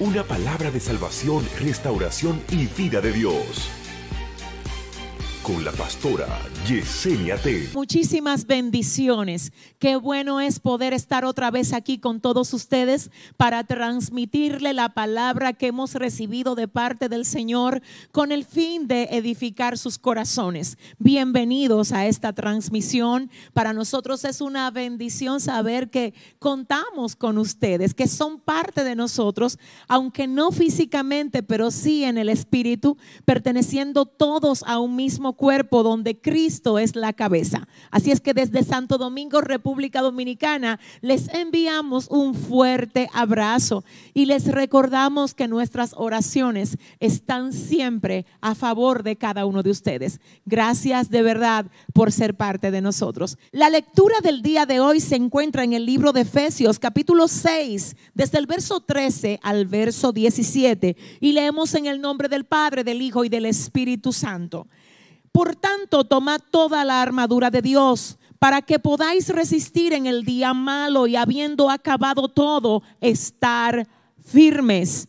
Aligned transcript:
una 0.00 0.24
palabra 0.24 0.72
de 0.72 0.80
salvación, 0.80 1.46
restauración 1.60 2.42
y 2.50 2.66
vida 2.66 3.00
de 3.00 3.12
Dios. 3.12 3.83
Con 5.44 5.62
la 5.62 5.72
pastora 5.72 6.26
Yesenia 6.66 7.36
T. 7.36 7.68
Muchísimas 7.74 8.46
bendiciones. 8.46 9.52
Qué 9.78 9.96
bueno 9.96 10.40
es 10.40 10.58
poder 10.58 10.94
estar 10.94 11.26
otra 11.26 11.50
vez 11.50 11.74
aquí 11.74 11.98
con 11.98 12.22
todos 12.22 12.54
ustedes 12.54 13.10
para 13.36 13.62
transmitirle 13.64 14.72
la 14.72 14.94
palabra 14.94 15.52
que 15.52 15.66
hemos 15.66 15.92
recibido 15.92 16.54
de 16.54 16.66
parte 16.66 17.10
del 17.10 17.26
Señor 17.26 17.82
con 18.10 18.32
el 18.32 18.46
fin 18.46 18.88
de 18.88 19.02
edificar 19.10 19.76
sus 19.76 19.98
corazones. 19.98 20.78
Bienvenidos 20.98 21.92
a 21.92 22.06
esta 22.06 22.32
transmisión. 22.32 23.30
Para 23.52 23.74
nosotros 23.74 24.24
es 24.24 24.40
una 24.40 24.70
bendición 24.70 25.42
saber 25.42 25.90
que 25.90 26.14
contamos 26.38 27.16
con 27.16 27.36
ustedes, 27.36 27.92
que 27.92 28.08
son 28.08 28.40
parte 28.40 28.82
de 28.82 28.96
nosotros, 28.96 29.58
aunque 29.88 30.26
no 30.26 30.52
físicamente, 30.52 31.42
pero 31.42 31.70
sí 31.70 32.02
en 32.04 32.16
el 32.16 32.30
espíritu, 32.30 32.96
perteneciendo 33.26 34.06
todos 34.06 34.62
a 34.66 34.78
un 34.78 34.96
mismo 34.96 35.33
cuerpo 35.34 35.82
donde 35.82 36.18
Cristo 36.20 36.78
es 36.78 36.96
la 36.96 37.12
cabeza. 37.12 37.68
Así 37.90 38.10
es 38.10 38.20
que 38.20 38.34
desde 38.34 38.64
Santo 38.64 38.98
Domingo, 38.98 39.40
República 39.40 40.00
Dominicana, 40.00 40.80
les 41.00 41.28
enviamos 41.28 42.08
un 42.10 42.34
fuerte 42.34 43.08
abrazo 43.12 43.84
y 44.12 44.26
les 44.26 44.46
recordamos 44.46 45.34
que 45.34 45.48
nuestras 45.48 45.94
oraciones 45.96 46.78
están 47.00 47.52
siempre 47.52 48.26
a 48.40 48.54
favor 48.54 49.02
de 49.02 49.16
cada 49.16 49.46
uno 49.46 49.62
de 49.62 49.70
ustedes. 49.70 50.20
Gracias 50.46 51.10
de 51.10 51.22
verdad 51.22 51.66
por 51.92 52.12
ser 52.12 52.34
parte 52.34 52.70
de 52.70 52.80
nosotros. 52.80 53.38
La 53.52 53.70
lectura 53.70 54.16
del 54.22 54.42
día 54.42 54.66
de 54.66 54.80
hoy 54.80 55.00
se 55.00 55.16
encuentra 55.16 55.64
en 55.64 55.72
el 55.72 55.86
libro 55.86 56.12
de 56.12 56.22
Efesios, 56.22 56.78
capítulo 56.78 57.28
6, 57.28 57.96
desde 58.14 58.38
el 58.38 58.46
verso 58.46 58.80
13 58.80 59.40
al 59.42 59.66
verso 59.66 60.12
17, 60.12 60.96
y 61.20 61.32
leemos 61.32 61.74
en 61.74 61.86
el 61.86 62.00
nombre 62.00 62.28
del 62.28 62.44
Padre, 62.44 62.84
del 62.84 63.02
Hijo 63.02 63.24
y 63.24 63.28
del 63.28 63.46
Espíritu 63.46 64.12
Santo. 64.12 64.66
Por 65.34 65.56
tanto, 65.56 66.04
tomad 66.04 66.40
toda 66.52 66.84
la 66.84 67.02
armadura 67.02 67.50
de 67.50 67.60
Dios 67.60 68.18
para 68.38 68.62
que 68.62 68.78
podáis 68.78 69.30
resistir 69.30 69.92
en 69.92 70.06
el 70.06 70.24
día 70.24 70.54
malo 70.54 71.08
y 71.08 71.16
habiendo 71.16 71.70
acabado 71.70 72.28
todo, 72.28 72.84
estar 73.00 73.88
firmes. 74.24 75.08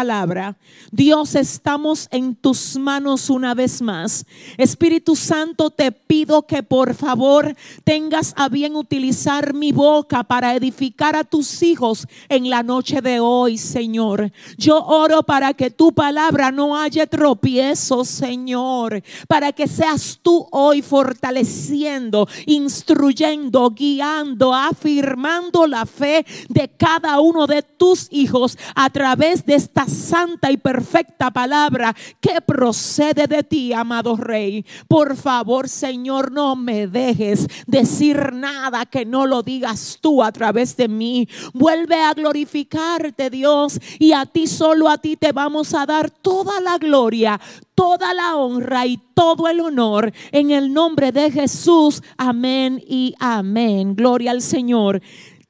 palabra. 0.00 0.56
Dios, 0.90 1.34
estamos 1.34 2.08
en 2.10 2.34
tus 2.34 2.78
manos 2.78 3.28
una 3.28 3.52
vez 3.52 3.82
más. 3.82 4.24
Espíritu 4.56 5.14
Santo, 5.14 5.68
te 5.68 5.92
pido 5.92 6.46
que 6.46 6.62
por 6.62 6.94
favor 6.94 7.54
tengas 7.84 8.32
a 8.38 8.48
bien 8.48 8.76
utilizar 8.76 9.52
mi 9.52 9.72
boca 9.72 10.24
para 10.24 10.54
edificar 10.54 11.16
a 11.16 11.24
tus 11.24 11.62
hijos 11.62 12.06
en 12.30 12.48
la 12.48 12.62
noche 12.62 13.02
de 13.02 13.20
hoy, 13.20 13.58
Señor. 13.58 14.32
Yo 14.56 14.82
oro 14.82 15.22
para 15.22 15.52
que 15.52 15.70
tu 15.70 15.92
palabra 15.92 16.50
no 16.50 16.78
haya 16.78 17.06
tropiezo, 17.06 18.06
Señor, 18.06 19.02
para 19.28 19.52
que 19.52 19.68
seas 19.68 20.18
tú 20.22 20.46
hoy 20.50 20.80
fortaleciendo, 20.80 22.26
instruyendo, 22.46 23.68
guiando, 23.68 24.54
afirmando 24.54 25.66
la 25.66 25.84
fe 25.84 26.24
de 26.48 26.70
cada 26.70 27.20
uno 27.20 27.46
de 27.46 27.60
tus 27.60 28.08
hijos 28.10 28.56
a 28.74 28.88
través 28.88 29.44
de 29.44 29.56
esta 29.56 29.89
santa 29.90 30.50
y 30.50 30.56
perfecta 30.56 31.30
palabra 31.30 31.94
que 32.20 32.40
procede 32.40 33.26
de 33.26 33.42
ti, 33.42 33.72
amado 33.72 34.16
Rey. 34.16 34.64
Por 34.88 35.16
favor, 35.16 35.68
Señor, 35.68 36.32
no 36.32 36.56
me 36.56 36.86
dejes 36.86 37.46
decir 37.66 38.32
nada 38.32 38.86
que 38.86 39.04
no 39.04 39.26
lo 39.26 39.42
digas 39.42 39.98
tú 40.00 40.22
a 40.22 40.32
través 40.32 40.76
de 40.76 40.88
mí. 40.88 41.28
Vuelve 41.52 42.00
a 42.00 42.14
glorificarte, 42.14 43.30
Dios, 43.30 43.78
y 43.98 44.12
a 44.12 44.26
ti 44.26 44.46
solo 44.46 44.88
a 44.88 44.98
ti 44.98 45.16
te 45.16 45.32
vamos 45.32 45.74
a 45.74 45.86
dar 45.86 46.10
toda 46.10 46.60
la 46.60 46.78
gloria, 46.78 47.40
toda 47.74 48.14
la 48.14 48.36
honra 48.36 48.86
y 48.86 48.98
todo 49.14 49.48
el 49.48 49.60
honor 49.60 50.12
en 50.32 50.50
el 50.50 50.72
nombre 50.72 51.12
de 51.12 51.30
Jesús. 51.30 52.02
Amén 52.16 52.82
y 52.86 53.14
amén. 53.18 53.94
Gloria 53.94 54.30
al 54.30 54.42
Señor. 54.42 55.00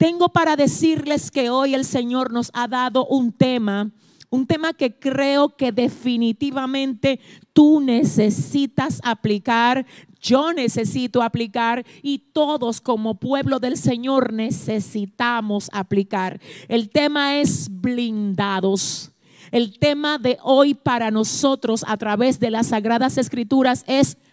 Tengo 0.01 0.31
para 0.31 0.57
decirles 0.57 1.31
que 1.31 1.51
hoy 1.51 1.75
el 1.75 1.85
Señor 1.85 2.33
nos 2.33 2.51
ha 2.55 2.67
dado 2.69 3.05
un 3.07 3.33
tema 3.33 3.91
un 4.31 4.47
tema 4.47 4.73
que 4.73 4.99
creo 4.99 5.57
que 5.57 5.73
definitivamente 5.73 7.21
tú 7.53 7.81
necesitas 7.81 9.01
aplicar, 9.05 9.85
yo 10.21 10.53
necesito 10.53 11.23
aplicar 11.23 11.85
y 12.03 12.19
todos 12.19 12.81
como 12.81 13.19
pueblo 13.19 13.59
del 13.59 13.77
Señor 13.77 14.33
necesitamos 14.33 15.69
aplicar. 15.73 16.41
El 16.69 16.91
tema 16.91 17.39
es 17.39 17.69
blindados. 17.71 19.11
El 19.51 19.79
tema 19.79 20.19
de 20.19 20.39
hoy 20.43 20.75
para 20.75 21.11
nosotros 21.11 21.85
a 21.89 21.97
través 21.97 22.39
de 22.39 22.51
las 22.51 22.69
sagradas 22.69 23.19
escrituras 23.19 23.85
es 23.89 24.15
blindados. 24.15 24.30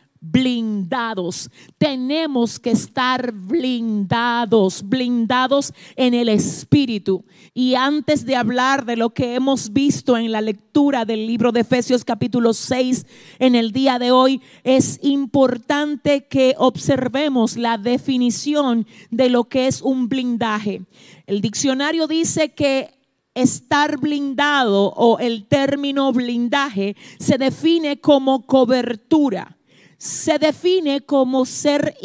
Tenemos 1.77 2.59
que 2.59 2.71
estar 2.71 3.31
blindados, 3.31 4.87
blindados 4.87 5.73
en 5.95 6.13
el 6.13 6.29
espíritu. 6.29 7.25
Y 7.53 7.75
antes 7.75 8.25
de 8.25 8.35
hablar 8.35 8.85
de 8.85 8.95
lo 8.95 9.11
que 9.11 9.35
hemos 9.35 9.73
visto 9.73 10.17
en 10.17 10.31
la 10.31 10.41
lectura 10.41 11.05
del 11.05 11.27
libro 11.27 11.51
de 11.51 11.61
Efesios 11.61 12.05
capítulo 12.05 12.53
6 12.53 13.05
en 13.39 13.55
el 13.55 13.71
día 13.71 13.99
de 13.99 14.11
hoy, 14.11 14.41
es 14.63 14.99
importante 15.01 16.27
que 16.27 16.55
observemos 16.57 17.57
la 17.57 17.77
definición 17.77 18.87
de 19.11 19.29
lo 19.29 19.45
que 19.45 19.67
es 19.67 19.81
un 19.81 20.07
blindaje. 20.07 20.81
El 21.25 21.41
diccionario 21.41 22.07
dice 22.07 22.53
que 22.53 22.97
estar 23.33 23.97
blindado 23.99 24.93
o 24.95 25.19
el 25.19 25.45
término 25.47 26.11
blindaje 26.11 26.95
se 27.19 27.37
define 27.37 27.99
como 27.99 28.47
cobertura 28.47 29.56
se 29.97 30.37
define 30.37 31.01
como 31.01 31.45
ser 31.45 31.95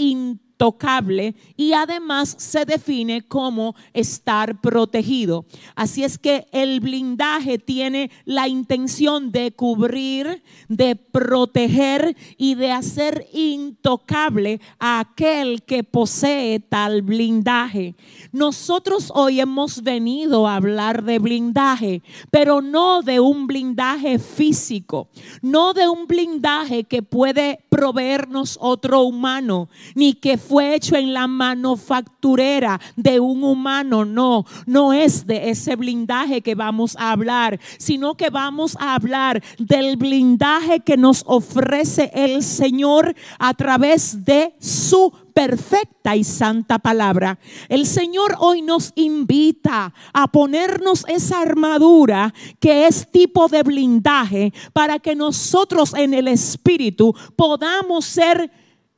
intocable 0.53 1.35
y 1.57 1.73
además 1.73 2.35
se 2.39 2.65
define 2.65 3.23
como 3.23 3.75
estar 3.93 4.61
protegido. 4.61 5.45
Así 5.75 6.05
es 6.05 6.19
que 6.19 6.47
el 6.53 6.81
blindaje 6.81 7.59
tiene 7.59 8.11
la 8.25 8.49
intención 8.49 9.33
de 9.33 9.53
cubrir, 9.53 10.43
de 10.69 10.95
proteger 10.97 12.17
y 12.37 12.55
de 12.55 12.71
hacer 12.71 13.27
intocable 13.33 14.61
a 14.79 15.01
aquel 15.01 15.63
que 15.63 15.83
posee 15.83 16.61
tal 16.61 17.03
blindaje. 17.03 17.95
Nosotros 18.31 19.13
hoy 19.15 19.41
hemos 19.41 19.83
venido 19.83 20.47
a 20.47 20.57
hablar 20.57 21.03
de 21.03 21.19
blindaje, 21.19 22.03
pero 22.31 22.63
no 22.63 23.03
de 23.03 23.21
un 23.21 23.47
blindaje 23.47 24.19
físico, 24.19 25.09
no 25.41 25.75
de 25.75 25.89
un 25.89 26.07
blindaje 26.07 26.85
que 26.85 27.03
puede 27.03 27.65
proveernos 27.69 28.59
otro 28.61 29.03
humano, 29.03 29.69
ni 29.95 30.15
que 30.15 30.39
fue 30.53 30.75
hecho 30.75 30.97
en 30.97 31.15
la 31.15 31.27
manufacturera 31.29 32.79
de 32.95 33.19
un 33.21 33.43
humano, 33.43 34.05
no, 34.05 34.45
no 34.67 34.93
es 34.93 35.27
de 35.27 35.49
ese 35.49 35.77
blindaje 35.77 36.43
que 36.43 36.55
vamos 36.55 36.95
a 36.99 37.13
hablar, 37.13 37.59
sino 37.79 38.19
que 38.19 38.29
vamos 38.29 38.77
a 38.79 38.95
hablar 38.95 39.43
del 39.59 39.97
blindaje 39.97 40.81
que 40.81 40.99
nos 40.99 41.25
ofrece 41.27 42.11
el 42.15 42.43
Señor 42.43 43.15
a 43.39 43.55
través 43.55 44.27
de 44.27 44.55
su 44.61 45.11
perfecta 45.33 46.17
y 46.17 46.23
santa 46.23 46.79
palabra. 46.79 47.39
El 47.71 47.87
Señor 47.87 48.37
hoy 48.39 48.61
nos 48.61 48.93
invita 48.95 49.95
a 50.13 50.31
ponernos 50.31 51.07
esa 51.09 51.41
armadura 51.41 52.35
que 52.61 52.87
es 52.87 53.11
tipo 53.11 53.49
de 53.49 53.63
blindaje 53.63 54.53
para 54.75 54.99
que 54.99 55.17
nosotros 55.17 55.95
en 55.95 56.13
el 56.13 56.29
Espíritu 56.29 57.15
podamos 57.37 58.05
ser 58.05 58.53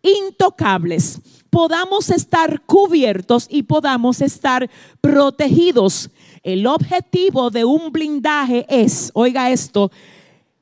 intocables, 0.05 1.21
podamos 1.55 2.11
estar 2.11 2.62
cubiertos 2.62 3.47
y 3.49 3.62
podamos 3.62 4.21
estar 4.21 4.69
protegidos. 5.01 6.11
El 6.43 6.67
objetivo 6.67 7.49
de 7.49 7.65
un 7.65 7.93
blindaje 7.93 8.67
es, 8.69 9.12
oiga 9.15 9.53
esto, 9.53 9.93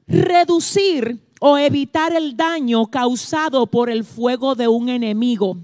reducir 0.06 1.19
o 1.41 1.56
evitar 1.56 2.15
el 2.15 2.37
daño 2.37 2.89
causado 2.89 3.67
por 3.69 3.89
el 3.89 4.05
fuego 4.05 4.55
de 4.55 4.69
un 4.69 4.91
enemigo. 4.91 5.56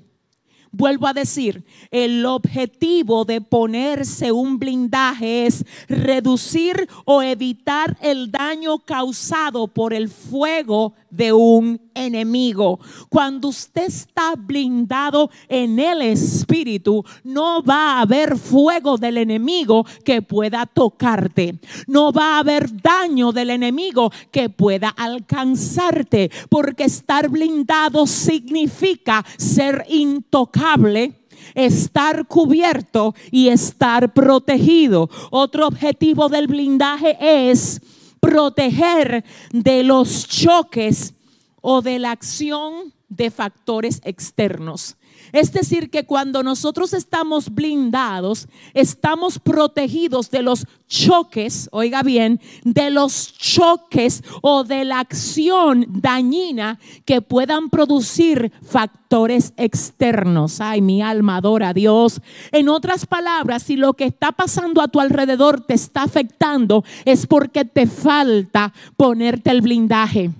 Vuelvo 0.70 1.06
a 1.06 1.12
decir, 1.12 1.62
el 1.90 2.24
objetivo 2.24 3.26
de 3.26 3.42
ponerse 3.42 4.32
un 4.32 4.58
blindaje 4.58 5.44
es 5.44 5.62
reducir 5.88 6.88
o 7.04 7.20
evitar 7.20 7.98
el 8.00 8.30
daño 8.30 8.78
causado 8.78 9.68
por 9.68 9.92
el 9.92 10.08
fuego 10.08 10.94
de 11.10 11.34
un 11.34 11.87
enemigo. 12.06 12.80
Cuando 13.08 13.48
usted 13.48 13.86
está 13.86 14.34
blindado 14.36 15.30
en 15.48 15.78
el 15.78 16.02
espíritu, 16.02 17.04
no 17.24 17.62
va 17.62 17.98
a 17.98 18.00
haber 18.02 18.36
fuego 18.38 18.96
del 18.96 19.18
enemigo 19.18 19.84
que 20.04 20.22
pueda 20.22 20.66
tocarte. 20.66 21.58
No 21.86 22.12
va 22.12 22.36
a 22.36 22.38
haber 22.40 22.80
daño 22.80 23.32
del 23.32 23.50
enemigo 23.50 24.10
que 24.30 24.48
pueda 24.50 24.88
alcanzarte, 24.88 26.30
porque 26.48 26.84
estar 26.84 27.28
blindado 27.28 28.06
significa 28.06 29.24
ser 29.36 29.84
intocable 29.88 31.14
estar 31.54 32.26
cubierto 32.26 33.14
y 33.30 33.48
estar 33.48 34.12
protegido. 34.12 35.08
Otro 35.30 35.66
objetivo 35.66 36.28
del 36.28 36.46
blindaje 36.46 37.16
es 37.20 37.80
proteger 38.20 39.24
de 39.52 39.82
los 39.82 40.26
choques 40.26 41.14
o 41.60 41.82
de 41.82 41.98
la 41.98 42.12
acción 42.12 42.92
de 43.08 43.30
factores 43.30 44.00
externos. 44.04 44.96
Es 45.32 45.52
decir, 45.52 45.90
que 45.90 46.04
cuando 46.04 46.42
nosotros 46.42 46.94
estamos 46.94 47.50
blindados, 47.50 48.48
estamos 48.72 49.38
protegidos 49.38 50.30
de 50.30 50.42
los 50.42 50.66
choques, 50.88 51.68
oiga 51.72 52.02
bien, 52.02 52.40
de 52.64 52.90
los 52.90 53.34
choques 53.36 54.22
o 54.40 54.64
de 54.64 54.84
la 54.84 55.00
acción 55.00 55.86
dañina 55.88 56.78
que 57.04 57.20
puedan 57.20 57.68
producir 57.68 58.52
factores 58.62 59.52
externos. 59.56 60.60
Ay, 60.60 60.80
mi 60.80 61.02
alma 61.02 61.36
adora 61.36 61.70
a 61.70 61.74
Dios. 61.74 62.20
En 62.52 62.68
otras 62.68 63.04
palabras, 63.04 63.64
si 63.64 63.76
lo 63.76 63.92
que 63.92 64.04
está 64.04 64.32
pasando 64.32 64.80
a 64.80 64.88
tu 64.88 65.00
alrededor 65.00 65.60
te 65.60 65.74
está 65.74 66.04
afectando, 66.04 66.84
es 67.04 67.26
porque 67.26 67.64
te 67.64 67.86
falta 67.86 68.72
ponerte 68.96 69.50
el 69.50 69.60
blindaje. 69.60 70.30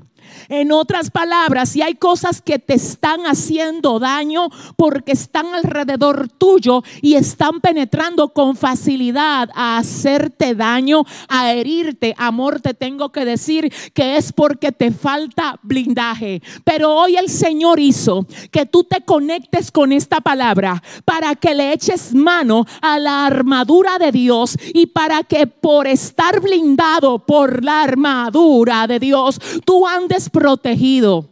En 0.51 0.73
otras 0.73 1.11
palabras, 1.11 1.69
si 1.69 1.83
hay 1.83 1.95
cosas 1.95 2.41
que 2.41 2.59
te 2.59 2.73
están 2.73 3.27
haciendo 3.27 3.99
daño 3.99 4.49
porque 4.77 5.13
están 5.13 5.55
alrededor 5.55 6.31
tuyo 6.31 6.83
y 7.03 7.15
están 7.17 7.61
penetrando 7.61 8.31
con 8.31 8.57
facilidad 8.57 9.51
a 9.55 9.77
hacerte 9.77 10.55
daño, 10.55 11.05
a 11.29 11.53
herirte, 11.53 12.15
amor, 12.17 12.61
te 12.61 12.73
tengo 12.73 13.13
que 13.13 13.27
decir 13.27 13.71
que 13.93 14.17
es 14.17 14.33
porque 14.33 14.73
te 14.73 14.91
falta 14.91 15.59
blindaje. 15.63 16.41
Pero 16.65 16.95
hoy 16.95 17.17
el 17.17 17.29
Señor 17.29 17.79
hizo 17.79 18.27
que 18.51 18.65
tú 18.65 18.85
te 18.85 19.03
conectes 19.03 19.71
con 19.71 19.93
esta 19.93 20.23
palabra 20.23 20.83
para 21.05 21.35
que 21.35 21.55
le 21.55 21.75
eches 21.75 22.15
mano 22.15 22.65
a 22.81 22.99
la 22.99 23.27
armadura 23.27 23.99
de 23.99 24.13
Dios 24.13 24.57
y 24.73 24.87
para 24.87 25.25
que 25.25 25.47
por 25.47 25.87
estar 25.87 26.41
blindado 26.41 27.19
por 27.19 27.63
la 27.63 27.83
armadura 27.83 28.87
de 28.87 28.99
Dios, 28.99 29.39
tú 29.67 29.87
andes 29.87 30.31
protegido. 30.39 31.29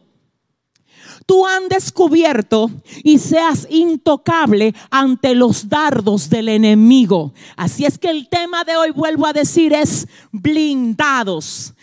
Tú 1.27 1.47
han 1.47 1.69
descubierto 1.69 2.71
y 3.05 3.19
seas 3.19 3.67
intocable 3.71 4.75
ante 4.91 5.35
los 5.35 5.69
dardos 5.69 6.29
del 6.29 6.49
enemigo. 6.49 7.33
Así 7.57 7.85
es 7.85 7.99
que 7.99 8.11
el 8.11 8.29
tema 8.29 8.65
de 8.65 8.77
hoy, 8.77 8.91
vuelvo 8.91 9.27
a 9.27 9.33
decir, 9.33 9.73
es 9.73 10.09
blindados. 10.33 11.75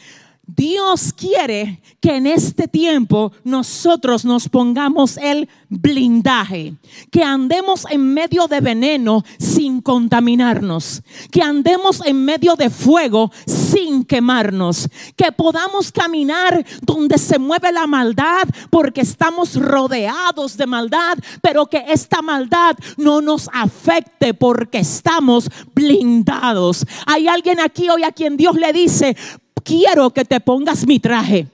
Dios 0.45 1.13
quiere 1.13 1.81
que 2.01 2.17
en 2.17 2.27
este 2.27 2.67
tiempo 2.67 3.31
nosotros 3.45 4.25
nos 4.25 4.49
pongamos 4.49 5.17
el 5.17 5.47
blindaje, 5.69 6.75
que 7.11 7.23
andemos 7.23 7.85
en 7.89 8.13
medio 8.13 8.47
de 8.47 8.59
veneno 8.59 9.23
sin 9.39 9.81
contaminarnos, 9.81 11.01
que 11.31 11.41
andemos 11.41 12.05
en 12.05 12.25
medio 12.25 12.55
de 12.55 12.69
fuego 12.69 13.31
sin 13.45 13.62
quemarnos, 14.05 14.89
que 15.15 15.31
podamos 15.31 15.91
caminar 15.91 16.65
donde 16.81 17.17
se 17.17 17.39
mueve 17.39 17.71
la 17.71 17.87
maldad 17.87 18.47
porque 18.69 19.01
estamos 19.01 19.55
rodeados 19.55 20.57
de 20.57 20.67
maldad, 20.67 21.17
pero 21.41 21.65
que 21.65 21.83
esta 21.87 22.21
maldad 22.21 22.75
no 22.97 23.21
nos 23.21 23.49
afecte 23.53 24.33
porque 24.33 24.79
estamos 24.79 25.49
blindados. 25.73 26.85
Hay 27.05 27.27
alguien 27.27 27.59
aquí 27.59 27.89
hoy 27.89 28.03
a 28.03 28.11
quien 28.11 28.37
Dios 28.37 28.55
le 28.55 28.73
dice, 28.73 29.15
quiero 29.63 30.11
que 30.11 30.25
te 30.25 30.39
pongas 30.39 30.85
mi 30.85 30.99
traje 30.99 31.47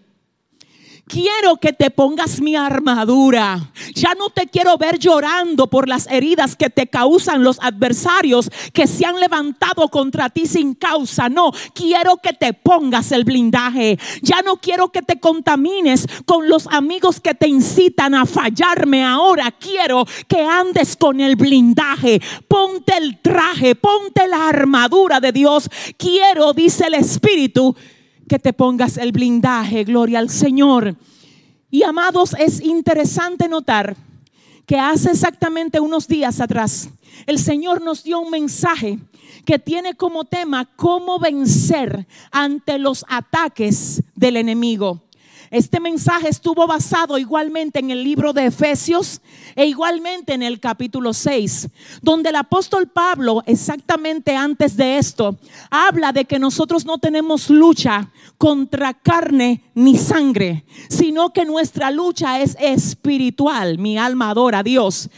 quiero 1.09 1.57
que 1.57 1.73
te 1.73 1.89
pongas 1.89 2.39
mi 2.39 2.55
armadura. 2.55 3.71
Ya 3.95 4.13
no 4.13 4.29
te 4.29 4.47
quiero 4.47 4.77
ver 4.77 4.99
llorando 4.99 5.67
por 5.67 5.89
las 5.89 6.07
heridas 6.07 6.55
que 6.55 6.69
te 6.69 6.87
causan 6.87 7.43
los 7.43 7.59
adversarios 7.61 8.49
que 8.71 8.87
se 8.87 9.05
han 9.05 9.19
levantado 9.19 9.89
contra 9.89 10.29
ti 10.29 10.45
sin 10.45 10.75
causa. 10.75 11.27
No, 11.27 11.51
quiero 11.73 12.17
que 12.17 12.33
te 12.33 12.53
pongas 12.53 13.11
el 13.11 13.25
blindaje. 13.25 13.97
Ya 14.21 14.41
no 14.43 14.57
quiero 14.57 14.89
que 14.89 15.01
te 15.01 15.19
contamines 15.19 16.07
con 16.25 16.47
los 16.47 16.67
amigos 16.67 17.19
que 17.19 17.33
te 17.33 17.47
incitan 17.47 18.13
a 18.13 18.25
fallarme. 18.25 19.03
Ahora 19.03 19.51
quiero 19.51 20.05
que 20.27 20.41
andes 20.41 20.95
con 20.95 21.19
el 21.19 21.35
blindaje. 21.35 22.21
Ponte 22.47 22.95
el 22.95 23.17
traje, 23.19 23.73
ponte 23.73 24.27
la 24.27 24.47
armadura 24.47 25.19
de 25.19 25.31
Dios. 25.31 25.69
Quiero, 25.97 26.53
dice 26.53 26.85
el 26.85 26.93
Espíritu, 26.93 27.75
que 28.29 28.39
te 28.39 28.53
pongas 28.53 28.97
el 28.97 29.11
blindaje, 29.11 29.83
gloria 29.83 30.19
al 30.19 30.29
Señor. 30.29 30.95
Y 31.69 31.83
amados, 31.83 32.33
es 32.39 32.61
interesante 32.61 33.49
notar 33.49 33.97
que 34.65 34.79
hace 34.79 35.11
exactamente 35.11 35.81
unos 35.81 36.07
días 36.07 36.39
atrás 36.39 36.89
el 37.25 37.39
Señor 37.39 37.81
nos 37.81 38.03
dio 38.03 38.19
un 38.19 38.29
mensaje 38.29 38.99
que 39.45 39.59
tiene 39.59 39.95
como 39.95 40.25
tema 40.25 40.69
cómo 40.75 41.19
vencer 41.19 42.07
ante 42.31 42.77
los 42.77 43.03
ataques 43.09 44.03
del 44.15 44.37
enemigo. 44.37 45.01
Este 45.51 45.79
mensaje 45.79 46.29
estuvo 46.29 46.67
basado 46.67 47.17
igualmente 47.17 47.79
en 47.79 47.89
el 47.89 48.03
libro 48.03 48.33
de 48.33 48.45
Efesios 48.45 49.19
e 49.55 49.65
igualmente 49.65 50.33
en 50.33 50.43
el 50.43 50.59
capítulo 50.59 51.11
6, 51.11 51.69
donde 52.03 52.29
el 52.29 52.35
apóstol 52.35 52.87
Pablo, 52.87 53.41
exactamente 53.47 54.35
antes 54.35 54.77
de 54.77 54.99
esto, 54.99 55.37
habla 55.71 56.11
de 56.11 56.25
que 56.25 56.37
nosotros 56.37 56.85
no 56.85 56.99
tenemos 56.99 57.49
lucha 57.49 58.11
contra 58.37 58.93
carne 58.93 59.63
ni 59.73 59.97
sangre, 59.97 60.65
sino 60.87 61.33
que 61.33 61.45
nuestra 61.45 61.89
lucha 61.89 62.41
es 62.41 62.55
espiritual. 62.59 63.79
Mi 63.79 63.97
alma 63.97 64.29
adora 64.29 64.59
a 64.59 64.63
Dios. 64.63 65.09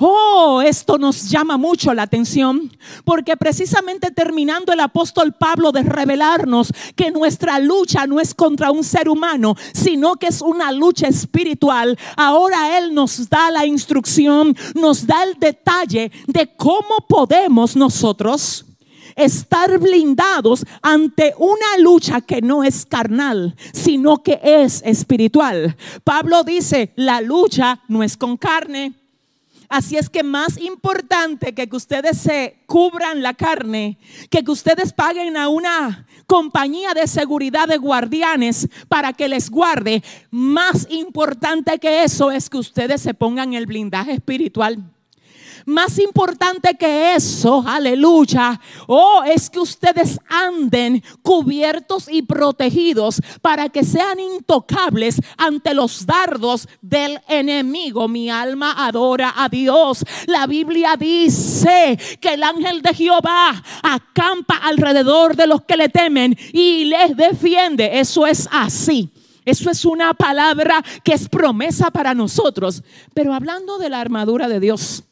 Oh, 0.00 0.62
esto 0.64 0.96
nos 0.96 1.28
llama 1.28 1.56
mucho 1.56 1.92
la 1.92 2.02
atención 2.02 2.70
porque 3.04 3.36
precisamente 3.36 4.12
terminando 4.12 4.72
el 4.72 4.78
apóstol 4.78 5.32
Pablo 5.32 5.72
de 5.72 5.82
revelarnos 5.82 6.72
que 6.94 7.10
nuestra 7.10 7.58
lucha 7.58 8.06
no 8.06 8.20
es 8.20 8.32
contra 8.32 8.70
un 8.70 8.84
ser 8.84 9.08
humano, 9.08 9.56
sino 9.72 10.14
que 10.14 10.28
es 10.28 10.40
una 10.40 10.70
lucha 10.70 11.08
espiritual, 11.08 11.98
ahora 12.16 12.78
Él 12.78 12.94
nos 12.94 13.28
da 13.28 13.50
la 13.50 13.66
instrucción, 13.66 14.56
nos 14.76 15.04
da 15.04 15.24
el 15.24 15.34
detalle 15.34 16.12
de 16.28 16.46
cómo 16.56 17.04
podemos 17.08 17.74
nosotros 17.74 18.66
estar 19.16 19.78
blindados 19.78 20.64
ante 20.80 21.34
una 21.38 21.78
lucha 21.80 22.20
que 22.20 22.40
no 22.40 22.62
es 22.62 22.86
carnal, 22.86 23.56
sino 23.72 24.22
que 24.22 24.38
es 24.44 24.80
espiritual. 24.84 25.76
Pablo 26.04 26.44
dice, 26.44 26.92
la 26.94 27.20
lucha 27.20 27.80
no 27.88 28.04
es 28.04 28.16
con 28.16 28.36
carne 28.36 28.97
Así 29.68 29.96
es 29.96 30.08
que 30.08 30.22
más 30.22 30.58
importante 30.58 31.54
que 31.54 31.68
que 31.68 31.76
ustedes 31.76 32.16
se 32.18 32.58
cubran 32.66 33.22
la 33.22 33.34
carne, 33.34 33.98
que 34.30 34.42
que 34.42 34.50
ustedes 34.50 34.92
paguen 34.92 35.36
a 35.36 35.48
una 35.48 36.06
compañía 36.26 36.94
de 36.94 37.06
seguridad 37.06 37.68
de 37.68 37.76
guardianes 37.76 38.68
para 38.88 39.12
que 39.12 39.28
les 39.28 39.50
guarde, 39.50 40.02
más 40.30 40.86
importante 40.90 41.78
que 41.78 42.02
eso 42.02 42.30
es 42.30 42.48
que 42.48 42.56
ustedes 42.56 43.02
se 43.02 43.14
pongan 43.14 43.52
el 43.52 43.66
blindaje 43.66 44.12
espiritual. 44.12 44.82
Más 45.68 45.98
importante 45.98 46.78
que 46.78 47.14
eso, 47.14 47.62
aleluya, 47.66 48.58
oh, 48.86 49.22
es 49.26 49.50
que 49.50 49.60
ustedes 49.60 50.18
anden 50.26 51.04
cubiertos 51.20 52.08
y 52.10 52.22
protegidos 52.22 53.20
para 53.42 53.68
que 53.68 53.84
sean 53.84 54.18
intocables 54.18 55.20
ante 55.36 55.74
los 55.74 56.06
dardos 56.06 56.66
del 56.80 57.20
enemigo. 57.28 58.08
Mi 58.08 58.30
alma 58.30 58.86
adora 58.86 59.34
a 59.36 59.50
Dios. 59.50 60.06
La 60.26 60.46
Biblia 60.46 60.96
dice 60.98 61.98
que 62.18 62.32
el 62.32 62.44
ángel 62.44 62.80
de 62.80 62.94
Jehová 62.94 63.62
acampa 63.82 64.56
alrededor 64.56 65.36
de 65.36 65.48
los 65.48 65.64
que 65.64 65.76
le 65.76 65.90
temen 65.90 66.34
y 66.54 66.86
les 66.86 67.14
defiende. 67.14 68.00
Eso 68.00 68.26
es 68.26 68.48
así. 68.50 69.10
Eso 69.44 69.70
es 69.70 69.84
una 69.84 70.14
palabra 70.14 70.82
que 71.04 71.12
es 71.12 71.28
promesa 71.28 71.90
para 71.90 72.14
nosotros. 72.14 72.82
Pero 73.12 73.34
hablando 73.34 73.76
de 73.76 73.90
la 73.90 74.00
armadura 74.00 74.48
de 74.48 74.60
Dios, 74.60 75.04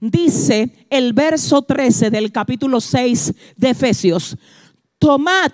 dice 0.00 0.86
el 0.90 1.12
verso 1.12 1.62
13 1.62 2.10
del 2.10 2.32
capítulo 2.32 2.80
6 2.80 3.34
de 3.56 3.70
Efesios, 3.70 4.36
tomad 4.98 5.52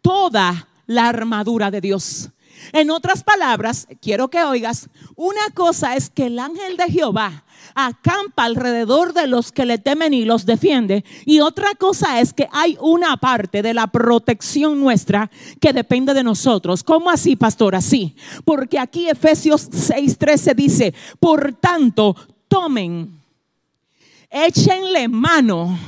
toda 0.00 0.68
la 0.86 1.08
armadura 1.08 1.70
de 1.70 1.80
Dios. 1.80 2.30
En 2.72 2.90
otras 2.90 3.22
palabras, 3.22 3.88
quiero 4.00 4.28
que 4.28 4.42
oigas, 4.42 4.88
una 5.16 5.48
cosa 5.54 5.96
es 5.96 6.10
que 6.10 6.26
el 6.26 6.38
ángel 6.38 6.76
de 6.76 6.90
Jehová 6.90 7.44
acampa 7.74 8.44
alrededor 8.44 9.12
de 9.12 9.26
los 9.26 9.52
que 9.52 9.64
le 9.64 9.78
temen 9.78 10.14
y 10.14 10.24
los 10.24 10.46
defiende. 10.46 11.04
Y 11.24 11.40
otra 11.40 11.74
cosa 11.78 12.20
es 12.20 12.32
que 12.32 12.48
hay 12.52 12.76
una 12.80 13.16
parte 13.16 13.62
de 13.62 13.74
la 13.74 13.86
protección 13.86 14.80
nuestra 14.80 15.30
que 15.60 15.72
depende 15.72 16.14
de 16.14 16.24
nosotros. 16.24 16.82
¿Cómo 16.82 17.10
así, 17.10 17.36
pastor? 17.36 17.74
Así. 17.74 18.14
Porque 18.44 18.78
aquí 18.78 19.08
Efesios 19.08 19.70
6:13 19.70 20.54
dice, 20.54 20.94
por 21.18 21.54
tanto, 21.54 22.16
tomen, 22.48 23.19
échenle 24.30 25.08
mano 25.08 25.78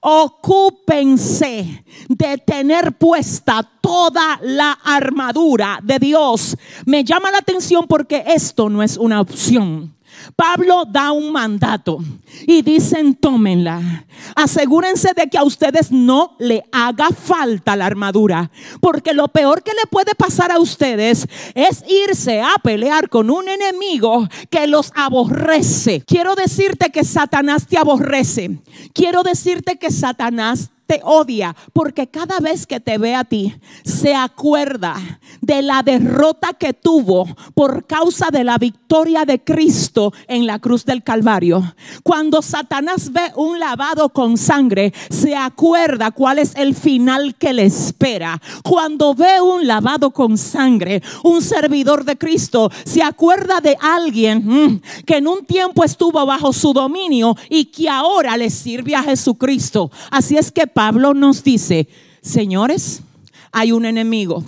ocúpense 0.00 1.84
de 2.08 2.38
tener 2.38 2.92
puesta 2.92 3.68
toda 3.80 4.38
la 4.42 4.72
armadura 4.84 5.80
de 5.82 5.98
Dios. 5.98 6.56
Me 6.86 7.04
llama 7.04 7.30
la 7.30 7.38
atención 7.38 7.86
porque 7.88 8.24
esto 8.26 8.68
no 8.68 8.82
es 8.82 8.96
una 8.96 9.20
opción. 9.20 9.94
Pablo 10.36 10.84
da 10.84 11.12
un 11.12 11.32
mandato 11.32 11.98
y 12.46 12.62
dicen 12.62 13.14
tómenla. 13.14 14.06
Asegúrense 14.34 15.12
de 15.14 15.28
que 15.28 15.38
a 15.38 15.44
ustedes 15.44 15.90
no 15.90 16.36
le 16.38 16.64
haga 16.72 17.08
falta 17.10 17.76
la 17.76 17.86
armadura, 17.86 18.50
porque 18.80 19.14
lo 19.14 19.28
peor 19.28 19.62
que 19.62 19.72
le 19.72 19.86
puede 19.90 20.14
pasar 20.14 20.50
a 20.50 20.58
ustedes 20.58 21.26
es 21.54 21.84
irse 21.88 22.40
a 22.40 22.54
pelear 22.62 23.08
con 23.08 23.30
un 23.30 23.48
enemigo 23.48 24.28
que 24.50 24.66
los 24.66 24.92
aborrece. 24.94 26.02
Quiero 26.06 26.34
decirte 26.34 26.90
que 26.90 27.04
Satanás 27.04 27.66
te 27.66 27.78
aborrece. 27.78 28.58
Quiero 28.92 29.22
decirte 29.22 29.78
que 29.78 29.90
Satanás 29.90 30.70
te 30.88 31.02
odia 31.04 31.54
porque 31.74 32.06
cada 32.06 32.40
vez 32.40 32.66
que 32.66 32.80
te 32.80 32.96
ve 32.96 33.14
a 33.14 33.22
ti 33.22 33.54
se 33.84 34.14
acuerda 34.14 34.96
de 35.42 35.60
la 35.60 35.82
derrota 35.82 36.54
que 36.54 36.72
tuvo 36.72 37.26
por 37.54 37.86
causa 37.86 38.30
de 38.32 38.42
la 38.42 38.56
victoria 38.56 39.26
de 39.26 39.44
Cristo 39.44 40.14
en 40.26 40.46
la 40.46 40.58
cruz 40.58 40.86
del 40.86 41.02
Calvario. 41.02 41.74
Cuando 42.02 42.40
Satanás 42.40 43.12
ve 43.12 43.20
un 43.36 43.60
lavado 43.60 44.08
con 44.08 44.38
sangre, 44.38 44.94
se 45.10 45.36
acuerda 45.36 46.10
cuál 46.10 46.38
es 46.38 46.54
el 46.56 46.74
final 46.74 47.34
que 47.34 47.52
le 47.52 47.66
espera. 47.66 48.40
Cuando 48.64 49.14
ve 49.14 49.42
un 49.42 49.66
lavado 49.66 50.10
con 50.10 50.38
sangre, 50.38 51.02
un 51.22 51.42
servidor 51.42 52.06
de 52.06 52.16
Cristo 52.16 52.70
se 52.86 53.02
acuerda 53.02 53.60
de 53.60 53.76
alguien 53.78 54.42
mm, 54.46 54.80
que 55.04 55.18
en 55.18 55.28
un 55.28 55.44
tiempo 55.44 55.84
estuvo 55.84 56.24
bajo 56.24 56.54
su 56.54 56.72
dominio 56.72 57.36
y 57.50 57.66
que 57.66 57.90
ahora 57.90 58.38
le 58.38 58.48
sirve 58.48 58.94
a 58.94 59.02
Jesucristo. 59.02 59.90
Así 60.10 60.38
es 60.38 60.50
que 60.50 60.66
Pablo 60.78 61.12
nos 61.12 61.42
dice, 61.42 61.88
señores, 62.22 63.02
hay 63.50 63.72
un 63.72 63.84
enemigo 63.84 64.44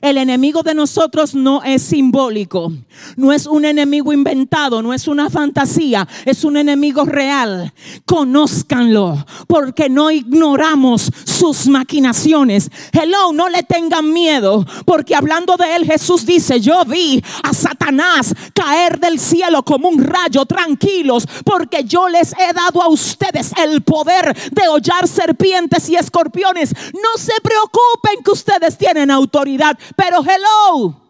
el 0.00 0.18
enemigo 0.18 0.62
de 0.62 0.74
nosotros 0.74 1.34
no 1.34 1.62
es 1.62 1.82
simbólico, 1.82 2.72
no 3.16 3.32
es 3.32 3.46
un 3.46 3.64
enemigo 3.64 4.12
inventado, 4.12 4.82
no 4.82 4.92
es 4.92 5.08
una 5.08 5.30
fantasía, 5.30 6.06
es 6.24 6.44
un 6.44 6.56
enemigo 6.56 7.04
real. 7.04 7.72
Conózcanlo, 8.04 9.24
porque 9.46 9.88
no 9.88 10.10
ignoramos 10.10 11.10
sus 11.24 11.66
maquinaciones. 11.66 12.70
Hello, 12.92 13.32
no 13.32 13.48
le 13.48 13.62
tengan 13.62 14.12
miedo, 14.12 14.64
porque 14.84 15.14
hablando 15.14 15.56
de 15.56 15.76
él 15.76 15.84
Jesús 15.84 16.26
dice, 16.26 16.60
yo 16.60 16.84
vi 16.84 17.22
a 17.42 17.52
Satanás 17.52 18.34
caer 18.54 18.98
del 18.98 19.18
cielo 19.18 19.62
como 19.62 19.88
un 19.88 20.02
rayo, 20.02 20.44
tranquilos, 20.46 21.26
porque 21.44 21.84
yo 21.84 22.08
les 22.08 22.32
he 22.32 22.52
dado 22.52 22.82
a 22.82 22.88
ustedes 22.88 23.52
el 23.62 23.82
poder 23.82 24.34
de 24.52 24.68
hollar 24.68 25.08
serpientes 25.08 25.88
y 25.88 25.96
escorpiones. 25.96 26.74
No 26.94 27.18
se 27.18 27.34
preocupen 27.42 28.22
que 28.24 28.30
ustedes 28.30 28.76
tienen 28.78 29.10
autoridad 29.10 29.73
pero 29.96 30.22
hello, 30.22 31.00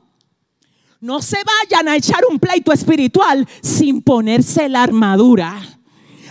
no 1.00 1.20
se 1.20 1.38
vayan 1.44 1.88
a 1.88 1.96
echar 1.96 2.24
un 2.30 2.38
pleito 2.38 2.72
espiritual 2.72 3.46
sin 3.62 4.02
ponerse 4.02 4.68
la 4.68 4.82
armadura. 4.82 5.60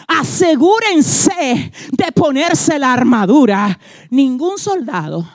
Asegúrense 0.08 1.72
de 1.92 2.12
ponerse 2.12 2.78
la 2.80 2.94
armadura. 2.94 3.80
Ningún 4.10 4.58
soldado 4.58 5.30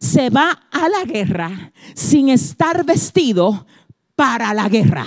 se 0.00 0.30
va 0.30 0.68
a 0.70 0.88
la 0.88 1.04
guerra 1.04 1.72
sin 1.94 2.30
estar 2.30 2.84
vestido 2.84 3.66
para 4.16 4.54
la 4.54 4.68
guerra. 4.68 5.06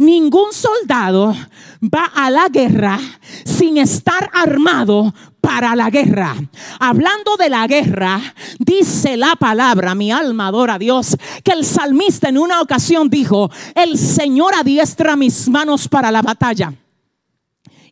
Ningún 0.00 0.54
soldado 0.54 1.36
va 1.82 2.06
a 2.06 2.30
la 2.30 2.48
guerra 2.48 2.98
sin 3.44 3.76
estar 3.76 4.30
armado 4.32 5.12
para 5.42 5.76
la 5.76 5.90
guerra. 5.90 6.34
Hablando 6.78 7.36
de 7.36 7.50
la 7.50 7.66
guerra, 7.66 8.18
dice 8.58 9.18
la 9.18 9.36
palabra, 9.36 9.94
mi 9.94 10.10
alma 10.10 10.46
adora 10.46 10.76
a 10.76 10.78
Dios, 10.78 11.18
que 11.44 11.52
el 11.52 11.66
salmista 11.66 12.30
en 12.30 12.38
una 12.38 12.62
ocasión 12.62 13.10
dijo, 13.10 13.50
el 13.74 13.98
Señor 13.98 14.54
adiestra 14.54 15.16
mis 15.16 15.50
manos 15.50 15.86
para 15.86 16.10
la 16.10 16.22
batalla 16.22 16.72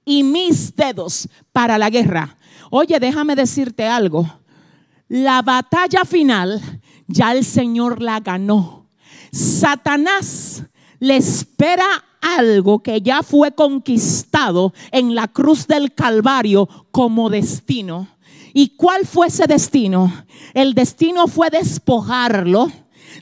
y 0.02 0.22
mis 0.22 0.74
dedos 0.74 1.28
para 1.52 1.76
la 1.76 1.90
guerra. 1.90 2.38
Oye, 2.70 2.98
déjame 2.98 3.36
decirte 3.36 3.86
algo. 3.86 4.26
La 5.08 5.42
batalla 5.42 6.06
final 6.06 6.80
ya 7.06 7.32
el 7.32 7.44
Señor 7.44 8.00
la 8.00 8.20
ganó. 8.20 8.88
Satanás 9.30 10.64
le 11.00 11.16
espera 11.16 11.86
algo 12.20 12.82
que 12.82 13.00
ya 13.00 13.22
fue 13.22 13.52
conquistado 13.52 14.72
en 14.90 15.14
la 15.14 15.28
cruz 15.28 15.66
del 15.66 15.94
Calvario 15.94 16.68
como 16.90 17.30
destino. 17.30 18.08
¿Y 18.54 18.70
cuál 18.76 19.06
fue 19.06 19.28
ese 19.28 19.46
destino? 19.46 20.12
El 20.54 20.74
destino 20.74 21.28
fue 21.28 21.50
despojarlo 21.50 22.70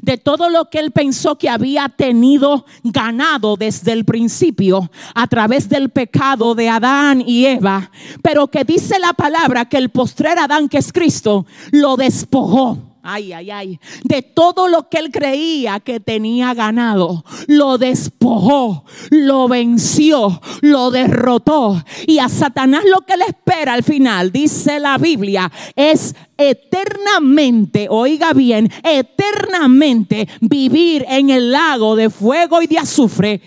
de 0.02 0.18
todo 0.18 0.50
lo 0.50 0.68
que 0.70 0.78
él 0.78 0.90
pensó 0.90 1.36
que 1.38 1.48
había 1.48 1.88
tenido 1.88 2.66
ganado 2.82 3.56
desde 3.56 3.92
el 3.92 4.04
principio 4.04 4.90
a 5.14 5.26
través 5.26 5.68
del 5.68 5.90
pecado 5.90 6.54
de 6.54 6.68
Adán 6.68 7.22
y 7.26 7.46
Eva, 7.46 7.90
pero 8.22 8.48
que 8.48 8.64
dice 8.64 8.98
la 8.98 9.12
palabra 9.12 9.68
que 9.68 9.78
el 9.78 9.90
postrer 9.90 10.38
Adán, 10.38 10.68
que 10.68 10.78
es 10.78 10.92
Cristo, 10.92 11.46
lo 11.70 11.96
despojó 11.96 12.95
ay, 13.06 13.32
ay, 13.32 13.50
ay, 13.50 13.80
de 14.02 14.22
todo 14.22 14.68
lo 14.68 14.88
que 14.88 14.98
él 14.98 15.10
creía 15.10 15.80
que 15.80 16.00
tenía 16.00 16.52
ganado. 16.54 17.24
Lo 17.46 17.78
despojó, 17.78 18.84
lo 19.10 19.48
venció, 19.48 20.40
lo 20.60 20.90
derrotó. 20.90 21.82
Y 22.06 22.18
a 22.18 22.28
Satanás 22.28 22.84
lo 22.84 23.02
que 23.02 23.16
le 23.16 23.24
espera 23.24 23.74
al 23.74 23.84
final, 23.84 24.32
dice 24.32 24.80
la 24.80 24.98
Biblia, 24.98 25.50
es 25.76 26.14
eternamente, 26.36 27.86
oiga 27.88 28.32
bien, 28.32 28.70
eternamente 28.82 30.28
vivir 30.40 31.04
en 31.08 31.30
el 31.30 31.52
lago 31.52 31.96
de 31.96 32.10
fuego 32.10 32.60
y 32.60 32.66
de 32.66 32.78
azufre 32.78 33.40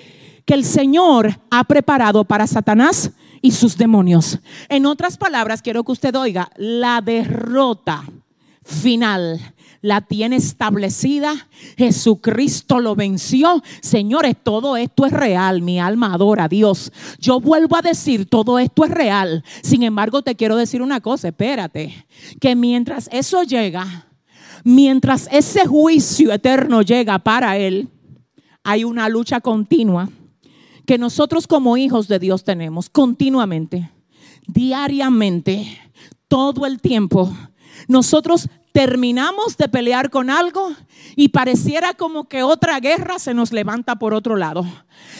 que 0.46 0.54
el 0.54 0.64
Señor 0.64 1.40
ha 1.52 1.64
preparado 1.66 2.24
para 2.24 2.48
Satanás 2.48 3.12
y 3.42 3.52
sus 3.52 3.78
demonios. 3.78 4.40
En 4.68 4.86
otras 4.86 5.18
palabras, 5.18 5.62
quiero 5.62 5.84
que 5.84 5.92
usted 5.92 6.16
oiga, 6.16 6.50
la 6.58 7.02
derrota 7.02 8.04
final 8.70 9.40
la 9.82 10.02
tiene 10.02 10.38
establecida. 10.38 11.48
Jesucristo 11.78 12.80
lo 12.80 12.96
venció. 12.96 13.64
Señores, 13.82 14.36
todo 14.42 14.78
esto 14.78 15.06
es 15.06 15.12
real. 15.12 15.62
Mi 15.62 15.80
alma 15.80 16.14
adora 16.14 16.46
a 16.46 16.48
Dios. 16.50 16.92
Yo 17.20 17.40
vuelvo 17.40 17.76
a 17.76 17.82
decir, 17.82 18.28
todo 18.28 18.60
esto 18.60 18.86
es 18.86 18.92
real. 18.92 19.44
Sin 19.62 19.84
embargo, 19.84 20.22
te 20.22 20.36
quiero 20.36 20.56
decir 20.56 20.82
una 20.82 21.02
cosa, 21.02 21.30
espérate, 21.30 22.06
que 22.40 22.56
mientras 22.56 23.10
eso 23.12 23.44
llega, 23.44 24.08
mientras 24.64 25.28
ese 25.32 25.66
juicio 25.66 26.32
eterno 26.32 26.82
llega 26.82 27.20
para 27.20 27.58
Él, 27.58 27.90
hay 28.64 28.84
una 28.84 29.10
lucha 29.10 29.40
continua 29.40 30.10
que 30.86 30.98
nosotros 30.98 31.48
como 31.48 31.78
hijos 31.78 32.08
de 32.08 32.20
Dios 32.20 32.44
tenemos 32.44 32.90
continuamente, 32.90 33.92
diariamente, 34.48 35.78
todo 36.28 36.66
el 36.66 36.82
tiempo. 36.82 37.32
Nosotros 37.88 38.50
terminamos 38.72 39.58
de 39.58 39.70
pelear 39.70 40.10
con 40.10 40.30
algo 40.30 40.72
y 41.16 41.30
pareciera 41.30 41.94
como 41.94 42.28
que 42.28 42.44
otra 42.44 42.80
guerra 42.80 43.20
se 43.20 43.34
nos 43.34 43.52
levanta 43.52 43.98
por 43.98 44.14
otro 44.14 44.36
lado. 44.36 44.66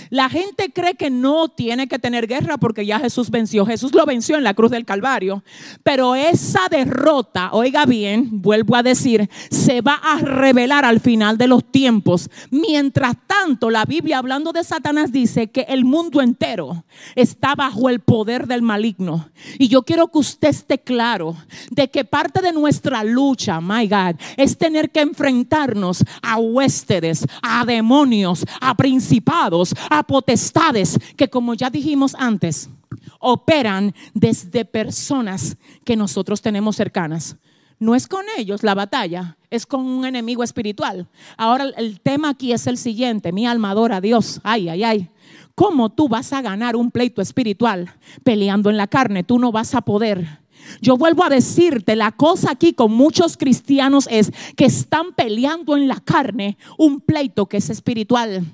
La 0.10 0.30
gente 0.30 0.72
cree 0.74 0.96
que 0.96 1.10
no 1.10 1.50
tiene 1.50 1.88
que 1.88 2.00
tener 2.00 2.28
guerra 2.28 2.58
porque 2.58 2.86
ya 2.86 3.00
Jesús 3.00 3.30
venció. 3.30 3.66
Jesús 3.66 3.94
lo 3.94 4.06
venció 4.06 4.38
en 4.38 4.44
la 4.44 4.54
cruz 4.54 4.72
del 4.72 4.86
Calvario. 4.86 5.44
Pero 5.84 6.16
esa 6.16 6.68
derrota, 6.70 7.50
oiga 7.54 7.86
bien, 7.86 8.42
vuelvo 8.42 8.76
a 8.76 8.84
decir, 8.84 9.30
se 9.50 9.82
va 9.82 9.96
a 9.96 10.18
revelar 10.18 10.86
al 10.86 11.00
final 11.00 11.38
de 11.38 11.48
los 11.48 11.64
tiempos. 11.64 12.30
Mientras 12.50 13.16
tanto, 13.28 13.70
la 13.70 13.86
Biblia 13.86 14.18
hablando 14.18 14.52
de 14.52 14.64
Satanás 14.64 15.12
dice 15.12 15.48
que 15.48 15.62
el 15.70 15.86
mundo 15.86 16.22
entero 16.22 16.86
está 17.16 17.56
bajo 17.56 17.90
el 17.90 18.00
poder 18.00 18.48
del 18.48 18.62
maligno. 18.62 19.30
Y 19.58 19.68
yo 19.68 19.84
quiero 19.84 20.08
que 20.08 20.20
usted 20.20 20.50
esté 20.50 20.80
claro 20.80 21.36
de 21.70 21.90
que 21.90 22.06
parte 22.06 22.42
de 22.42 22.54
nuestra 22.54 23.04
lucha, 23.04 23.62
my 23.62 23.88
God, 23.88 24.16
es 24.38 24.58
tener 24.58 24.90
que 24.90 25.02
enfrentarnos 25.02 26.04
a 26.22 26.38
huéspedes, 26.38 27.26
a 27.42 27.66
demonios, 27.66 28.46
a 28.62 28.76
principados 28.76 29.69
a 29.90 30.04
potestades 30.04 31.00
que 31.16 31.30
como 31.30 31.54
ya 31.54 31.70
dijimos 31.70 32.16
antes, 32.18 32.70
operan 33.20 33.94
desde 34.14 34.66
personas 34.66 35.58
que 35.84 35.96
nosotros 35.96 36.42
tenemos 36.42 36.76
cercanas. 36.76 37.36
No 37.80 37.96
es 37.96 38.08
con 38.08 38.26
ellos 38.38 38.62
la 38.62 38.76
batalla, 38.76 39.38
es 39.50 39.66
con 39.66 39.86
un 39.86 40.06
enemigo 40.06 40.44
espiritual. 40.44 41.08
Ahora 41.38 41.66
el 41.78 42.02
tema 42.02 42.30
aquí 42.30 42.52
es 42.52 42.68
el 42.68 42.78
siguiente, 42.78 43.32
mi 43.32 43.48
alma 43.48 43.72
adora 43.72 43.98
a 43.98 44.02
Dios. 44.02 44.42
Ay, 44.44 44.68
ay, 44.68 44.84
ay. 44.84 45.10
¿Cómo 45.56 45.90
tú 45.90 46.10
vas 46.10 46.34
a 46.34 46.42
ganar 46.42 46.76
un 46.76 46.92
pleito 46.92 47.22
espiritual 47.22 47.94
peleando 48.24 48.70
en 48.70 48.78
la 48.78 48.88
carne? 48.88 49.24
Tú 49.24 49.40
no 49.40 49.52
vas 49.52 49.76
a 49.76 49.82
poder. 49.82 50.40
Yo 50.82 50.98
vuelvo 50.98 51.24
a 51.24 51.30
decirte, 51.30 51.96
la 51.96 52.12
cosa 52.12 52.52
aquí 52.52 52.74
con 52.74 52.92
muchos 52.92 53.38
cristianos 53.38 54.08
es 54.12 54.32
que 54.56 54.66
están 54.66 55.14
peleando 55.14 55.76
en 55.78 55.88
la 55.88 56.00
carne 56.00 56.58
un 56.78 57.02
pleito 57.02 57.48
que 57.48 57.58
es 57.58 57.70
espiritual. 57.70 58.46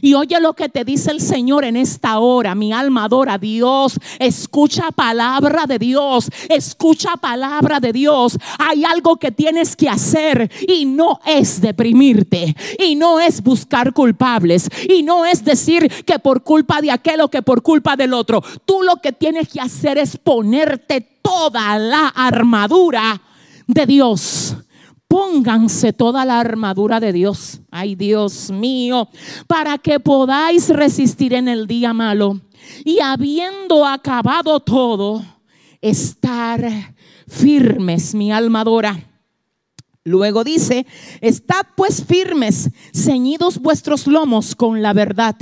Y 0.00 0.14
oye 0.14 0.40
lo 0.40 0.54
que 0.54 0.68
te 0.68 0.84
dice 0.84 1.10
el 1.10 1.20
Señor 1.20 1.64
en 1.64 1.76
esta 1.76 2.18
hora. 2.18 2.54
Mi 2.54 2.72
alma 2.72 3.04
adora 3.04 3.34
a 3.34 3.38
Dios. 3.38 3.98
Escucha 4.18 4.90
palabra 4.90 5.66
de 5.66 5.78
Dios. 5.78 6.30
Escucha 6.48 7.16
palabra 7.16 7.80
de 7.80 7.92
Dios. 7.92 8.38
Hay 8.58 8.84
algo 8.84 9.16
que 9.16 9.30
tienes 9.30 9.76
que 9.76 9.88
hacer 9.88 10.50
y 10.66 10.84
no 10.84 11.20
es 11.26 11.60
deprimirte. 11.60 12.54
Y 12.78 12.94
no 12.94 13.20
es 13.20 13.42
buscar 13.42 13.92
culpables. 13.92 14.68
Y 14.88 15.02
no 15.02 15.24
es 15.24 15.44
decir 15.44 15.88
que 16.04 16.18
por 16.18 16.42
culpa 16.42 16.80
de 16.80 16.90
aquel 16.90 17.20
o 17.20 17.28
que 17.28 17.42
por 17.42 17.62
culpa 17.62 17.96
del 17.96 18.14
otro. 18.14 18.42
Tú 18.64 18.82
lo 18.82 18.96
que 18.96 19.12
tienes 19.12 19.48
que 19.48 19.60
hacer 19.60 19.98
es 19.98 20.16
ponerte 20.16 21.00
toda 21.22 21.78
la 21.78 22.08
armadura 22.08 23.20
de 23.66 23.86
Dios 23.86 24.56
Pónganse 25.10 25.92
toda 25.92 26.24
la 26.24 26.38
armadura 26.38 27.00
de 27.00 27.12
Dios, 27.12 27.62
ay 27.72 27.96
Dios 27.96 28.52
mío, 28.52 29.08
para 29.48 29.76
que 29.76 29.98
podáis 29.98 30.68
resistir 30.68 31.34
en 31.34 31.48
el 31.48 31.66
día 31.66 31.92
malo. 31.92 32.40
Y 32.84 33.00
habiendo 33.00 33.84
acabado 33.84 34.60
todo, 34.60 35.20
estar 35.80 36.94
firmes, 37.26 38.14
mi 38.14 38.30
alma 38.30 38.60
adora. 38.60 39.00
Luego 40.04 40.44
dice, 40.44 40.86
estad 41.20 41.66
pues 41.76 42.04
firmes, 42.04 42.70
ceñidos 42.94 43.58
vuestros 43.58 44.06
lomos 44.06 44.54
con 44.54 44.80
la 44.80 44.92
verdad, 44.92 45.34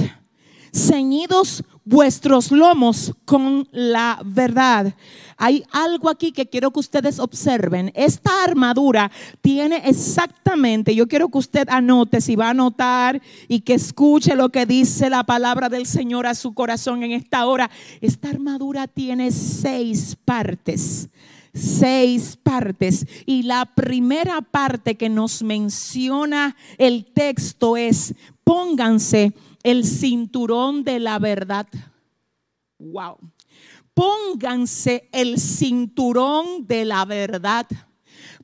ceñidos 0.73 1.63
vuestros 1.89 2.53
lomos 2.53 3.15
con 3.25 3.67
la 3.73 4.21
verdad. 4.25 4.95
Hay 5.39 5.65
algo 5.73 6.11
aquí 6.11 6.33
que 6.33 6.47
quiero 6.47 6.71
que 6.71 6.81
ustedes 6.81 7.19
observen. 7.19 7.91
Esta 7.95 8.45
armadura 8.45 9.11
tiene 9.41 9.83
exactamente, 9.85 10.95
yo 10.95 11.09
quiero 11.09 11.29
que 11.29 11.39
usted 11.39 11.69
anote, 11.71 12.21
si 12.21 12.37
va 12.37 12.49
a 12.49 12.51
anotar 12.51 13.23
y 13.49 13.61
que 13.61 13.75
escuche 13.75 14.37
lo 14.37 14.51
que 14.51 14.67
dice 14.67 15.09
la 15.09 15.25
palabra 15.25 15.71
del 15.71 15.87
Señor 15.87 16.27
a 16.27 16.35
su 16.35 16.53
corazón 16.53 17.03
en 17.05 17.13
esta 17.13 17.47
hora. 17.47 17.71
Esta 18.03 18.29
armadura 18.29 18.87
tiene 18.87 19.31
seis 19.31 20.17
partes 20.25 21.09
seis 21.55 22.39
partes. 22.41 23.05
Y 23.27 23.43
la 23.43 23.65
primera 23.75 24.43
parte 24.43 24.97
que 24.97 25.09
nos 25.09 25.43
menciona 25.43 26.55
el 26.77 27.07
texto 27.07 27.77
es, 27.77 28.15
pónganse 28.45 29.33
el 29.63 29.85
cinturón 29.85 30.85
de 30.85 31.01
la 31.01 31.19
verdad. 31.19 31.67
Wow. 32.79 33.19
Pónganse 33.95 35.09
el 35.13 35.39
cinturón 35.39 36.67
de 36.67 36.85
la 36.85 37.05
verdad. 37.05 37.67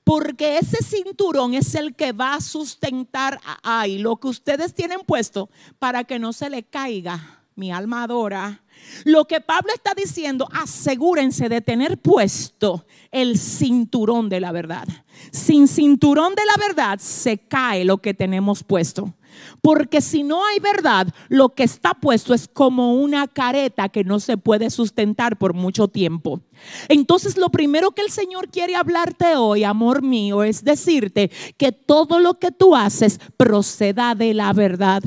Porque 0.02 0.58
ese 0.58 0.82
cinturón 0.82 1.54
es 1.54 1.74
el 1.74 1.94
que 1.94 2.12
va 2.12 2.34
a 2.34 2.40
sustentar 2.40 3.40
lo 3.88 4.16
que 4.16 4.28
ustedes 4.28 4.74
tienen 4.74 5.00
puesto 5.00 5.48
para 5.78 6.04
que 6.04 6.18
no 6.18 6.32
se 6.32 6.50
le 6.50 6.62
caiga. 6.62 7.40
Mi 7.56 7.70
alma 7.70 8.02
adora. 8.02 8.64
Lo 9.04 9.26
que 9.26 9.40
Pablo 9.40 9.72
está 9.72 9.92
diciendo, 9.94 10.48
asegúrense 10.52 11.48
de 11.48 11.60
tener 11.60 11.98
puesto 11.98 12.84
el 13.12 13.38
cinturón 13.38 14.28
de 14.28 14.40
la 14.40 14.50
verdad. 14.50 14.88
Sin 15.30 15.68
cinturón 15.68 16.34
de 16.34 16.42
la 16.44 16.66
verdad 16.66 16.98
se 16.98 17.38
cae 17.38 17.84
lo 17.84 17.98
que 17.98 18.12
tenemos 18.12 18.64
puesto. 18.64 19.14
Porque 19.60 20.00
si 20.00 20.22
no 20.22 20.44
hay 20.44 20.60
verdad, 20.60 21.08
lo 21.28 21.50
que 21.50 21.62
está 21.62 21.94
puesto 21.94 22.34
es 22.34 22.48
como 22.48 22.94
una 22.94 23.26
careta 23.28 23.88
que 23.88 24.04
no 24.04 24.20
se 24.20 24.36
puede 24.36 24.70
sustentar 24.70 25.38
por 25.38 25.54
mucho 25.54 25.88
tiempo. 25.88 26.40
Entonces 26.88 27.36
lo 27.36 27.50
primero 27.50 27.92
que 27.92 28.02
el 28.02 28.10
Señor 28.10 28.48
quiere 28.48 28.76
hablarte 28.76 29.36
hoy, 29.36 29.64
amor 29.64 30.02
mío, 30.02 30.42
es 30.42 30.64
decirte 30.64 31.30
que 31.56 31.72
todo 31.72 32.18
lo 32.18 32.38
que 32.38 32.50
tú 32.50 32.76
haces 32.76 33.20
proceda 33.36 34.14
de 34.14 34.34
la 34.34 34.52
verdad. 34.52 35.02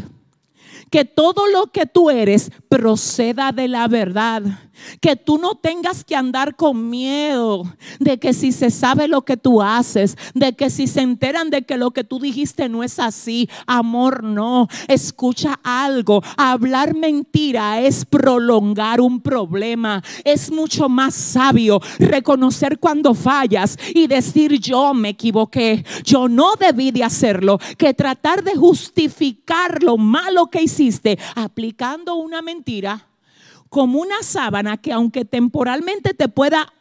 Que 0.89 1.03
todo 1.03 1.47
lo 1.47 1.67
que 1.67 1.85
tú 1.85 2.09
eres 2.09 2.49
proceda 2.69 3.51
de 3.51 3.67
la 3.67 3.87
verdad 3.87 4.43
que 5.01 5.15
tú 5.15 5.37
no 5.37 5.55
tengas 5.55 6.03
que 6.03 6.15
andar 6.15 6.55
con 6.55 6.89
miedo 6.89 7.63
de 7.99 8.19
que 8.19 8.33
si 8.33 8.51
se 8.51 8.71
sabe 8.71 9.07
lo 9.07 9.23
que 9.23 9.37
tú 9.37 9.61
haces, 9.61 10.17
de 10.33 10.53
que 10.53 10.69
si 10.69 10.87
se 10.87 11.01
enteran 11.01 11.49
de 11.49 11.63
que 11.63 11.77
lo 11.77 11.91
que 11.91 12.03
tú 12.03 12.19
dijiste 12.19 12.69
no 12.69 12.83
es 12.83 12.99
así, 12.99 13.49
amor, 13.65 14.23
no. 14.23 14.67
Escucha 14.87 15.59
algo, 15.63 16.23
hablar 16.37 16.95
mentira 16.95 17.81
es 17.81 18.05
prolongar 18.05 19.01
un 19.01 19.21
problema. 19.21 20.03
Es 20.23 20.51
mucho 20.51 20.89
más 20.89 21.15
sabio 21.15 21.79
reconocer 21.99 22.79
cuando 22.79 23.13
fallas 23.13 23.77
y 23.93 24.07
decir 24.07 24.59
yo 24.59 24.93
me 24.93 25.09
equivoqué, 25.09 25.85
yo 26.03 26.27
no 26.27 26.55
debí 26.55 26.91
de 26.91 27.03
hacerlo, 27.03 27.59
que 27.77 27.93
tratar 27.93 28.43
de 28.43 28.55
justificar 28.55 29.83
lo 29.83 29.97
malo 29.97 30.47
que 30.47 30.61
hiciste 30.61 31.17
aplicando 31.35 32.15
una 32.15 32.41
mentira 32.41 33.06
como 33.69 33.99
una 33.99 34.21
sábana 34.21 34.77
que 34.77 34.91
aunque 34.91 35.25
temporalmente 35.25 36.13
te 36.13 36.27
pueda 36.27 36.73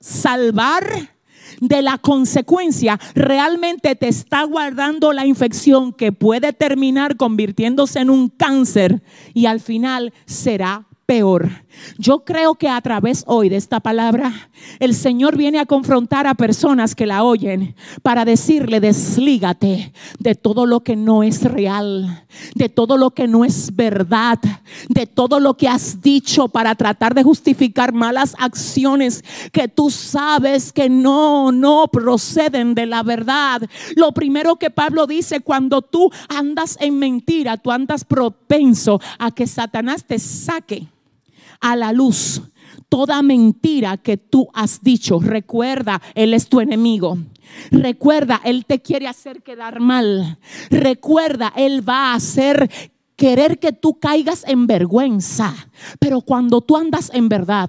salvar 0.00 0.84
de 1.60 1.82
la 1.82 1.98
consecuencia, 1.98 2.98
realmente 3.14 3.94
te 3.94 4.08
está 4.08 4.42
guardando 4.44 5.12
la 5.12 5.26
infección 5.26 5.92
que 5.92 6.12
puede 6.12 6.52
terminar 6.52 7.16
convirtiéndose 7.16 8.00
en 8.00 8.10
un 8.10 8.28
cáncer 8.28 9.02
y 9.34 9.46
al 9.46 9.60
final 9.60 10.12
será 10.26 10.86
peor. 11.06 11.64
Yo 11.98 12.24
creo 12.24 12.54
que 12.54 12.68
a 12.68 12.80
través 12.80 13.24
hoy 13.26 13.48
de 13.48 13.56
esta 13.56 13.80
palabra, 13.80 14.32
el 14.78 14.94
Señor 14.94 15.36
viene 15.36 15.58
a 15.58 15.66
confrontar 15.66 16.26
a 16.26 16.34
personas 16.34 16.94
que 16.94 17.06
la 17.06 17.24
oyen 17.24 17.74
para 18.02 18.24
decirle, 18.24 18.80
deslígate 18.80 19.92
de 20.18 20.34
todo 20.34 20.66
lo 20.66 20.80
que 20.80 20.96
no 20.96 21.22
es 21.22 21.42
real, 21.42 22.26
de 22.54 22.68
todo 22.68 22.96
lo 22.96 23.10
que 23.10 23.28
no 23.28 23.44
es 23.44 23.74
verdad, 23.74 24.38
de 24.88 25.06
todo 25.06 25.40
lo 25.40 25.56
que 25.56 25.68
has 25.68 26.00
dicho 26.00 26.48
para 26.48 26.74
tratar 26.74 27.14
de 27.14 27.22
justificar 27.22 27.92
malas 27.92 28.34
acciones 28.38 29.24
que 29.52 29.68
tú 29.68 29.90
sabes 29.90 30.72
que 30.72 30.88
no, 30.88 31.52
no 31.52 31.88
proceden 31.88 32.74
de 32.74 32.86
la 32.86 33.02
verdad. 33.02 33.62
Lo 33.96 34.12
primero 34.12 34.56
que 34.56 34.70
Pablo 34.70 35.06
dice, 35.06 35.40
cuando 35.40 35.82
tú 35.82 36.10
andas 36.28 36.78
en 36.80 36.98
mentira, 36.98 37.56
tú 37.56 37.70
andas 37.70 38.04
propenso 38.04 39.00
a 39.18 39.30
que 39.30 39.46
Satanás 39.46 40.04
te 40.04 40.18
saque 40.18 40.88
a 41.64 41.76
la 41.76 41.92
luz 41.92 42.42
toda 42.88 43.22
mentira 43.22 43.96
que 43.96 44.16
tú 44.16 44.48
has 44.54 44.82
dicho. 44.82 45.18
Recuerda, 45.18 46.00
Él 46.14 46.32
es 46.32 46.48
tu 46.48 46.60
enemigo. 46.60 47.18
Recuerda, 47.72 48.40
Él 48.44 48.66
te 48.66 48.82
quiere 48.82 49.08
hacer 49.08 49.42
quedar 49.42 49.80
mal. 49.80 50.38
Recuerda, 50.70 51.52
Él 51.56 51.86
va 51.88 52.12
a 52.12 52.14
hacer 52.14 52.70
querer 53.16 53.58
que 53.58 53.72
tú 53.72 53.98
caigas 53.98 54.44
en 54.46 54.68
vergüenza. 54.68 55.54
Pero 55.98 56.20
cuando 56.20 56.60
tú 56.60 56.76
andas 56.76 57.10
en 57.12 57.28
verdad, 57.28 57.68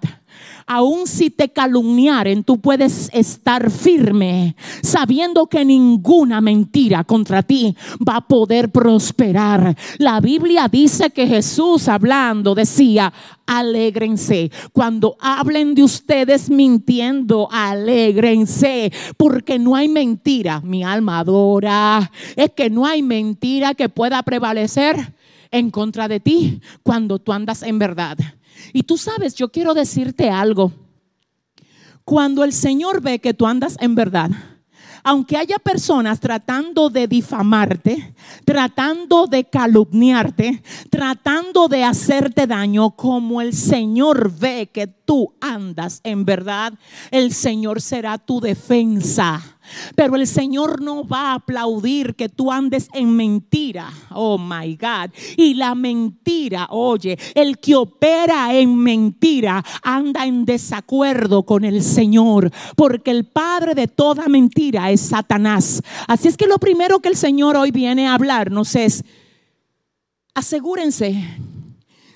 aun 0.65 1.07
si 1.07 1.29
te 1.29 1.49
calumniaren, 1.49 2.43
tú 2.43 2.59
puedes 2.59 3.09
estar 3.13 3.69
firme, 3.69 4.55
sabiendo 4.81 5.47
que 5.47 5.65
ninguna 5.65 6.41
mentira 6.41 7.03
contra 7.03 7.43
ti 7.43 7.75
va 8.07 8.17
a 8.17 8.27
poder 8.27 8.71
prosperar. 8.71 9.75
La 9.97 10.19
Biblia 10.19 10.67
dice 10.67 11.09
que 11.09 11.27
Jesús 11.27 11.87
hablando 11.87 12.55
decía, 12.55 13.13
alégrense. 13.45 14.51
Cuando 14.71 15.17
hablen 15.19 15.75
de 15.75 15.83
ustedes 15.83 16.49
mintiendo, 16.49 17.47
alégrense, 17.51 18.91
porque 19.17 19.59
no 19.59 19.75
hay 19.75 19.87
mentira, 19.87 20.61
mi 20.61 20.83
alma 20.83 21.19
adora, 21.19 22.11
es 22.35 22.51
que 22.51 22.69
no 22.69 22.85
hay 22.85 23.01
mentira 23.01 23.73
que 23.73 23.89
pueda 23.89 24.21
prevalecer 24.23 25.13
en 25.51 25.71
contra 25.71 26.07
de 26.07 26.19
ti 26.19 26.61
cuando 26.83 27.19
tú 27.19 27.31
andas 27.33 27.63
en 27.63 27.79
verdad. 27.79 28.17
Y 28.73 28.83
tú 28.83 28.97
sabes, 28.97 29.35
yo 29.35 29.51
quiero 29.51 29.73
decirte 29.73 30.29
algo. 30.29 30.71
Cuando 32.03 32.43
el 32.43 32.53
Señor 32.53 33.01
ve 33.01 33.19
que 33.19 33.33
tú 33.33 33.47
andas 33.47 33.77
en 33.79 33.95
verdad, 33.95 34.29
aunque 35.07 35.37
haya 35.37 35.59
personas 35.59 36.19
tratando 36.19 36.89
de 36.89 37.07
difamarte, 37.07 38.15
tratando 38.43 39.27
de 39.27 39.43
calumniarte, 39.43 40.63
tratando 40.89 41.67
de 41.67 41.83
hacerte 41.83 42.47
daño, 42.47 42.95
como 42.95 43.39
el 43.39 43.53
Señor 43.53 44.31
ve 44.31 44.71
que 44.73 44.87
tú 44.87 45.35
andas 45.39 46.01
en 46.03 46.25
verdad, 46.25 46.73
el 47.11 47.33
Señor 47.33 47.81
será 47.81 48.17
tu 48.17 48.41
defensa. 48.41 49.54
Pero 49.95 50.15
el 50.15 50.27
Señor 50.27 50.81
no 50.81 51.07
va 51.07 51.31
a 51.31 51.33
aplaudir 51.35 52.15
que 52.15 52.29
tú 52.29 52.51
andes 52.51 52.87
en 52.93 53.15
mentira. 53.15 53.91
Oh 54.11 54.37
my 54.37 54.75
God. 54.75 55.11
Y 55.37 55.53
la 55.53 55.75
mentira, 55.75 56.67
oye, 56.69 57.17
el 57.33 57.59
que 57.59 57.75
opera 57.75 58.53
en 58.53 58.75
mentira 58.75 59.63
anda 59.81 60.25
en 60.25 60.45
desacuerdo 60.45 61.43
con 61.43 61.65
el 61.65 61.83
Señor. 61.83 62.51
Porque 62.75 63.11
el 63.11 63.25
padre 63.25 63.75
de 63.75 63.87
toda 63.87 64.27
mentira 64.27 64.91
es 64.91 65.01
Satanás. 65.01 65.81
Así 66.07 66.27
es 66.27 66.37
que 66.37 66.47
lo 66.47 66.57
primero 66.57 66.99
que 66.99 67.09
el 67.09 67.15
Señor 67.15 67.57
hoy 67.57 67.71
viene 67.71 68.07
a 68.07 68.13
hablarnos 68.13 68.75
es, 68.75 69.03
asegúrense 70.33 71.23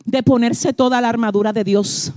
de 0.06 0.24
ponerse 0.24 0.74
toda 0.74 1.02
la 1.02 1.10
armadura 1.10 1.54
de 1.54 1.64
Dios 1.64 2.14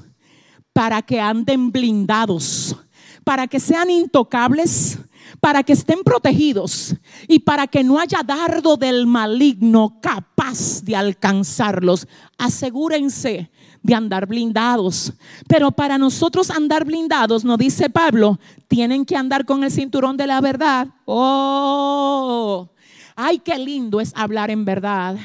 para 0.73 1.03
que 1.03 1.21
anden 1.21 1.71
blindados, 1.71 2.77
para 3.25 3.47
que 3.47 3.61
sean 3.61 3.91
intocables, 3.91 4.99
para 5.43 5.65
que 5.65 5.73
estén 5.73 6.05
protegidos 6.05 6.95
y 7.27 7.41
para 7.41 7.67
que 7.67 7.83
no 7.83 7.99
haya 7.99 8.23
dardo 8.25 8.77
del 8.77 9.09
maligno 9.09 9.99
capaz 10.01 10.85
de 10.85 10.95
alcanzarlos. 10.95 12.07
Asegúrense 12.39 13.51
de 13.83 13.95
andar 13.95 14.27
blindados. 14.27 15.13
Pero 15.49 15.73
para 15.73 15.99
nosotros 15.99 16.49
andar 16.49 16.85
blindados, 16.85 17.45
nos 17.45 17.59
dice 17.59 17.91
Pablo, 17.91 18.39
tienen 18.69 19.05
que 19.05 19.17
andar 19.17 19.45
con 19.45 19.65
el 19.65 19.73
cinturón 19.73 20.17
de 20.17 20.29
la 20.29 20.41
verdad. 20.41 20.87
Oh, 21.07 22.71
ay, 23.17 23.41
qué 23.41 23.59
lindo 23.59 24.01
es 24.01 24.13
hablar 24.15 24.49
en 24.49 24.65
verdad. 24.65 25.17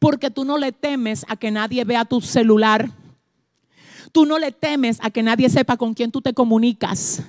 Porque 0.00 0.28
tú 0.28 0.44
no 0.44 0.58
le 0.58 0.72
temes 0.72 1.24
a 1.28 1.36
que 1.36 1.52
nadie 1.52 1.84
vea 1.84 2.04
tu 2.04 2.20
celular. 2.20 2.90
Tú 4.10 4.26
no 4.26 4.40
le 4.40 4.50
temes 4.50 4.98
a 5.02 5.10
que 5.10 5.22
nadie 5.22 5.48
sepa 5.48 5.76
con 5.76 5.94
quién 5.94 6.10
tú 6.10 6.20
te 6.20 6.34
comunicas. 6.34 7.22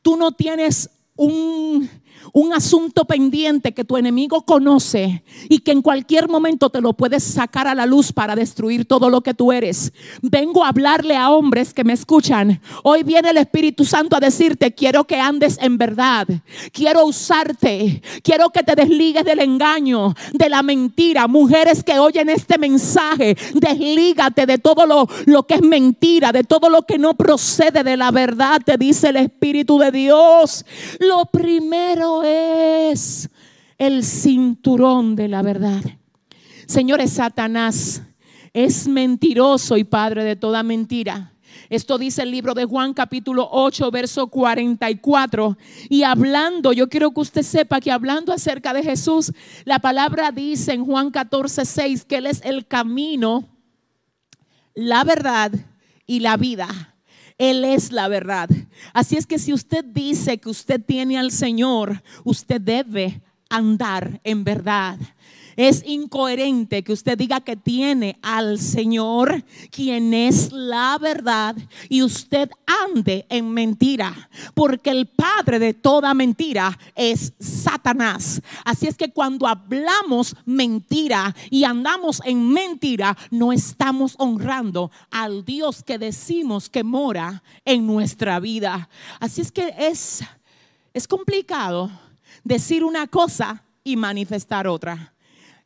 Tú 0.00 0.16
no 0.16 0.32
tienes 0.32 0.88
un 1.16 1.88
un 2.32 2.52
asunto 2.52 3.04
pendiente 3.04 3.72
que 3.72 3.84
tu 3.84 3.96
enemigo 3.96 4.42
conoce 4.42 5.22
y 5.48 5.58
que 5.58 5.72
en 5.72 5.82
cualquier 5.82 6.28
momento 6.28 6.70
te 6.70 6.80
lo 6.80 6.92
puedes 6.92 7.22
sacar 7.22 7.66
a 7.66 7.74
la 7.74 7.86
luz 7.86 8.12
para 8.12 8.34
destruir 8.34 8.84
todo 8.86 9.10
lo 9.10 9.20
que 9.20 9.34
tú 9.34 9.52
eres. 9.52 9.92
Vengo 10.22 10.64
a 10.64 10.68
hablarle 10.68 11.16
a 11.16 11.30
hombres 11.30 11.74
que 11.74 11.84
me 11.84 11.92
escuchan. 11.92 12.60
Hoy 12.82 13.02
viene 13.02 13.30
el 13.30 13.38
Espíritu 13.38 13.84
Santo 13.84 14.16
a 14.16 14.20
decirte, 14.20 14.74
quiero 14.74 15.04
que 15.04 15.20
andes 15.20 15.58
en 15.60 15.78
verdad, 15.78 16.26
quiero 16.72 17.06
usarte, 17.06 18.02
quiero 18.22 18.50
que 18.50 18.62
te 18.62 18.74
desligues 18.74 19.24
del 19.24 19.40
engaño, 19.40 20.14
de 20.32 20.48
la 20.48 20.62
mentira. 20.62 21.26
Mujeres 21.26 21.82
que 21.82 21.98
oyen 21.98 22.28
este 22.28 22.58
mensaje, 22.58 23.36
deslígate 23.54 24.46
de 24.46 24.58
todo 24.58 24.86
lo, 24.86 25.08
lo 25.26 25.46
que 25.46 25.54
es 25.54 25.62
mentira, 25.62 26.32
de 26.32 26.44
todo 26.44 26.68
lo 26.68 26.82
que 26.82 26.98
no 26.98 27.14
procede 27.14 27.82
de 27.82 27.96
la 27.96 28.10
verdad, 28.10 28.60
te 28.64 28.76
dice 28.76 29.08
el 29.08 29.16
Espíritu 29.16 29.78
de 29.78 29.90
Dios. 29.90 30.64
Lo 31.00 31.26
primero 31.26 32.13
es 32.22 33.28
el 33.78 34.04
cinturón 34.04 35.16
de 35.16 35.28
la 35.28 35.42
verdad. 35.42 35.82
Señores, 36.66 37.12
Satanás 37.12 38.02
es 38.52 38.86
mentiroso 38.86 39.76
y 39.76 39.84
padre 39.84 40.24
de 40.24 40.36
toda 40.36 40.62
mentira. 40.62 41.32
Esto 41.70 41.98
dice 41.98 42.22
el 42.22 42.30
libro 42.30 42.54
de 42.54 42.64
Juan 42.64 42.94
capítulo 42.94 43.48
8, 43.50 43.90
verso 43.90 44.28
44. 44.28 45.56
Y 45.88 46.02
hablando, 46.02 46.72
yo 46.72 46.88
quiero 46.88 47.10
que 47.12 47.20
usted 47.20 47.42
sepa 47.42 47.80
que 47.80 47.90
hablando 47.90 48.32
acerca 48.32 48.72
de 48.72 48.82
Jesús, 48.82 49.32
la 49.64 49.78
palabra 49.78 50.30
dice 50.30 50.72
en 50.72 50.84
Juan 50.84 51.10
14, 51.10 51.64
6 51.64 52.04
que 52.04 52.16
Él 52.16 52.26
es 52.26 52.42
el 52.44 52.66
camino, 52.66 53.48
la 54.74 55.04
verdad 55.04 55.52
y 56.06 56.20
la 56.20 56.36
vida. 56.36 56.93
Él 57.38 57.64
es 57.64 57.92
la 57.92 58.08
verdad. 58.08 58.48
Así 58.92 59.16
es 59.16 59.26
que 59.26 59.38
si 59.38 59.52
usted 59.52 59.84
dice 59.84 60.38
que 60.38 60.48
usted 60.48 60.80
tiene 60.80 61.18
al 61.18 61.30
Señor, 61.30 62.02
usted 62.24 62.60
debe 62.60 63.22
andar 63.48 64.20
en 64.24 64.44
verdad. 64.44 64.98
Es 65.56 65.82
incoherente 65.86 66.82
que 66.82 66.92
usted 66.92 67.16
diga 67.16 67.40
que 67.40 67.56
tiene 67.56 68.18
al 68.22 68.58
Señor, 68.58 69.44
quien 69.70 70.12
es 70.14 70.52
la 70.52 70.98
verdad, 71.00 71.56
y 71.88 72.02
usted 72.02 72.50
ande 72.66 73.26
en 73.28 73.50
mentira, 73.50 74.28
porque 74.54 74.90
el 74.90 75.06
padre 75.06 75.58
de 75.58 75.74
toda 75.74 76.14
mentira 76.14 76.78
es 76.94 77.32
Satanás. 77.38 78.42
Así 78.64 78.86
es 78.86 78.96
que 78.96 79.12
cuando 79.12 79.46
hablamos 79.46 80.36
mentira 80.44 81.34
y 81.50 81.64
andamos 81.64 82.20
en 82.24 82.50
mentira, 82.50 83.16
no 83.30 83.52
estamos 83.52 84.14
honrando 84.18 84.90
al 85.10 85.44
Dios 85.44 85.82
que 85.82 85.98
decimos 85.98 86.68
que 86.68 86.84
mora 86.84 87.42
en 87.64 87.86
nuestra 87.86 88.40
vida. 88.40 88.88
Así 89.20 89.40
es 89.40 89.52
que 89.52 89.74
es, 89.78 90.22
es 90.92 91.06
complicado 91.06 91.90
decir 92.42 92.84
una 92.84 93.06
cosa 93.06 93.62
y 93.82 93.96
manifestar 93.96 94.66
otra. 94.66 95.13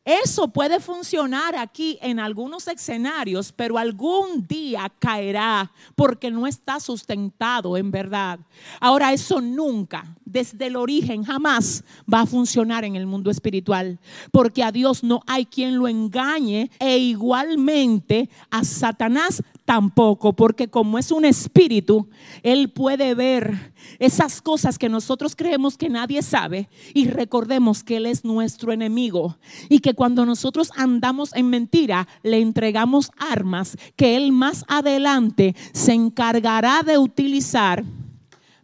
Eso 0.09 0.47
puede 0.47 0.79
funcionar 0.79 1.55
aquí 1.55 1.99
en 2.01 2.19
algunos 2.19 2.67
escenarios, 2.67 3.51
pero 3.51 3.77
algún 3.77 4.47
día 4.47 4.91
caerá 4.97 5.71
porque 5.93 6.31
no 6.31 6.47
está 6.47 6.79
sustentado 6.79 7.77
en 7.77 7.91
verdad. 7.91 8.39
Ahora, 8.79 9.13
eso 9.13 9.39
nunca, 9.39 10.17
desde 10.25 10.65
el 10.65 10.77
origen, 10.77 11.23
jamás 11.23 11.83
va 12.11 12.21
a 12.21 12.25
funcionar 12.25 12.85
en 12.85 12.95
el 12.95 13.05
mundo 13.05 13.29
espiritual, 13.29 13.99
porque 14.31 14.63
a 14.63 14.71
Dios 14.71 15.03
no 15.03 15.21
hay 15.27 15.45
quien 15.45 15.77
lo 15.77 15.87
engañe 15.87 16.71
e 16.79 16.97
igualmente 16.97 18.31
a 18.49 18.63
Satanás 18.63 19.43
tampoco, 19.69 20.33
porque 20.33 20.67
como 20.67 20.97
es 20.97 21.11
un 21.11 21.25
espíritu, 21.25 22.07
Él 22.41 22.71
puede 22.71 23.13
ver 23.13 23.71
esas 23.99 24.41
cosas 24.41 24.79
que 24.79 24.89
nosotros 24.89 25.35
creemos 25.35 25.77
que 25.77 25.89
nadie 25.89 26.23
sabe 26.23 26.69
y 26.95 27.05
recordemos 27.05 27.83
que 27.83 27.97
Él 27.97 28.07
es 28.07 28.25
nuestro 28.25 28.73
enemigo 28.73 29.37
y 29.69 29.77
que 29.77 29.93
cuando 29.93 30.25
nosotros 30.25 30.71
andamos 30.75 31.35
en 31.35 31.51
mentira, 31.51 32.07
le 32.23 32.39
entregamos 32.39 33.11
armas 33.19 33.77
que 33.95 34.17
Él 34.17 34.31
más 34.31 34.65
adelante 34.67 35.55
se 35.71 35.93
encargará 35.93 36.81
de 36.81 36.97
utilizar 36.97 37.83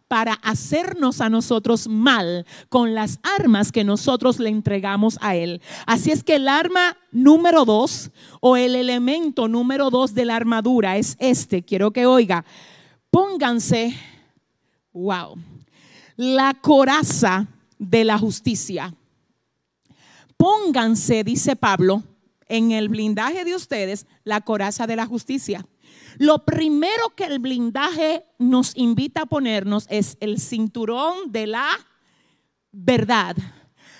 para 0.07 0.33
hacernos 0.33 1.21
a 1.21 1.29
nosotros 1.29 1.87
mal 1.87 2.45
con 2.69 2.93
las 2.93 3.19
armas 3.39 3.71
que 3.71 3.83
nosotros 3.83 4.39
le 4.39 4.49
entregamos 4.49 5.17
a 5.21 5.35
Él. 5.35 5.61
Así 5.85 6.11
es 6.11 6.23
que 6.23 6.35
el 6.35 6.47
arma 6.47 6.97
número 7.11 7.65
dos 7.65 8.11
o 8.39 8.55
el 8.55 8.75
elemento 8.75 9.47
número 9.47 9.89
dos 9.89 10.13
de 10.13 10.25
la 10.25 10.35
armadura 10.35 10.97
es 10.97 11.15
este. 11.19 11.63
Quiero 11.63 11.91
que 11.91 12.05
oiga, 12.05 12.45
pónganse, 13.09 13.95
wow, 14.93 15.35
la 16.15 16.53
coraza 16.53 17.47
de 17.79 18.03
la 18.03 18.17
justicia. 18.17 18.93
Pónganse, 20.37 21.23
dice 21.23 21.55
Pablo, 21.55 22.03
en 22.47 22.71
el 22.71 22.89
blindaje 22.89 23.43
de 23.45 23.55
ustedes 23.55 24.05
la 24.23 24.41
coraza 24.41 24.85
de 24.85 24.95
la 24.95 25.05
justicia. 25.05 25.65
Lo 26.17 26.45
primero 26.45 27.13
que 27.15 27.25
el 27.25 27.39
blindaje 27.39 28.25
nos 28.39 28.75
invita 28.75 29.21
a 29.21 29.25
ponernos 29.25 29.87
es 29.89 30.17
el 30.19 30.39
cinturón 30.39 31.31
de 31.31 31.47
la 31.47 31.67
verdad. 32.71 33.35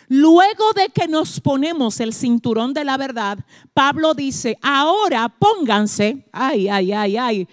Luego 0.08 0.72
de 0.76 0.90
que 0.90 1.08
nos 1.08 1.40
ponemos 1.42 2.00
el 2.00 2.14
cinturón 2.14 2.74
de 2.74 2.84
la 2.84 2.98
verdad, 2.98 3.40
Pablo 3.74 4.14
dice, 4.14 4.58
ahora 4.62 5.30
pónganse, 5.30 6.28
ay, 6.32 6.68
ay, 6.68 6.94
ay, 6.94 7.18
ay, 7.18 7.48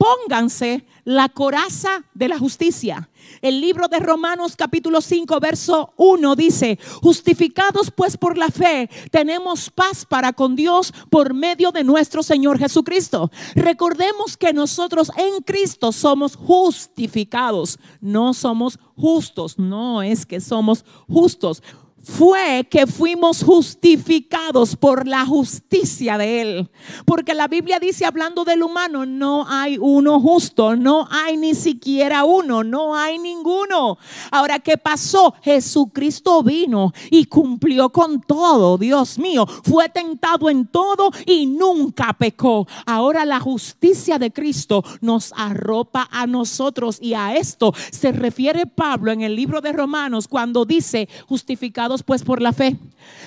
pónganse 0.00 0.86
la 1.04 1.28
coraza 1.28 2.04
de 2.14 2.28
la 2.28 2.38
justicia. 2.38 3.10
El 3.42 3.60
libro 3.60 3.86
de 3.86 3.98
Romanos 3.98 4.56
capítulo 4.56 5.02
5 5.02 5.38
verso 5.40 5.92
1 5.98 6.36
dice, 6.36 6.78
justificados 7.02 7.90
pues 7.90 8.16
por 8.16 8.38
la 8.38 8.48
fe, 8.48 8.88
tenemos 9.10 9.68
paz 9.68 10.06
para 10.06 10.32
con 10.32 10.56
Dios 10.56 10.94
por 11.10 11.34
medio 11.34 11.70
de 11.70 11.84
nuestro 11.84 12.22
Señor 12.22 12.58
Jesucristo. 12.58 13.30
Recordemos 13.54 14.38
que 14.38 14.54
nosotros 14.54 15.12
en 15.18 15.42
Cristo 15.42 15.92
somos 15.92 16.34
justificados, 16.34 17.78
no 18.00 18.32
somos 18.32 18.78
justos, 18.96 19.58
no 19.58 20.02
es 20.02 20.24
que 20.24 20.40
somos 20.40 20.84
justos 21.08 21.62
fue 22.02 22.66
que 22.70 22.86
fuimos 22.86 23.42
justificados 23.42 24.76
por 24.76 25.06
la 25.06 25.26
justicia 25.26 26.16
de 26.18 26.40
Él. 26.40 26.70
Porque 27.04 27.34
la 27.34 27.48
Biblia 27.48 27.78
dice, 27.78 28.06
hablando 28.06 28.44
del 28.44 28.62
humano, 28.62 29.04
no 29.06 29.46
hay 29.48 29.76
uno 29.78 30.20
justo, 30.20 30.76
no 30.76 31.06
hay 31.10 31.36
ni 31.36 31.54
siquiera 31.54 32.24
uno, 32.24 32.64
no 32.64 32.96
hay 32.96 33.18
ninguno. 33.18 33.98
Ahora, 34.30 34.58
¿qué 34.58 34.78
pasó? 34.78 35.34
Jesucristo 35.42 36.42
vino 36.42 36.92
y 37.10 37.26
cumplió 37.26 37.90
con 37.90 38.20
todo, 38.22 38.78
Dios 38.78 39.18
mío. 39.18 39.46
Fue 39.46 39.88
tentado 39.88 40.48
en 40.48 40.66
todo 40.66 41.10
y 41.26 41.46
nunca 41.46 42.12
pecó. 42.14 42.66
Ahora 42.86 43.24
la 43.24 43.40
justicia 43.40 44.18
de 44.18 44.32
Cristo 44.32 44.82
nos 45.00 45.32
arropa 45.36 46.08
a 46.10 46.26
nosotros 46.26 46.98
y 47.00 47.14
a 47.14 47.36
esto 47.36 47.74
se 47.90 48.12
refiere 48.12 48.66
Pablo 48.66 49.12
en 49.12 49.20
el 49.20 49.36
libro 49.36 49.60
de 49.60 49.72
Romanos 49.72 50.28
cuando 50.28 50.64
dice 50.64 51.08
justificado 51.26 51.89
pues 52.02 52.22
por 52.22 52.40
la 52.40 52.52
fe. 52.52 52.76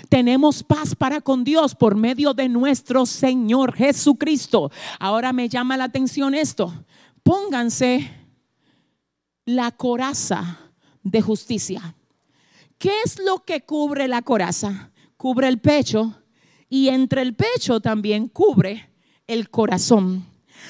Tenemos 0.10 0.64
paz 0.64 0.96
para 0.96 1.22
con 1.22 1.44
Dios 1.44 1.76
por 1.76 1.96
medio 1.96 2.34
de 2.34 2.50
nuestro 2.50 3.06
Señor 3.06 3.74
Jesucristo. 3.74 4.72
Ahora 5.00 5.34
me 5.34 5.50
llama 5.50 5.78
la 5.78 5.86
atención 5.86 6.34
esto. 6.34 6.74
Pónganse 7.22 8.10
la 9.46 9.72
coraza 9.72 10.60
de 11.04 11.22
justicia. 11.22 11.96
¿Qué 12.78 12.92
es 13.06 13.20
lo 13.20 13.44
que 13.46 13.62
cubre 13.62 14.08
la 14.08 14.22
coraza? 14.22 14.92
Cubre 15.18 15.48
el 15.48 15.60
pecho 15.60 16.16
y 16.70 16.90
entre 16.90 17.22
el 17.22 17.36
pecho 17.36 17.80
también 17.80 18.28
cubre 18.28 18.90
el 19.28 19.50
corazón. 19.50 20.26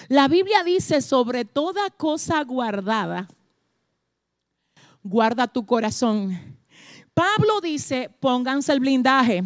La 0.10 0.28
Biblia 0.28 0.64
dice 0.64 1.02
sobre 1.02 1.46
toda 1.46 1.90
cosa 1.92 2.44
guardada, 2.44 3.28
guarda 5.04 5.48
tu 5.48 5.66
corazón. 5.66 6.58
Pablo 7.14 7.62
dice, 7.62 8.10
pónganse 8.20 8.72
el 8.72 8.80
blindaje. 8.80 9.44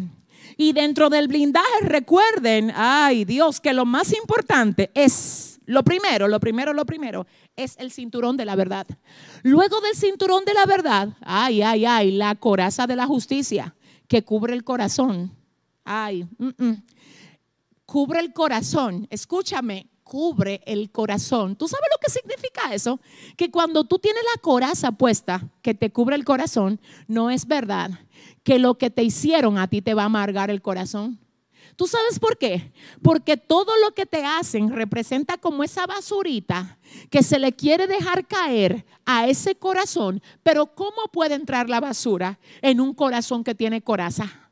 Y 0.56 0.72
dentro 0.72 1.08
del 1.10 1.28
blindaje 1.28 1.80
recuerden, 1.82 2.72
ay 2.74 3.24
Dios, 3.24 3.60
que 3.60 3.72
lo 3.72 3.84
más 3.84 4.12
importante 4.12 4.90
es, 4.94 5.60
lo 5.66 5.84
primero, 5.84 6.26
lo 6.26 6.40
primero, 6.40 6.72
lo 6.72 6.84
primero, 6.84 7.26
es 7.54 7.76
el 7.78 7.92
cinturón 7.92 8.36
de 8.36 8.44
la 8.44 8.56
verdad. 8.56 8.86
Luego 9.42 9.80
del 9.80 9.94
cinturón 9.94 10.44
de 10.44 10.54
la 10.54 10.66
verdad, 10.66 11.10
ay, 11.20 11.62
ay, 11.62 11.84
ay, 11.84 12.10
la 12.12 12.34
coraza 12.34 12.86
de 12.86 12.96
la 12.96 13.06
justicia 13.06 13.74
que 14.08 14.24
cubre 14.24 14.54
el 14.54 14.64
corazón. 14.64 15.30
Ay, 15.84 16.26
mm, 16.38 16.48
mm. 16.56 16.82
cubre 17.84 18.20
el 18.20 18.32
corazón. 18.32 19.06
Escúchame, 19.10 19.87
cubre 20.08 20.62
el 20.64 20.90
corazón. 20.90 21.54
¿Tú 21.54 21.68
sabes 21.68 21.86
lo 21.92 21.98
que 22.00 22.10
significa 22.10 22.74
eso? 22.74 22.98
Que 23.36 23.50
cuando 23.50 23.84
tú 23.84 23.98
tienes 23.98 24.22
la 24.34 24.40
coraza 24.40 24.92
puesta 24.92 25.46
que 25.62 25.74
te 25.74 25.92
cubre 25.92 26.16
el 26.16 26.24
corazón, 26.24 26.80
no 27.06 27.30
es 27.30 27.46
verdad 27.46 27.90
que 28.42 28.58
lo 28.58 28.78
que 28.78 28.88
te 28.88 29.02
hicieron 29.04 29.58
a 29.58 29.68
ti 29.68 29.82
te 29.82 29.92
va 29.92 30.02
a 30.02 30.06
amargar 30.06 30.50
el 30.50 30.62
corazón. 30.62 31.20
¿Tú 31.76 31.86
sabes 31.86 32.18
por 32.18 32.38
qué? 32.38 32.72
Porque 33.02 33.36
todo 33.36 33.70
lo 33.84 33.92
que 33.94 34.06
te 34.06 34.24
hacen 34.24 34.70
representa 34.70 35.36
como 35.36 35.62
esa 35.62 35.86
basurita 35.86 36.78
que 37.10 37.22
se 37.22 37.38
le 37.38 37.52
quiere 37.52 37.86
dejar 37.86 38.26
caer 38.26 38.86
a 39.04 39.28
ese 39.28 39.56
corazón. 39.56 40.22
Pero 40.42 40.74
¿cómo 40.74 40.96
puede 41.12 41.34
entrar 41.34 41.68
la 41.68 41.80
basura 41.80 42.40
en 42.62 42.80
un 42.80 42.94
corazón 42.94 43.44
que 43.44 43.54
tiene 43.54 43.82
coraza? 43.82 44.47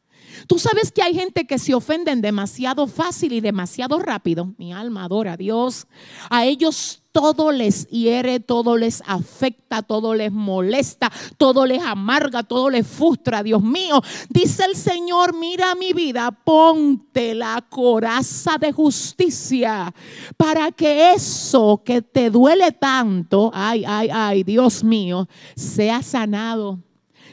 Tú 0.47 0.59
sabes 0.59 0.93
que 0.93 1.03
hay 1.03 1.15
gente 1.15 1.47
que 1.47 1.59
se 1.59 1.75
ofenden 1.75 2.21
demasiado 2.21 2.87
fácil 2.87 3.33
y 3.33 3.41
demasiado 3.41 3.99
rápido. 3.99 4.55
Mi 4.59 4.73
alma 4.73 5.05
adora 5.05 5.33
a 5.33 5.37
Dios. 5.37 5.87
A 6.31 6.45
ellos 6.45 7.03
todo 7.17 7.51
les 7.51 7.89
hiere, 7.89 8.41
todo 8.41 8.77
les 8.77 9.03
afecta, 9.07 9.81
todo 9.81 10.15
les 10.15 10.31
molesta, 10.31 11.11
todo 11.39 11.65
les 11.65 11.83
amarga, 11.83 12.43
todo 12.43 12.69
les 12.69 12.87
frustra. 12.87 13.43
Dios 13.43 13.63
mío, 13.63 14.03
dice 14.29 14.67
el 14.67 14.77
Señor, 14.77 15.35
mira 15.35 15.75
mi 15.77 15.95
vida, 15.95 16.31
ponte 16.31 17.35
la 17.35 17.65
coraza 17.71 18.59
de 18.59 18.71
justicia 18.71 19.95
para 20.37 20.71
que 20.73 21.15
eso 21.15 21.81
que 21.83 22.03
te 22.03 22.29
duele 22.29 22.73
tanto, 22.73 23.51
ay, 23.55 23.85
ay, 23.87 24.11
ay, 24.13 24.45
Dios 24.45 24.85
mío, 24.85 25.27
sea 25.55 26.03
sanado 26.03 26.86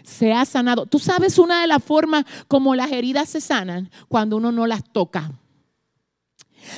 se 0.03 0.33
ha 0.33 0.45
sanado. 0.45 0.85
Tú 0.85 0.99
sabes 0.99 1.39
una 1.39 1.61
de 1.61 1.67
las 1.67 1.83
formas 1.83 2.25
como 2.47 2.75
las 2.75 2.91
heridas 2.91 3.29
se 3.29 3.41
sanan 3.41 3.89
cuando 4.07 4.37
uno 4.37 4.51
no 4.51 4.67
las 4.67 4.83
toca. 4.91 5.31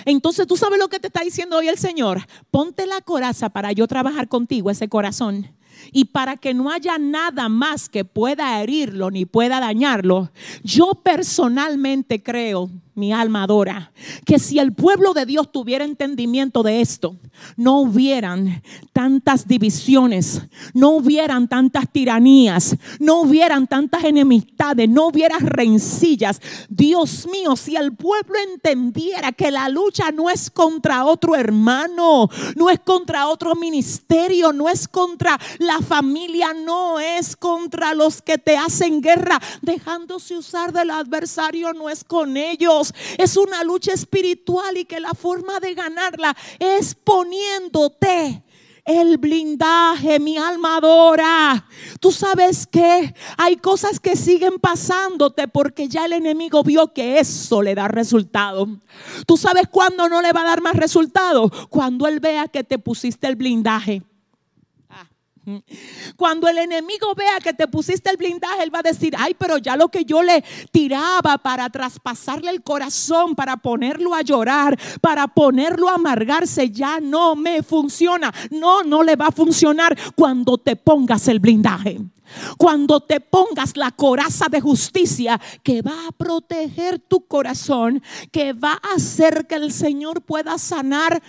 Entonces 0.06 0.48
tú 0.48 0.58
sabes 0.58 0.80
lo 0.80 0.88
que 0.88 1.00
te 1.00 1.08
está 1.08 1.22
diciendo 1.22 1.58
hoy 1.58 1.68
el 1.68 1.78
Señor. 1.78 2.26
Ponte 2.52 2.88
la 2.88 3.02
coraza 3.02 3.50
para 3.50 3.72
yo 3.72 3.88
trabajar 3.88 4.28
contigo, 4.28 4.70
ese 4.70 4.90
corazón. 4.90 5.56
Y 5.92 6.06
para 6.06 6.38
que 6.38 6.54
no 6.54 6.72
haya 6.72 6.98
nada 6.98 7.50
más 7.50 7.90
que 7.90 8.06
pueda 8.06 8.62
herirlo 8.62 9.12
ni 9.12 9.26
pueda 9.26 9.60
dañarlo, 9.60 10.32
yo 10.64 11.02
personalmente 11.04 12.24
creo, 12.24 12.70
mi 12.96 13.12
alma 13.12 13.44
adora, 13.44 13.92
que 14.26 14.40
si 14.40 14.58
el 14.58 14.74
pueblo 14.74 15.14
de 15.14 15.26
Dios 15.26 15.52
tuviera 15.52 15.84
entendimiento 15.84 16.64
de 16.64 16.80
esto, 16.80 17.18
no 17.58 17.82
hubieran 17.82 18.64
tantas 18.94 19.48
divisiones, 19.48 20.42
no 20.74 20.92
hubieran 20.92 21.50
tantas 21.50 21.92
tiranías, 21.92 22.78
no 23.00 23.22
hubieran 23.22 23.68
tantas 23.68 24.06
enemistades, 24.06 24.90
no 24.90 25.08
hubiera 25.08 25.38
rencillas. 25.40 26.42
Dios 26.70 27.28
mío, 27.30 27.58
si 27.58 27.76
el 27.76 27.94
pueblo 27.94 28.36
entendiera 28.54 29.34
que 29.34 29.52
la 29.52 29.68
lucha 29.68 30.12
no 30.12 30.30
es 30.30 30.50
contra 30.50 31.04
otro 31.04 31.36
hermano, 31.36 32.30
no 32.56 32.70
es 32.70 32.80
contra 32.80 33.28
otro 33.28 33.56
ministerio, 33.56 34.54
no 34.54 34.70
es 34.70 34.88
contra 34.88 35.38
la 35.60 35.80
familia, 35.80 36.54
no 36.54 37.02
es 37.02 37.36
contra 37.36 37.94
los 37.94 38.22
que 38.22 38.38
te 38.38 38.56
hacen 38.56 39.02
guerra, 39.02 39.42
dejándose 39.62 40.38
usar 40.38 40.72
del 40.72 40.92
adversario, 40.92 41.74
no 41.74 41.90
es 41.90 42.06
con 42.06 42.38
ellos 42.38 42.85
es 43.18 43.38
una 43.38 43.64
lucha 43.64 43.94
espiritual 43.94 44.78
y 44.78 44.86
que 44.86 45.00
la 45.00 45.14
forma 45.14 45.60
de 45.60 45.74
ganarla 45.74 46.36
es 46.60 46.96
poniéndote 46.96 48.44
el 48.86 49.18
blindaje, 49.18 50.20
mi 50.20 50.38
alma 50.38 50.78
adora. 50.78 51.68
Tú 52.00 52.12
sabes 52.12 52.68
que 52.68 53.14
hay 53.36 53.58
cosas 53.58 54.00
que 54.00 54.16
siguen 54.16 54.60
pasándote 54.60 55.48
porque 55.48 55.88
ya 55.88 56.06
el 56.06 56.14
enemigo 56.14 56.64
vio 56.64 56.94
que 56.94 57.20
eso 57.20 57.62
le 57.64 57.74
da 57.74 57.88
resultado. 57.88 58.68
Tú 59.26 59.38
sabes 59.38 59.68
cuándo 59.70 60.08
no 60.08 60.22
le 60.22 60.32
va 60.32 60.42
a 60.42 60.46
dar 60.46 60.62
más 60.62 60.76
resultado, 60.76 61.52
cuando 61.70 62.08
él 62.08 62.20
vea 62.20 62.48
que 62.48 62.64
te 62.64 62.78
pusiste 62.78 63.28
el 63.28 63.36
blindaje. 63.36 64.04
Cuando 66.16 66.48
el 66.48 66.58
enemigo 66.58 67.14
vea 67.16 67.40
que 67.42 67.54
te 67.54 67.68
pusiste 67.68 68.10
el 68.10 68.18
blindaje, 68.18 68.64
él 68.64 68.74
va 68.74 68.80
a 68.80 68.84
decir, 68.84 69.14
ay, 69.18 69.36
pero 69.38 69.58
ya 69.58 69.76
lo 69.76 69.90
que 69.90 70.06
yo 70.06 70.24
le 70.24 70.44
tiraba 70.72 71.38
para 71.38 71.70
traspasarle 71.70 72.52
el 72.52 72.64
corazón, 72.64 73.36
para 73.36 73.58
ponerlo 73.58 74.14
a 74.14 74.22
llorar, 74.22 74.78
para 75.02 75.28
ponerlo 75.28 75.90
a 75.90 75.96
amargarse, 75.96 76.70
ya 76.70 77.00
no 77.00 77.36
me 77.36 77.64
funciona. 77.64 78.34
No, 78.52 78.84
no 78.84 79.04
le 79.04 79.16
va 79.16 79.28
a 79.28 79.32
funcionar 79.32 79.98
cuando 80.16 80.58
te 80.58 80.76
pongas 80.76 81.28
el 81.28 81.40
blindaje. 81.40 82.00
Cuando 82.58 83.02
te 83.02 83.20
pongas 83.20 83.78
la 83.78 83.92
coraza 83.92 84.48
de 84.50 84.60
justicia 84.60 85.40
que 85.62 85.84
va 85.84 86.08
a 86.08 86.12
proteger 86.12 87.00
tu 87.00 87.28
corazón, 87.28 88.02
que 88.32 88.54
va 88.54 88.74
a 88.74 88.96
hacer 88.96 89.46
que 89.48 89.56
el 89.56 89.72
Señor 89.72 90.24
pueda 90.24 90.58
sanar 90.58 91.22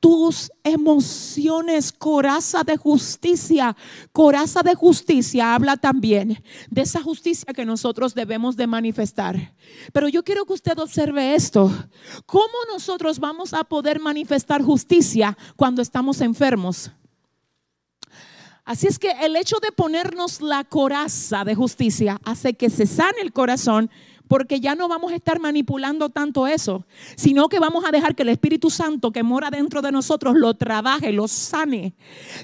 tus 0.00 0.50
emociones, 0.62 1.92
coraza 1.92 2.62
de 2.62 2.76
justicia. 2.76 3.76
Coraza 4.12 4.62
de 4.62 4.74
justicia 4.74 5.54
habla 5.54 5.76
también 5.76 6.42
de 6.70 6.82
esa 6.82 7.02
justicia 7.02 7.52
que 7.54 7.64
nosotros 7.64 8.14
debemos 8.14 8.56
de 8.56 8.66
manifestar. 8.66 9.54
Pero 9.92 10.08
yo 10.08 10.22
quiero 10.22 10.44
que 10.44 10.52
usted 10.52 10.78
observe 10.78 11.34
esto. 11.34 11.70
¿Cómo 12.26 12.54
nosotros 12.72 13.18
vamos 13.18 13.54
a 13.54 13.64
poder 13.64 14.00
manifestar 14.00 14.62
justicia 14.62 15.36
cuando 15.56 15.82
estamos 15.82 16.20
enfermos? 16.20 16.90
Así 18.66 18.88
es 18.88 18.98
que 18.98 19.12
el 19.22 19.36
hecho 19.36 19.58
de 19.62 19.70
ponernos 19.70 20.40
la 20.40 20.64
coraza 20.64 21.44
de 21.44 21.54
justicia 21.54 22.20
hace 22.24 22.54
que 22.54 22.68
se 22.68 22.84
sane 22.86 23.20
el 23.22 23.32
corazón 23.32 23.90
porque 24.28 24.60
ya 24.60 24.74
no 24.74 24.88
vamos 24.88 25.12
a 25.12 25.16
estar 25.16 25.40
manipulando 25.40 26.10
tanto 26.10 26.46
eso, 26.46 26.86
sino 27.16 27.48
que 27.48 27.58
vamos 27.58 27.84
a 27.84 27.90
dejar 27.90 28.14
que 28.14 28.22
el 28.22 28.30
Espíritu 28.30 28.70
Santo 28.70 29.12
que 29.12 29.22
mora 29.22 29.50
dentro 29.50 29.82
de 29.82 29.92
nosotros 29.92 30.34
lo 30.36 30.54
trabaje, 30.54 31.12
lo 31.12 31.28
sane. 31.28 31.94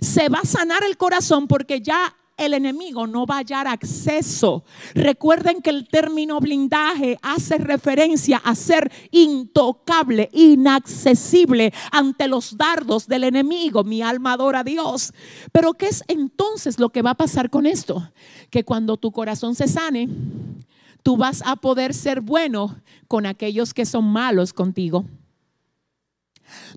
Se 0.01 0.29
va 0.29 0.41
a 0.41 0.47
sanar 0.47 0.85
el 0.85 0.97
corazón 0.97 1.47
porque 1.49 1.81
ya 1.81 2.15
el 2.37 2.55
enemigo 2.55 3.07
no 3.07 3.27
va 3.27 3.37
a 3.37 3.39
hallar 3.39 3.67
acceso. 3.69 4.65
Recuerden 4.95 5.61
que 5.61 5.71
el 5.71 5.89
término 5.89 6.41
blindaje 6.41 7.19
hace 7.23 7.59
referencia 7.59 8.39
a 8.39 8.55
ser 8.55 8.91
intocable, 9.11 10.31
inaccesible 10.33 11.73
ante 11.91 12.29
los 12.29 12.57
dardos 12.57 13.07
del 13.07 13.25
enemigo. 13.25 13.85
Mi 13.85 14.03
alma 14.03 14.33
adora 14.33 14.61
a 14.61 14.65
Dios. 14.65 15.13
Pero 15.53 15.75
¿qué 15.75 15.89
es 15.89 16.03
entonces 16.09 16.79
lo 16.79 16.91
que 16.91 17.03
va 17.03 17.11
a 17.11 17.17
pasar 17.17 17.51
con 17.51 17.67
esto? 17.67 18.11
Que 18.51 18.65
cuando 18.65 18.97
tu 18.97 19.13
corazón 19.13 19.55
se 19.55 19.69
sane, 19.69 20.09
tú 21.03 21.17
vas 21.17 21.43
a 21.45 21.57
poder 21.57 21.95
ser 21.95 22.21
bueno 22.21 22.77
con 23.09 23.27
aquellos 23.27 23.75
que 23.75 23.87
son 23.87 24.05
malos 24.05 24.53
contigo. 24.53 25.05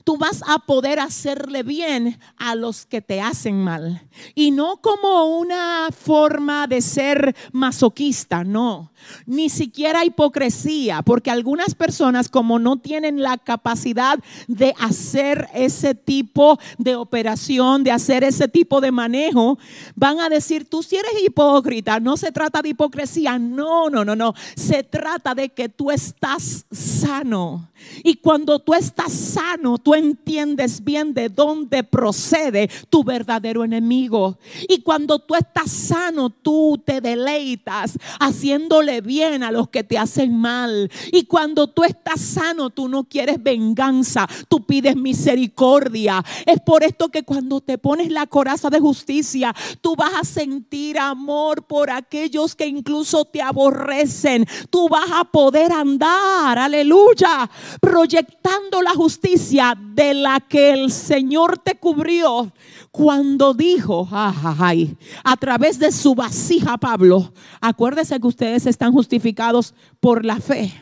Tú 0.04 0.18
vas 0.18 0.42
a 0.48 0.60
poder 0.60 1.00
hacerle 1.00 1.64
bien 1.64 2.20
a 2.38 2.56
los 2.56 2.86
que 2.86 3.02
te 3.02 3.22
hacen 3.22 3.64
mal. 3.64 4.08
Y 4.34 4.52
no 4.52 4.78
como 4.78 5.38
una 5.38 5.90
forma 5.92 6.68
de 6.68 6.82
ser 6.82 7.36
masoquista, 7.52 8.44
no 8.44 8.92
ni 9.26 9.50
siquiera 9.50 10.06
hipocresía, 10.06 11.02
porque 11.02 11.32
algunas 11.32 11.76
personas 11.76 12.30
como 12.30 12.60
no 12.60 12.78
tienen 12.78 13.22
la 13.22 13.38
capacidad 13.38 14.20
de 14.48 14.74
hacer 14.80 15.48
ese 15.54 15.96
tipo 15.96 16.60
de 16.78 16.96
operación, 16.96 17.84
de 17.84 17.92
hacer 17.92 18.24
ese 18.24 18.48
tipo 18.48 18.82
de 18.82 18.92
manejo, 18.92 19.58
van 19.96 20.20
a 20.20 20.30
decir, 20.30 20.70
tú 20.70 20.84
si 20.84 20.96
eres 20.96 21.12
hipócrita, 21.26 22.00
no 22.00 22.18
se 22.18 22.32
trata 22.32 22.62
de 22.62 22.70
hipocresía, 22.70 23.38
no, 23.40 23.90
no, 23.90 24.06
no, 24.06 24.16
no, 24.16 24.34
se 24.56 24.84
trata 24.84 25.36
de 25.36 25.50
que 25.50 25.70
tú 25.70 25.92
estás 25.92 26.66
sano. 26.72 27.70
Y 28.04 28.16
cuando 28.16 28.60
tú 28.60 28.74
estás 28.74 29.12
sano, 29.12 29.65
tú 29.82 29.96
entiendes 29.96 30.84
bien 30.84 31.14
de 31.14 31.30
dónde 31.30 31.84
procede 31.84 32.70
tu 32.90 33.04
verdadero 33.04 33.64
enemigo. 33.64 34.38
Y 34.70 34.82
cuando 34.82 35.20
tú 35.20 35.36
estás 35.36 35.72
sano, 35.72 36.30
tú 36.30 36.82
te 36.84 37.02
deleitas 37.02 37.98
haciéndole 38.20 39.02
bien 39.02 39.44
a 39.44 39.52
los 39.52 39.70
que 39.70 39.84
te 39.84 39.98
hacen 39.98 40.38
mal. 40.38 40.90
Y 41.12 41.24
cuando 41.24 41.68
tú 41.68 41.84
estás 41.84 42.22
sano, 42.22 42.70
tú 42.70 42.88
no 42.88 43.04
quieres 43.04 43.42
venganza, 43.42 44.28
tú 44.48 44.66
pides 44.66 44.96
misericordia. 44.96 46.24
Es 46.46 46.60
por 46.66 46.84
esto 46.84 47.10
que 47.10 47.24
cuando 47.24 47.62
te 47.62 47.78
pones 47.78 48.12
la 48.12 48.28
coraza 48.28 48.70
de 48.70 48.80
justicia, 48.80 49.54
tú 49.82 49.96
vas 49.96 50.14
a 50.14 50.24
sentir 50.24 51.00
amor 51.00 51.64
por 51.64 51.90
aquellos 51.90 52.56
que 52.56 52.68
incluso 52.68 53.26
te 53.26 53.42
aborrecen. 53.42 54.46
Tú 54.70 54.88
vas 54.90 55.10
a 55.12 55.26
poder 55.26 55.72
andar, 55.72 56.58
aleluya, 56.58 57.50
proyectando 57.82 58.82
la 58.82 58.92
justicia 58.92 59.45
de 59.50 60.14
la 60.14 60.40
que 60.40 60.72
el 60.72 60.92
Señor 60.92 61.58
te 61.58 61.76
cubrió 61.76 62.52
cuando 62.92 63.54
dijo, 63.54 64.08
a 64.12 65.38
través 65.40 65.80
de 65.80 65.92
su 65.92 66.16
vasija, 66.16 66.78
Pablo, 66.78 67.34
acuérdese 67.62 68.20
que 68.20 68.28
ustedes 68.28 68.66
están 68.66 68.92
justificados 68.92 69.74
por 70.00 70.26
la 70.26 70.40
fe, 70.40 70.74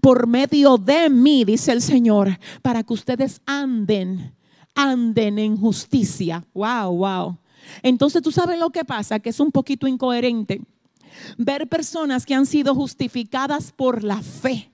por 0.00 0.26
medio 0.26 0.76
de 0.78 1.10
mí, 1.10 1.44
dice 1.44 1.72
el 1.72 1.82
Señor, 1.82 2.38
para 2.62 2.82
que 2.82 2.92
ustedes 2.92 3.40
anden, 3.46 4.34
anden 4.74 5.38
en 5.38 5.56
justicia. 5.56 6.44
Wow, 6.54 6.96
wow. 6.96 7.38
Entonces 7.82 8.22
tú 8.22 8.32
sabes 8.32 8.58
lo 8.58 8.70
que 8.70 8.84
pasa, 8.84 9.20
que 9.20 9.30
es 9.30 9.40
un 9.40 9.50
poquito 9.50 9.86
incoherente 9.86 10.60
ver 11.36 11.68
personas 11.68 12.26
que 12.26 12.34
han 12.34 12.46
sido 12.46 12.74
justificadas 12.74 13.72
por 13.72 14.02
la 14.02 14.22
fe. 14.22 14.71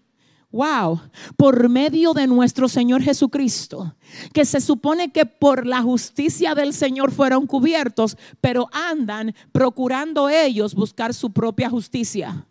Wow, 0.50 1.02
por 1.36 1.68
medio 1.68 2.14
de 2.14 2.26
nuestro 2.26 2.68
Señor 2.68 3.02
Jesucristo, 3.02 3.94
que 4.32 4.46
se 4.46 4.62
supone 4.62 5.12
que 5.12 5.26
por 5.26 5.66
la 5.66 5.82
justicia 5.82 6.54
del 6.54 6.72
Señor 6.72 7.12
fueron 7.12 7.46
cubiertos, 7.46 8.16
pero 8.40 8.66
andan 8.72 9.34
procurando 9.52 10.30
ellos 10.30 10.74
buscar 10.74 11.12
su 11.12 11.32
propia 11.32 11.68
justicia. 11.68 12.46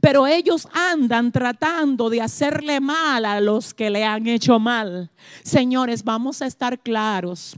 Pero 0.00 0.28
ellos 0.28 0.68
andan 0.72 1.32
tratando 1.32 2.08
de 2.08 2.22
hacerle 2.22 2.78
mal 2.78 3.24
a 3.24 3.40
los 3.40 3.74
que 3.74 3.90
le 3.90 4.04
han 4.04 4.28
hecho 4.28 4.60
mal. 4.60 5.10
Señores, 5.42 6.04
vamos 6.04 6.42
a 6.42 6.46
estar 6.46 6.78
claros. 6.78 7.56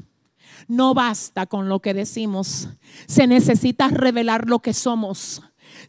No 0.68 0.94
basta 0.94 1.44
con 1.44 1.68
lo 1.68 1.80
que 1.80 1.92
decimos. 1.92 2.68
Se 3.06 3.26
necesita 3.26 3.88
revelar 3.88 4.48
lo 4.48 4.60
que 4.60 4.72
somos. 4.72 5.42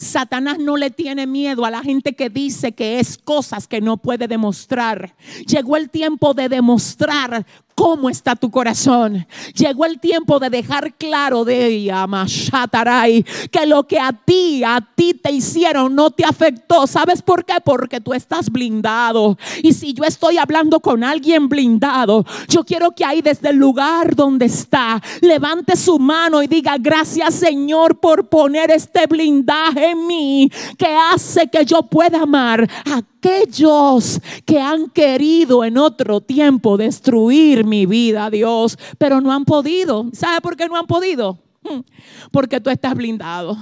Satanás 0.03 0.59
no 0.59 0.77
le 0.77 0.91
tiene 0.91 1.25
miedo 1.25 1.65
a 1.65 1.71
la 1.71 1.81
gente 1.81 2.13
que 2.13 2.29
dice 2.29 2.73
que 2.73 2.99
es 2.99 3.17
cosas 3.17 3.67
que 3.67 3.81
no 3.81 3.97
puede 3.97 4.27
demostrar. 4.27 5.15
Llegó 5.47 5.77
el 5.77 5.89
tiempo 5.89 6.33
de 6.33 6.49
demostrar 6.49 7.45
¿Cómo 7.75 8.09
está 8.09 8.35
tu 8.35 8.51
corazón? 8.51 9.25
Llegó 9.55 9.85
el 9.85 9.99
tiempo 9.99 10.39
de 10.39 10.49
dejar 10.49 10.93
claro 10.95 11.43
de 11.43 11.65
ella, 11.65 12.05
Mashataray, 12.07 13.23
que 13.51 13.65
lo 13.65 13.87
que 13.87 13.99
a 13.99 14.13
ti, 14.13 14.63
a 14.63 14.79
ti 14.95 15.13
te 15.13 15.31
hicieron 15.31 15.95
no 15.95 16.11
te 16.11 16.23
afectó. 16.23 16.85
¿Sabes 16.87 17.21
por 17.21 17.45
qué? 17.45 17.55
Porque 17.63 17.99
tú 17.99 18.13
estás 18.13 18.49
blindado. 18.49 19.37
Y 19.61 19.73
si 19.73 19.93
yo 19.93 20.03
estoy 20.03 20.37
hablando 20.37 20.79
con 20.79 21.03
alguien 21.03 21.49
blindado, 21.49 22.25
yo 22.47 22.63
quiero 22.63 22.91
que 22.91 23.05
ahí 23.05 23.21
desde 23.21 23.49
el 23.49 23.57
lugar 23.57 24.15
donde 24.15 24.45
está, 24.45 25.01
levante 25.21 25.75
su 25.75 25.99
mano 25.99 26.43
y 26.43 26.47
diga, 26.47 26.75
gracias 26.79 27.33
Señor 27.35 27.99
por 27.99 28.27
poner 28.29 28.71
este 28.71 29.07
blindaje 29.07 29.91
en 29.91 30.07
mí 30.07 30.51
que 30.77 30.95
hace 31.11 31.47
que 31.47 31.65
yo 31.65 31.83
pueda 31.83 32.21
amar 32.21 32.69
a 32.85 33.01
aquellos 33.23 34.19
que 34.45 34.59
han 34.59 34.89
querido 34.89 35.63
en 35.63 35.77
otro 35.77 36.19
tiempo 36.19 36.75
destruir 36.75 37.62
mi 37.63 37.85
vida, 37.85 38.29
Dios, 38.29 38.77
pero 38.97 39.21
no 39.21 39.31
han 39.31 39.45
podido. 39.45 40.07
¿Sabe 40.13 40.41
por 40.41 40.55
qué 40.55 40.67
no 40.67 40.77
han 40.77 40.87
podido? 40.87 41.39
Hmm. 41.63 41.81
Porque 42.31 42.59
tú 42.59 42.69
estás 42.69 42.93
blindado 42.95 43.57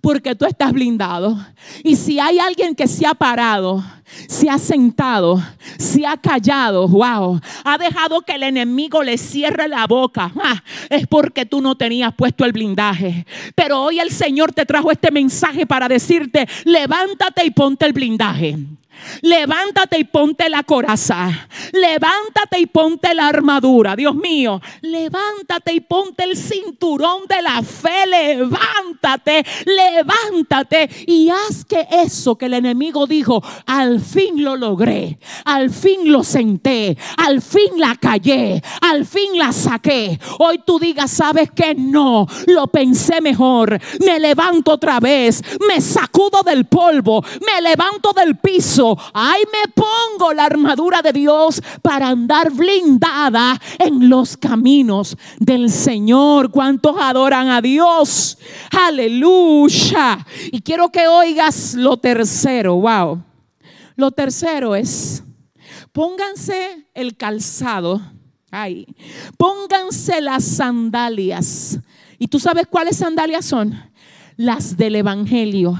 porque 0.00 0.34
tú 0.34 0.46
estás 0.46 0.72
blindado. 0.72 1.38
Y 1.84 1.96
si 1.96 2.18
hay 2.18 2.38
alguien 2.38 2.74
que 2.74 2.86
se 2.86 3.06
ha 3.06 3.14
parado, 3.14 3.84
se 4.28 4.48
ha 4.48 4.58
sentado, 4.58 5.42
se 5.78 6.06
ha 6.06 6.16
callado, 6.16 6.88
wow, 6.88 7.40
ha 7.64 7.78
dejado 7.78 8.22
que 8.22 8.34
el 8.34 8.42
enemigo 8.42 9.02
le 9.02 9.18
cierre 9.18 9.68
la 9.68 9.86
boca, 9.86 10.32
ah, 10.42 10.62
es 10.88 11.06
porque 11.06 11.46
tú 11.46 11.60
no 11.60 11.76
tenías 11.76 12.14
puesto 12.14 12.44
el 12.44 12.52
blindaje. 12.52 13.26
Pero 13.54 13.80
hoy 13.80 14.00
el 14.00 14.10
Señor 14.10 14.52
te 14.52 14.66
trajo 14.66 14.90
este 14.90 15.10
mensaje 15.10 15.66
para 15.66 15.88
decirte, 15.88 16.48
levántate 16.64 17.44
y 17.44 17.50
ponte 17.50 17.86
el 17.86 17.92
blindaje. 17.92 18.56
Levántate 19.22 19.98
y 19.98 20.04
ponte 20.04 20.48
la 20.48 20.62
coraza. 20.62 21.48
Levántate 21.72 22.60
y 22.60 22.66
ponte 22.66 23.14
la 23.14 23.28
armadura. 23.28 23.96
Dios 23.96 24.14
mío, 24.14 24.60
levántate 24.82 25.72
y 25.72 25.80
ponte 25.80 26.24
el 26.24 26.36
cinturón 26.36 27.22
de 27.28 27.42
la 27.42 27.62
fe. 27.62 28.06
Levántate, 28.06 29.44
levántate 29.66 30.88
y 31.06 31.28
haz 31.30 31.64
que 31.64 31.86
eso 31.90 32.36
que 32.36 32.46
el 32.46 32.54
enemigo 32.54 33.06
dijo, 33.06 33.42
al 33.66 33.99
fin 34.00 34.42
lo 34.42 34.56
logré. 34.56 35.18
Al 35.44 35.70
fin 35.70 36.10
lo 36.10 36.22
senté. 36.24 36.96
Al 37.16 37.42
fin 37.42 37.78
la 37.78 37.96
callé. 37.96 38.62
Al 38.80 39.06
fin 39.06 39.38
la 39.38 39.52
saqué. 39.52 40.18
Hoy 40.38 40.60
tú 40.66 40.78
digas, 40.78 41.10
¿sabes 41.10 41.50
que 41.50 41.74
No, 41.74 42.26
lo 42.46 42.66
pensé 42.68 43.20
mejor. 43.20 43.78
Me 44.04 44.18
levanto 44.18 44.72
otra 44.72 45.00
vez. 45.00 45.42
Me 45.66 45.80
sacudo 45.80 46.42
del 46.42 46.66
polvo. 46.66 47.24
Me 47.40 47.60
levanto 47.60 48.12
del 48.12 48.36
piso 48.36 48.60
Ahí 49.12 49.42
me 49.52 49.72
pongo 49.72 50.32
la 50.32 50.44
armadura 50.44 51.02
de 51.02 51.12
Dios 51.12 51.62
para 51.82 52.08
andar 52.08 52.50
blindada 52.50 53.60
en 53.78 54.08
los 54.08 54.36
caminos 54.36 55.16
del 55.38 55.70
Señor. 55.70 56.50
¿Cuántos 56.50 56.96
adoran 57.00 57.48
a 57.48 57.60
Dios? 57.60 58.38
Aleluya. 58.70 60.26
Y 60.52 60.60
quiero 60.62 60.90
que 60.90 61.06
oigas 61.06 61.74
lo 61.74 61.96
tercero. 61.96 62.76
Wow. 62.76 63.29
Lo 63.96 64.10
tercero 64.10 64.74
es, 64.74 65.22
pónganse 65.92 66.88
el 66.94 67.16
calzado. 67.16 68.00
Ahí. 68.52 68.84
Pónganse 69.36 70.20
las 70.20 70.44
sandalias. 70.44 71.78
¿Y 72.18 72.26
tú 72.26 72.40
sabes 72.40 72.66
cuáles 72.66 72.96
sandalias 72.96 73.44
son? 73.44 73.80
Las 74.36 74.76
del 74.76 74.96
Evangelio 74.96 75.78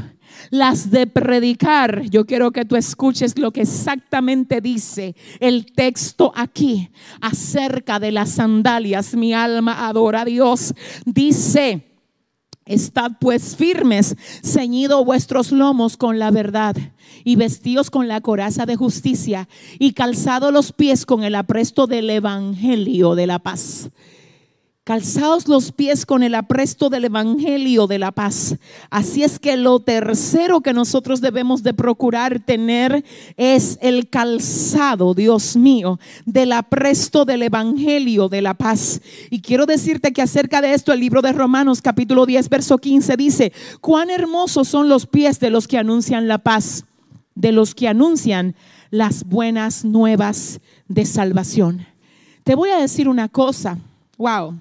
las 0.50 0.90
de 0.90 1.06
predicar. 1.06 2.02
Yo 2.08 2.26
quiero 2.26 2.50
que 2.50 2.64
tú 2.64 2.76
escuches 2.76 3.38
lo 3.38 3.52
que 3.52 3.62
exactamente 3.62 4.60
dice 4.60 5.14
el 5.38 5.66
texto 5.66 6.32
aquí 6.34 6.90
acerca 7.20 8.00
de 8.00 8.12
las 8.12 8.30
sandalias. 8.30 9.14
Mi 9.14 9.34
alma 9.34 9.86
adora 9.86 10.22
a 10.22 10.24
Dios. 10.24 10.74
Dice, 11.04 11.89
Estad 12.70 13.12
pues 13.18 13.56
firmes, 13.56 14.14
ceñido 14.44 15.04
vuestros 15.04 15.50
lomos 15.50 15.96
con 15.96 16.20
la 16.20 16.30
verdad 16.30 16.76
y 17.24 17.34
vestidos 17.34 17.90
con 17.90 18.06
la 18.06 18.20
coraza 18.20 18.64
de 18.64 18.76
justicia 18.76 19.48
y 19.80 19.92
calzado 19.92 20.52
los 20.52 20.70
pies 20.70 21.04
con 21.04 21.24
el 21.24 21.34
apresto 21.34 21.88
del 21.88 22.08
evangelio 22.08 23.16
de 23.16 23.26
la 23.26 23.40
paz. 23.40 23.90
Calzaos 24.90 25.46
los 25.46 25.70
pies 25.70 26.04
con 26.04 26.24
el 26.24 26.34
apresto 26.34 26.90
del 26.90 27.04
Evangelio 27.04 27.86
de 27.86 28.00
la 28.00 28.10
paz. 28.10 28.56
Así 28.90 29.22
es 29.22 29.38
que 29.38 29.56
lo 29.56 29.78
tercero 29.78 30.62
que 30.62 30.72
nosotros 30.72 31.20
debemos 31.20 31.62
de 31.62 31.72
procurar 31.72 32.40
tener 32.40 33.04
es 33.36 33.78
el 33.82 34.08
calzado, 34.08 35.14
Dios 35.14 35.56
mío, 35.56 36.00
del 36.26 36.50
apresto 36.50 37.24
del 37.24 37.44
Evangelio 37.44 38.28
de 38.28 38.42
la 38.42 38.54
paz. 38.54 39.00
Y 39.30 39.42
quiero 39.42 39.64
decirte 39.64 40.12
que 40.12 40.22
acerca 40.22 40.60
de 40.60 40.74
esto 40.74 40.92
el 40.92 40.98
libro 40.98 41.22
de 41.22 41.34
Romanos 41.34 41.82
capítulo 41.82 42.26
10, 42.26 42.48
verso 42.48 42.76
15 42.76 43.16
dice, 43.16 43.52
cuán 43.80 44.10
hermosos 44.10 44.66
son 44.66 44.88
los 44.88 45.06
pies 45.06 45.38
de 45.38 45.50
los 45.50 45.68
que 45.68 45.78
anuncian 45.78 46.26
la 46.26 46.38
paz, 46.38 46.84
de 47.36 47.52
los 47.52 47.76
que 47.76 47.86
anuncian 47.86 48.56
las 48.90 49.22
buenas 49.22 49.84
nuevas 49.84 50.58
de 50.88 51.06
salvación. 51.06 51.86
Te 52.42 52.56
voy 52.56 52.70
a 52.70 52.78
decir 52.78 53.08
una 53.08 53.28
cosa. 53.28 53.78
Wow, 54.18 54.58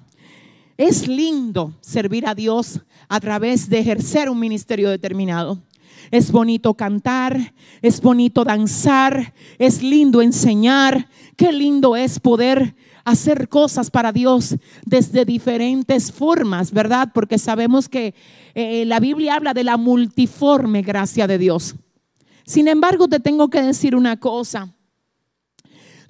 es 0.80 1.06
lindo 1.06 1.74
servir 1.82 2.26
a 2.26 2.34
Dios 2.34 2.80
a 3.06 3.20
través 3.20 3.68
de 3.68 3.80
ejercer 3.80 4.30
un 4.30 4.38
ministerio 4.38 4.88
determinado. 4.88 5.62
Es 6.10 6.32
bonito 6.32 6.72
cantar, 6.72 7.52
es 7.82 8.00
bonito 8.00 8.44
danzar, 8.44 9.34
es 9.58 9.82
lindo 9.82 10.22
enseñar. 10.22 11.10
Qué 11.36 11.52
lindo 11.52 11.96
es 11.96 12.18
poder 12.18 12.74
hacer 13.04 13.50
cosas 13.50 13.90
para 13.90 14.10
Dios 14.10 14.56
desde 14.86 15.26
diferentes 15.26 16.10
formas, 16.10 16.72
¿verdad? 16.72 17.10
Porque 17.12 17.36
sabemos 17.36 17.86
que 17.86 18.14
eh, 18.54 18.86
la 18.86 19.00
Biblia 19.00 19.34
habla 19.34 19.52
de 19.52 19.64
la 19.64 19.76
multiforme 19.76 20.80
gracia 20.80 21.26
de 21.26 21.36
Dios. 21.36 21.74
Sin 22.46 22.68
embargo, 22.68 23.06
te 23.06 23.20
tengo 23.20 23.50
que 23.50 23.60
decir 23.60 23.94
una 23.94 24.18
cosa. 24.18 24.74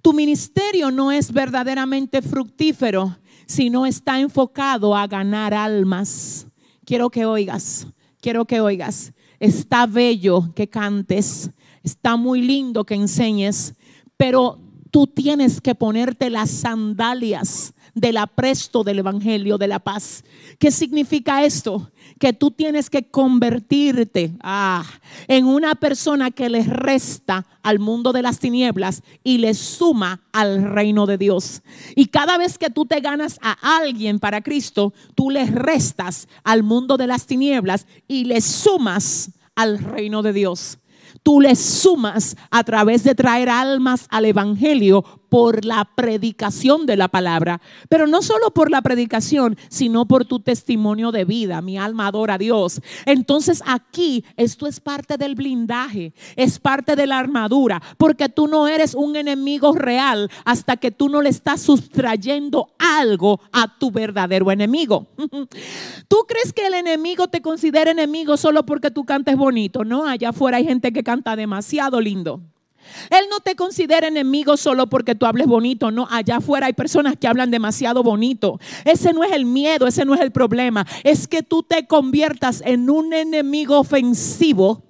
Tu 0.00 0.12
ministerio 0.12 0.92
no 0.92 1.10
es 1.10 1.32
verdaderamente 1.32 2.22
fructífero 2.22 3.16
si 3.50 3.68
no 3.68 3.84
está 3.84 4.20
enfocado 4.20 4.94
a 4.94 5.08
ganar 5.08 5.52
almas. 5.54 6.46
Quiero 6.84 7.10
que 7.10 7.24
oigas, 7.26 7.84
quiero 8.20 8.44
que 8.44 8.60
oigas. 8.60 9.12
Está 9.40 9.86
bello 9.88 10.54
que 10.54 10.68
cantes, 10.68 11.50
está 11.82 12.14
muy 12.14 12.42
lindo 12.42 12.84
que 12.84 12.94
enseñes, 12.94 13.74
pero 14.16 14.60
tú 14.92 15.08
tienes 15.08 15.60
que 15.60 15.74
ponerte 15.74 16.30
las 16.30 16.48
sandalias 16.48 17.74
del 17.94 18.16
apresto 18.16 18.84
del 18.84 19.00
Evangelio 19.00 19.58
de 19.58 19.68
la 19.68 19.78
paz. 19.78 20.24
¿Qué 20.58 20.70
significa 20.70 21.44
esto? 21.44 21.90
Que 22.18 22.32
tú 22.32 22.50
tienes 22.50 22.90
que 22.90 23.08
convertirte 23.08 24.32
ah, 24.42 24.84
en 25.28 25.46
una 25.46 25.74
persona 25.74 26.30
que 26.30 26.48
le 26.48 26.62
resta 26.64 27.46
al 27.62 27.78
mundo 27.78 28.12
de 28.12 28.22
las 28.22 28.38
tinieblas 28.38 29.02
y 29.24 29.38
le 29.38 29.54
suma 29.54 30.20
al 30.32 30.62
reino 30.62 31.06
de 31.06 31.18
Dios. 31.18 31.62
Y 31.94 32.06
cada 32.06 32.38
vez 32.38 32.58
que 32.58 32.70
tú 32.70 32.86
te 32.86 33.00
ganas 33.00 33.38
a 33.42 33.78
alguien 33.78 34.18
para 34.18 34.42
Cristo, 34.42 34.92
tú 35.14 35.30
le 35.30 35.46
restas 35.46 36.28
al 36.44 36.62
mundo 36.62 36.96
de 36.96 37.06
las 37.06 37.26
tinieblas 37.26 37.86
y 38.08 38.24
le 38.24 38.40
sumas 38.40 39.30
al 39.54 39.78
reino 39.78 40.22
de 40.22 40.32
Dios 40.32 40.78
tú 41.22 41.40
le 41.40 41.54
sumas 41.56 42.36
a 42.50 42.64
través 42.64 43.04
de 43.04 43.14
traer 43.14 43.48
almas 43.48 44.06
al 44.10 44.24
Evangelio 44.24 45.04
por 45.30 45.64
la 45.64 45.86
predicación 45.94 46.84
de 46.84 46.96
la 46.96 47.08
palabra, 47.08 47.62
pero 47.88 48.06
no 48.06 48.20
solo 48.20 48.50
por 48.50 48.70
la 48.70 48.82
predicación, 48.82 49.56
sino 49.68 50.06
por 50.06 50.26
tu 50.26 50.40
testimonio 50.40 51.12
de 51.12 51.24
vida. 51.24 51.62
Mi 51.62 51.78
alma 51.78 52.08
adora 52.08 52.34
a 52.34 52.38
Dios. 52.38 52.82
Entonces 53.06 53.62
aquí 53.64 54.24
esto 54.36 54.66
es 54.66 54.80
parte 54.80 55.16
del 55.16 55.36
blindaje, 55.36 56.12
es 56.36 56.58
parte 56.58 56.96
de 56.96 57.06
la 57.06 57.18
armadura, 57.18 57.80
porque 57.96 58.28
tú 58.28 58.48
no 58.48 58.68
eres 58.68 58.94
un 58.94 59.16
enemigo 59.16 59.72
real 59.72 60.30
hasta 60.44 60.76
que 60.76 60.90
tú 60.90 61.08
no 61.08 61.22
le 61.22 61.30
estás 61.30 61.62
sustrayendo 61.62 62.74
algo 62.78 63.40
a 63.52 63.78
tu 63.78 63.90
verdadero 63.90 64.50
enemigo. 64.50 65.06
¿Tú 66.08 66.16
crees 66.26 66.52
que 66.52 66.66
el 66.66 66.74
enemigo 66.74 67.28
te 67.28 67.40
considera 67.40 67.92
enemigo 67.92 68.36
solo 68.36 68.66
porque 68.66 68.90
tú 68.90 69.04
cantes 69.04 69.36
bonito? 69.36 69.84
No, 69.84 70.06
allá 70.06 70.30
afuera 70.30 70.56
hay 70.56 70.64
gente 70.64 70.92
que 70.92 71.04
canta 71.04 71.36
demasiado 71.36 72.00
lindo. 72.00 72.40
Él 73.10 73.26
no 73.30 73.40
te 73.40 73.56
considera 73.56 74.08
enemigo 74.08 74.56
solo 74.56 74.88
porque 74.88 75.14
tú 75.14 75.26
hables 75.26 75.46
bonito, 75.46 75.90
no, 75.90 76.06
allá 76.10 76.36
afuera 76.36 76.66
hay 76.66 76.72
personas 76.72 77.16
que 77.16 77.28
hablan 77.28 77.50
demasiado 77.50 78.02
bonito. 78.02 78.58
Ese 78.84 79.12
no 79.12 79.24
es 79.24 79.32
el 79.32 79.46
miedo, 79.46 79.86
ese 79.86 80.04
no 80.04 80.14
es 80.14 80.20
el 80.20 80.32
problema, 80.32 80.86
es 81.04 81.28
que 81.28 81.42
tú 81.42 81.62
te 81.62 81.86
conviertas 81.86 82.62
en 82.64 82.90
un 82.90 83.12
enemigo 83.12 83.78
ofensivo 83.78 84.89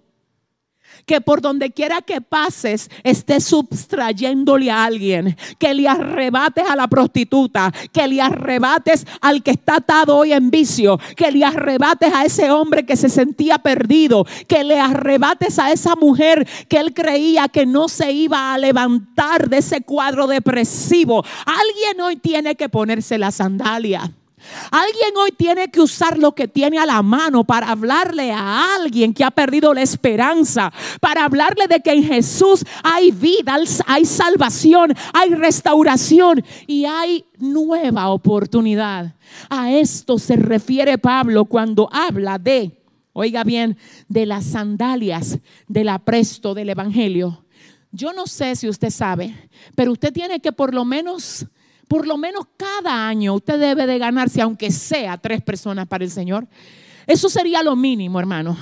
que 1.07 1.21
por 1.21 1.41
donde 1.41 1.71
quiera 1.71 2.03
que 2.03 2.21
pases 2.21 2.91
estés 3.05 3.45
sustrayéndole 3.45 4.71
a 4.71 4.85
alguien, 4.85 5.37
que 5.59 5.75
le 5.75 5.89
arrebates 5.89 6.65
a 6.69 6.77
la 6.77 6.89
prostituta, 6.89 7.73
que 7.93 8.07
le 8.07 8.21
arrebates 8.21 9.07
al 9.21 9.43
que 9.43 9.53
está 9.53 9.77
atado 9.77 10.17
hoy 10.17 10.33
en 10.33 10.51
vicio, 10.51 10.99
que 11.17 11.31
le 11.31 11.45
arrebates 11.45 12.13
a 12.15 12.25
ese 12.25 12.51
hombre 12.51 12.85
que 12.85 12.97
se 12.97 13.09
sentía 13.09 13.59
perdido, 13.59 14.27
que 14.47 14.65
le 14.65 14.79
arrebates 14.79 15.59
a 15.59 15.73
esa 15.73 15.97
mujer 15.97 16.47
que 16.69 16.79
él 16.79 16.95
creía 16.95 17.49
que 17.49 17.67
no 17.67 17.89
se 17.89 18.13
iba 18.13 18.53
a 18.53 18.59
levantar 18.59 19.49
de 19.49 19.59
ese 19.59 19.83
cuadro 19.83 20.27
depresivo. 20.27 21.25
Alguien 21.47 22.01
hoy 22.01 22.17
tiene 22.17 22.55
que 22.55 22.69
ponerse 22.69 23.19
la 23.19 23.31
sandalia. 23.31 24.13
Alguien 24.71 25.11
hoy 25.17 25.33
tiene 25.33 25.71
que 25.71 25.81
usar 25.81 26.19
lo 26.19 26.35
que 26.35 26.49
tiene 26.49 26.79
a 26.79 26.87
la 26.87 27.03
mano 27.03 27.45
para 27.45 27.71
hablarle 27.71 28.33
a 28.33 28.77
alguien 28.77 29.13
que 29.13 29.25
ha 29.25 29.31
perdido 29.31 29.75
la 29.75 29.83
esperanza, 29.83 30.73
para 31.01 31.25
hablarle 31.25 31.67
de 31.67 31.81
que 31.81 31.93
en 31.93 32.05
Jesús 32.05 32.65
hay 32.83 33.11
vida, 33.11 33.57
hay 33.87 34.05
salvación, 34.05 34.95
hay 35.13 35.35
restauración 35.35 36.45
y 36.67 36.85
hay 36.85 37.25
nueva 37.39 38.09
oportunidad. 38.09 39.15
A 39.49 39.71
esto 39.73 40.19
se 40.19 40.37
refiere 40.37 40.99
Pablo 40.99 41.45
cuando 41.45 41.89
habla 41.93 42.39
de, 42.39 42.83
oiga 43.13 43.45
bien, 43.45 43.77
de 44.09 44.27
las 44.27 44.45
sandalias 44.45 45.39
del 45.69 45.89
apresto 45.89 46.55
del 46.55 46.71
Evangelio. 46.71 47.45
Yo 47.93 48.13
no 48.13 48.27
sé 48.27 48.55
si 48.55 48.69
usted 48.69 48.91
sabe, 48.91 49.35
pero 49.75 49.93
usted 49.93 50.13
tiene 50.13 50.41
que 50.41 50.53
por 50.53 50.73
lo 50.73 50.85
menos 50.85 51.47
por 51.91 52.07
lo 52.07 52.17
menos 52.17 52.47
cada 52.57 53.09
año 53.09 53.35
usted 53.35 53.59
debe 53.59 53.85
de 53.85 53.99
ganarse, 53.99 54.41
aunque 54.41 54.71
sea 54.71 55.19
tres 55.19 55.43
personas 55.43 55.89
para 55.89 56.05
el 56.05 56.11
Señor. 56.13 56.47
Eso 57.05 57.29
sería 57.29 57.65
lo 57.65 57.75
mínimo, 57.75 58.21
hermano. 58.21 58.57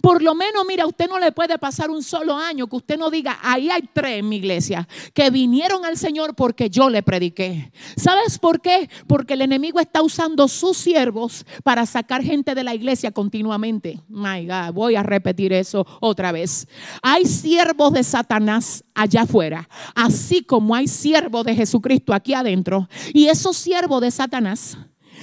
Por 0.00 0.22
lo 0.22 0.34
menos, 0.34 0.64
mira, 0.66 0.86
usted 0.86 1.08
no 1.08 1.18
le 1.18 1.32
puede 1.32 1.58
pasar 1.58 1.90
un 1.90 2.02
solo 2.02 2.36
año 2.36 2.66
que 2.66 2.76
usted 2.76 2.98
no 2.98 3.10
diga, 3.10 3.38
ahí 3.42 3.70
hay 3.70 3.88
tres 3.92 4.18
en 4.18 4.28
mi 4.28 4.36
iglesia 4.36 4.86
que 5.12 5.30
vinieron 5.30 5.84
al 5.84 5.96
Señor 5.96 6.34
porque 6.34 6.70
yo 6.70 6.90
le 6.90 7.02
prediqué. 7.02 7.72
¿Sabes 7.96 8.38
por 8.38 8.60
qué? 8.60 8.88
Porque 9.06 9.34
el 9.34 9.42
enemigo 9.42 9.80
está 9.80 10.02
usando 10.02 10.48
sus 10.48 10.76
siervos 10.76 11.44
para 11.62 11.86
sacar 11.86 12.22
gente 12.22 12.54
de 12.54 12.64
la 12.64 12.74
iglesia 12.74 13.10
continuamente. 13.10 14.00
My 14.08 14.46
God, 14.46 14.72
voy 14.72 14.96
a 14.96 15.02
repetir 15.02 15.52
eso 15.52 15.86
otra 16.00 16.32
vez. 16.32 16.66
Hay 17.02 17.24
siervos 17.26 17.92
de 17.92 18.04
Satanás 18.04 18.84
allá 18.94 19.22
afuera, 19.22 19.68
así 19.94 20.42
como 20.42 20.74
hay 20.74 20.88
siervos 20.88 21.44
de 21.44 21.54
Jesucristo 21.54 22.12
aquí 22.12 22.34
adentro. 22.34 22.88
Y 23.12 23.26
esos 23.26 23.56
siervos 23.56 24.00
de 24.00 24.10
Satanás 24.10 24.78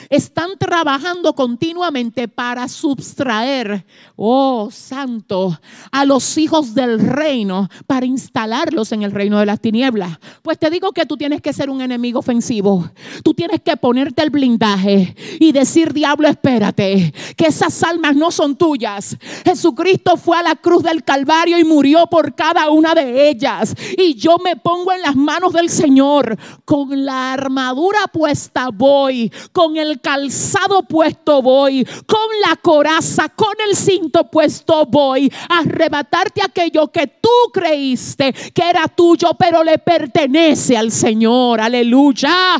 están 0.10 0.58
trabajando 0.58 1.34
continuamente 1.34 2.28
para 2.28 2.68
subtraer, 2.68 3.86
oh 4.16 4.70
santo, 4.72 5.60
a 5.92 6.06
los 6.06 6.38
hijos 6.38 6.74
del 6.74 7.00
reino 7.00 7.70
para 7.88 8.06
instalarlos 8.06 8.92
en 8.92 9.04
el 9.04 9.12
reino 9.12 9.40
de 9.40 9.46
las 9.46 9.60
tinieblas. 9.60 10.18
Pues 10.42 10.58
te 10.60 10.70
digo 10.70 10.92
que 10.92 11.06
tú 11.06 11.18
tienes 11.18 11.42
que 11.42 11.54
ser 11.54 11.70
un 11.70 11.82
enemigo 11.82 12.20
ofensivo. 12.20 12.90
Tú 13.24 13.34
tienes 13.34 13.62
que 13.62 13.78
ponerte 13.78 14.22
el 14.24 14.30
blindaje 14.30 15.16
y 15.40 15.52
decir, 15.52 15.94
diablo, 15.94 16.28
espérate, 16.28 17.14
que 17.36 17.48
esas 17.48 17.84
almas 17.84 18.16
no 18.16 18.32
son 18.32 18.56
tuyas. 18.56 19.18
Jesucristo 19.46 20.18
fue 20.18 20.38
a 20.38 20.44
la 20.44 20.56
cruz 20.56 20.84
del 20.84 21.04
Calvario 21.04 21.58
y 21.58 21.64
murió 21.64 22.08
por 22.08 22.36
cada 22.36 22.70
una 22.70 22.94
de 22.94 23.30
ellas. 23.30 23.76
Y 23.98 24.16
yo 24.16 24.38
me 24.44 24.56
pongo 24.56 24.92
en 24.92 25.02
las 25.02 25.16
manos 25.16 25.54
del 25.54 25.70
Señor. 25.70 26.38
Con 26.66 27.06
la 27.06 27.34
armadura 27.34 28.08
puesta 28.12 28.70
voy, 28.70 29.32
con 29.52 29.78
el 29.78 29.91
calzado 30.00 30.84
puesto 30.84 31.42
voy, 31.42 31.84
con 32.06 32.28
la 32.48 32.56
coraza, 32.56 33.30
con 33.30 33.54
el 33.68 33.76
cinto 33.76 34.30
puesto 34.30 34.86
voy 34.86 35.32
a 35.50 35.60
arrebatarte 35.60 36.42
aquello 36.44 36.88
que 36.92 37.08
tú 37.08 37.30
creíste 37.52 38.34
que 38.54 38.70
era 38.70 38.88
tuyo, 38.88 39.32
pero 39.38 39.64
le 39.64 39.78
pertenece 39.80 40.78
al 40.78 40.92
Señor. 40.92 41.60
Aleluya. 41.60 42.56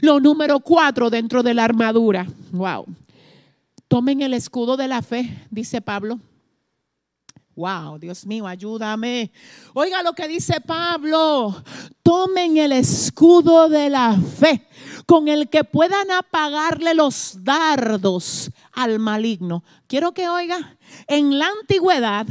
Lo 0.00 0.20
número 0.20 0.60
cuatro 0.60 1.10
dentro 1.10 1.42
de 1.42 1.54
la 1.54 1.64
armadura. 1.64 2.26
Wow. 2.52 2.86
Tomen 3.88 4.22
el 4.22 4.34
escudo 4.34 4.76
de 4.76 4.88
la 4.88 5.02
fe, 5.02 5.46
dice 5.50 5.80
Pablo. 5.80 6.18
Wow, 7.54 7.98
Dios 7.98 8.24
mío, 8.24 8.46
ayúdame. 8.46 9.30
Oiga 9.74 10.02
lo 10.02 10.14
que 10.14 10.26
dice 10.26 10.60
Pablo. 10.62 11.62
Tomen 12.02 12.56
el 12.56 12.72
escudo 12.72 13.68
de 13.68 13.90
la 13.90 14.16
fe 14.16 14.66
con 15.06 15.28
el 15.28 15.48
que 15.48 15.64
puedan 15.64 16.10
apagarle 16.10 16.94
los 16.94 17.38
dardos 17.42 18.50
al 18.72 18.98
maligno. 18.98 19.64
Quiero 19.86 20.12
que 20.12 20.28
oiga, 20.28 20.76
en 21.06 21.38
la 21.38 21.48
antigüedad 21.60 22.26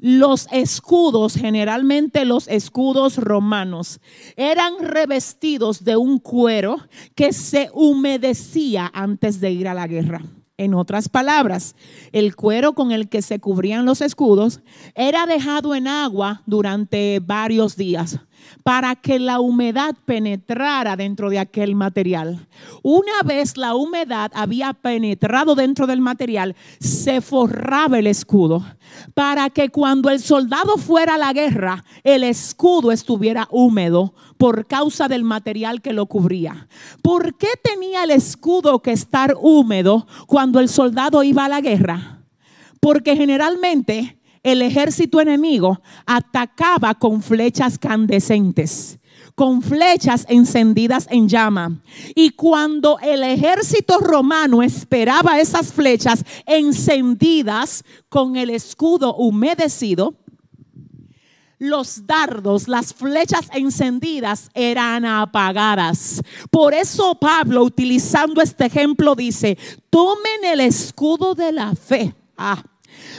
los 0.00 0.46
escudos, 0.52 1.34
generalmente 1.34 2.24
los 2.24 2.48
escudos 2.48 3.16
romanos, 3.16 4.00
eran 4.36 4.74
revestidos 4.80 5.84
de 5.84 5.96
un 5.96 6.18
cuero 6.18 6.76
que 7.14 7.32
se 7.32 7.70
humedecía 7.72 8.90
antes 8.92 9.40
de 9.40 9.52
ir 9.52 9.68
a 9.68 9.74
la 9.74 9.86
guerra. 9.86 10.22
En 10.56 10.74
otras 10.74 11.08
palabras, 11.08 11.74
el 12.12 12.36
cuero 12.36 12.74
con 12.74 12.92
el 12.92 13.08
que 13.08 13.22
se 13.22 13.40
cubrían 13.40 13.86
los 13.86 14.02
escudos 14.02 14.60
era 14.94 15.24
dejado 15.24 15.74
en 15.74 15.88
agua 15.88 16.42
durante 16.44 17.18
varios 17.20 17.76
días 17.76 18.20
para 18.62 18.96
que 18.96 19.18
la 19.18 19.40
humedad 19.40 19.94
penetrara 20.04 20.96
dentro 20.96 21.30
de 21.30 21.38
aquel 21.38 21.74
material. 21.74 22.46
Una 22.82 23.22
vez 23.24 23.56
la 23.56 23.74
humedad 23.74 24.30
había 24.34 24.72
penetrado 24.72 25.54
dentro 25.54 25.86
del 25.86 26.00
material, 26.00 26.54
se 26.78 27.20
forraba 27.20 27.98
el 27.98 28.06
escudo 28.06 28.64
para 29.14 29.50
que 29.50 29.70
cuando 29.70 30.10
el 30.10 30.20
soldado 30.20 30.76
fuera 30.76 31.14
a 31.14 31.18
la 31.18 31.32
guerra, 31.32 31.84
el 32.04 32.24
escudo 32.24 32.92
estuviera 32.92 33.48
húmedo 33.50 34.14
por 34.36 34.66
causa 34.66 35.08
del 35.08 35.24
material 35.24 35.82
que 35.82 35.92
lo 35.92 36.06
cubría. 36.06 36.68
¿Por 37.02 37.36
qué 37.36 37.48
tenía 37.62 38.04
el 38.04 38.10
escudo 38.10 38.80
que 38.80 38.92
estar 38.92 39.36
húmedo 39.40 40.06
cuando 40.26 40.60
el 40.60 40.68
soldado 40.68 41.22
iba 41.22 41.44
a 41.44 41.48
la 41.48 41.60
guerra? 41.60 42.22
Porque 42.80 43.16
generalmente 43.16 44.19
el 44.42 44.62
ejército 44.62 45.20
enemigo 45.20 45.80
atacaba 46.06 46.94
con 46.94 47.22
flechas 47.22 47.78
candescentes 47.78 49.00
con 49.40 49.62
flechas 49.62 50.26
encendidas 50.28 51.06
en 51.10 51.26
llama. 51.26 51.80
Y 52.14 52.30
cuando 52.30 52.98
el 52.98 53.22
ejército 53.22 53.98
romano 53.98 54.62
esperaba 54.62 55.40
esas 55.40 55.72
flechas 55.72 56.24
encendidas 56.44 57.82
con 58.10 58.36
el 58.36 58.50
escudo 58.50 59.14
humedecido, 59.14 60.14
los 61.58 62.06
dardos, 62.06 62.68
las 62.68 62.92
flechas 62.92 63.48
encendidas 63.54 64.50
eran 64.54 65.06
apagadas. 65.06 66.22
Por 66.50 66.74
eso 66.74 67.14
Pablo, 67.14 67.62
utilizando 67.64 68.42
este 68.42 68.66
ejemplo, 68.66 69.14
dice, 69.14 69.56
tomen 69.88 70.44
el 70.44 70.60
escudo 70.60 71.34
de 71.34 71.52
la 71.52 71.74
fe. 71.74 72.14
Ah, 72.36 72.62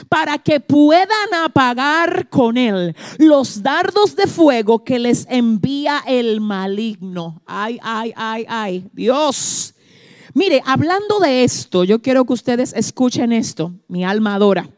para 0.08 0.38
que 0.38 0.60
puedan 0.60 1.34
apagar 1.44 2.28
con 2.28 2.56
él 2.56 2.94
los 3.18 3.62
dardos 3.62 4.16
de 4.16 4.26
fuego 4.26 4.84
que 4.84 4.98
les 4.98 5.26
envía 5.28 6.02
el 6.06 6.40
maligno. 6.40 7.42
Ay, 7.46 7.78
ay, 7.82 8.12
ay, 8.16 8.44
ay, 8.48 8.84
Dios. 8.92 9.74
Mire, 10.34 10.62
hablando 10.64 11.20
de 11.20 11.44
esto, 11.44 11.84
yo 11.84 12.00
quiero 12.00 12.24
que 12.24 12.32
ustedes 12.32 12.72
escuchen 12.74 13.32
esto, 13.32 13.72
mi 13.88 14.04
alma 14.04 14.34
adora. 14.34 14.68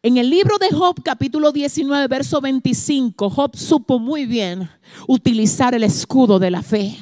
En 0.00 0.16
el 0.16 0.30
libro 0.30 0.56
de 0.58 0.70
Job, 0.70 1.02
capítulo 1.02 1.50
19, 1.50 2.06
verso 2.06 2.40
25, 2.40 3.28
Job 3.28 3.56
supo 3.56 3.98
muy 3.98 4.26
bien 4.26 4.70
utilizar 5.08 5.74
el 5.74 5.82
escudo 5.82 6.38
de 6.38 6.52
la 6.52 6.62
fe. 6.62 6.96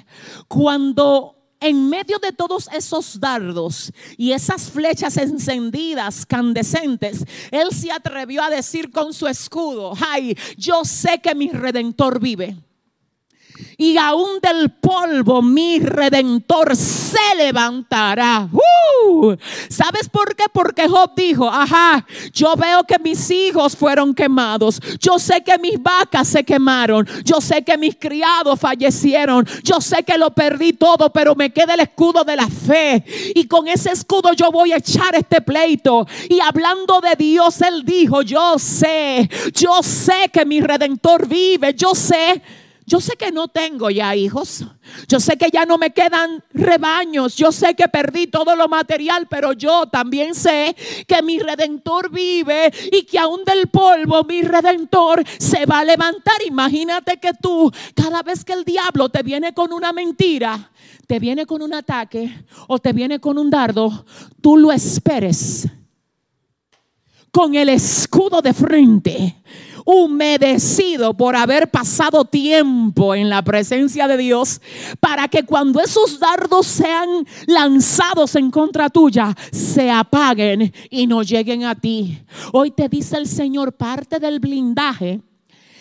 Cuando 0.49 1.36
en 1.61 1.89
medio 1.89 2.19
de 2.19 2.33
todos 2.33 2.69
esos 2.73 3.19
dardos 3.19 3.93
y 4.17 4.33
esas 4.33 4.71
flechas 4.71 5.17
encendidas, 5.17 6.27
candescentes, 6.27 7.25
él 7.51 7.69
se 7.73 7.91
atrevió 7.91 8.43
a 8.43 8.51
decir 8.51 8.91
con 8.91 9.13
su 9.13 9.27
escudo, 9.27 9.93
ay, 10.09 10.37
yo 10.57 10.85
sé 10.85 11.21
que 11.21 11.35
mi 11.35 11.51
redentor 11.51 12.21
vive 12.21 12.57
y 13.77 13.97
aún 13.97 14.41
del 14.43 14.71
polvo 14.71 15.43
mi 15.43 15.79
redentor 15.79 16.75
se 16.77 17.37
levantará. 17.37 18.49
¡Uh! 18.53 19.37
¿Sabes 19.69 20.09
por 20.09 20.35
qué? 20.35 20.45
Porque 20.53 20.89
Job 20.89 21.13
dijo, 21.17 21.49
ajá, 21.49 22.07
yo 22.33 22.55
veo 22.57 22.85
que 22.85 22.99
mis 22.99 23.31
hijos 23.31 23.77
fueron 23.77 24.15
quemados, 24.15 24.81
yo 25.01 25.19
sé 25.19 25.43
que 25.43 25.59
mis 25.59 25.83
vacas 25.83 26.29
se 26.29 26.45
quemaron, 26.45 27.07
yo 27.25 27.41
sé 27.41 27.63
que 27.63 27.77
mis 27.77 27.97
criados 27.97 28.59
fallecieron, 28.59 29.47
yo 29.63 29.81
sé 29.81 30.03
que 30.03 30.19
lo 30.19 30.31
perdí 30.31 30.73
todo, 30.73 31.13
pero 31.13 31.35
me 31.35 31.51
queda 31.51 31.75
el 31.75 31.81
escudo 31.81 32.25
de 32.25 32.37
la 32.37 32.49
fe 32.49 33.05
y 33.35 33.47
con 33.47 33.69
ese 33.69 33.93
escudo 33.93 34.33
yo 34.33 34.51
voy 34.51 34.73
a 34.73 34.77
echar 34.77 35.15
este 35.15 35.41
pleito. 35.41 36.07
Y 36.29 36.41
hablando 36.41 37.01
de 37.01 37.17
Dios, 37.17 37.61
él 37.61 37.85
dijo, 37.85 38.23
yo 38.23 38.59
sé, 38.59 39.29
yo 39.55 39.83
sé 39.83 40.31
que 40.33 40.45
mi 40.45 40.61
redentor 40.61 41.27
vive, 41.27 41.75
yo 41.75 41.95
sé 41.95 42.43
yo 42.89 43.01
sé 43.01 43.17
que 43.17 43.33
no 43.33 43.49
tengo 43.49 43.91
ya 43.91 44.15
hijos. 44.15 44.65
Yo 45.09 45.19
sé 45.19 45.37
que 45.37 45.51
ya 45.53 45.67
no 45.67 45.77
me 45.77 45.91
quedan 45.91 46.45
rebaños. 46.55 47.35
Yo 47.35 47.51
sé 47.51 47.75
que 47.75 47.89
perdí 47.89 48.29
todo 48.29 48.55
lo 48.55 48.69
material, 48.69 49.27
pero 49.29 49.53
yo 49.53 49.87
también 49.87 50.37
sé 50.37 50.77
que 51.09 51.21
mi 51.21 51.41
redentor 51.41 52.11
vive 52.13 52.73
y 52.93 53.03
que 53.03 53.19
aún 53.19 53.45
del 53.45 53.67
polvo 53.67 54.23
mi 54.23 54.43
redentor 54.43 55.25
se 55.37 55.67
va 55.67 55.81
a 55.81 55.85
levantar. 55.85 56.37
Imagínate 56.47 57.17
que 57.17 57.33
tú, 57.35 57.73
cada 57.97 58.23
vez 58.23 58.45
que 58.45 58.53
el 58.53 58.65
diablo 58.65 59.09
te 59.09 59.25
viene 59.25 59.53
con 59.53 59.73
una 59.73 59.93
mentira, 59.93 60.71
te 61.09 61.19
viene 61.19 61.45
con 61.45 61.63
un 61.63 61.75
ataque 61.75 62.45
o 62.69 62.79
te 62.79 62.93
viene 62.93 63.19
con 63.19 63.37
un 63.37 63.51
dardo, 63.51 64.07
tú 64.41 64.57
lo 64.57 64.71
esperes 64.71 65.67
con 67.33 67.55
el 67.55 67.69
escudo 67.69 68.41
de 68.41 68.55
frente 68.55 69.43
humedecido 69.87 71.15
por 71.15 71.37
haber 71.37 71.71
pasado 71.71 72.25
tiempo 72.25 73.15
en 73.15 73.31
la 73.31 73.41
presencia 73.43 74.09
de 74.09 74.17
Dios, 74.17 74.61
para 74.99 75.29
que 75.29 75.45
cuando 75.45 75.81
esos 75.81 76.19
dardos 76.19 76.67
sean 76.67 77.09
lanzados 77.47 78.35
en 78.35 78.51
contra 78.51 78.91
tuya, 78.91 79.35
se 79.53 79.89
apaguen 79.91 80.75
y 80.91 81.07
no 81.07 81.23
lleguen 81.23 81.65
a 81.65 81.77
ti. 81.77 82.19
Hoy 82.53 82.73
te 82.73 82.89
dice 82.89 83.17
el 83.17 83.29
Señor, 83.29 83.75
parte 83.75 84.19
del 84.19 84.41
blindaje 84.41 85.23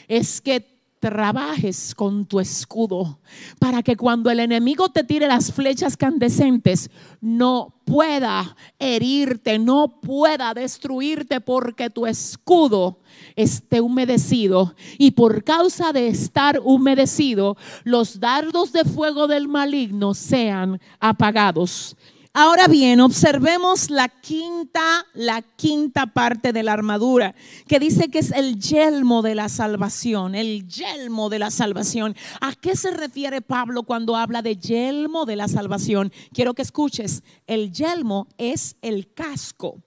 es 0.08 0.40
que 0.40 0.75
trabajes 1.00 1.94
con 1.94 2.26
tu 2.26 2.40
escudo 2.40 3.20
para 3.60 3.84
que 3.84 3.96
cuando 3.96 4.32
el 4.32 4.40
enemigo 4.40 4.90
te 4.90 5.04
tire 5.04 5.28
las 5.28 5.52
flechas 5.52 5.98
candescentes 5.98 6.90
no 7.22 7.76
pueda 7.86 8.56
herirte, 8.80 9.60
no 9.60 10.00
pueda 10.02 10.54
destruirte 10.54 11.42
porque 11.42 11.90
tu 11.90 12.08
escudo 12.08 13.00
esté 13.36 13.82
humedecido 13.82 14.76
y 14.98 15.12
por 15.12 15.44
causa 15.44 15.94
de 15.94 16.08
estar 16.08 16.60
humedecido 16.64 17.58
los 17.84 18.20
dardos 18.20 18.72
de 18.72 18.84
fuego 18.86 19.28
del 19.28 19.48
maligno 19.48 20.14
sean 20.14 20.82
apagados. 21.00 21.96
Ahora 22.38 22.68
bien, 22.68 23.00
observemos 23.00 23.90
la 23.90 24.10
quinta, 24.10 25.06
la 25.14 25.42
quinta 25.42 26.08
parte 26.08 26.52
de 26.52 26.64
la 26.64 26.74
armadura, 26.74 27.34
que 27.66 27.80
dice 27.80 28.10
que 28.10 28.20
es 28.20 28.32
el 28.32 28.60
yelmo 28.60 29.22
de 29.22 29.36
la 29.36 29.48
salvación, 29.48 30.36
el 30.36 30.68
yelmo 30.68 31.30
de 31.30 31.40
la 31.40 31.50
salvación. 31.50 32.14
¿A 32.42 32.54
qué 32.54 32.76
se 32.76 32.92
refiere 32.92 33.40
Pablo 33.40 33.84
cuando 33.84 34.18
habla 34.18 34.42
de 34.42 34.58
yelmo 34.58 35.24
de 35.24 35.38
la 35.38 35.48
salvación? 35.48 36.12
Quiero 36.34 36.54
que 36.54 36.64
escuches, 36.64 37.24
el 37.48 37.72
yelmo 37.72 38.28
es 38.38 38.76
el 38.82 39.14
casco 39.14 39.82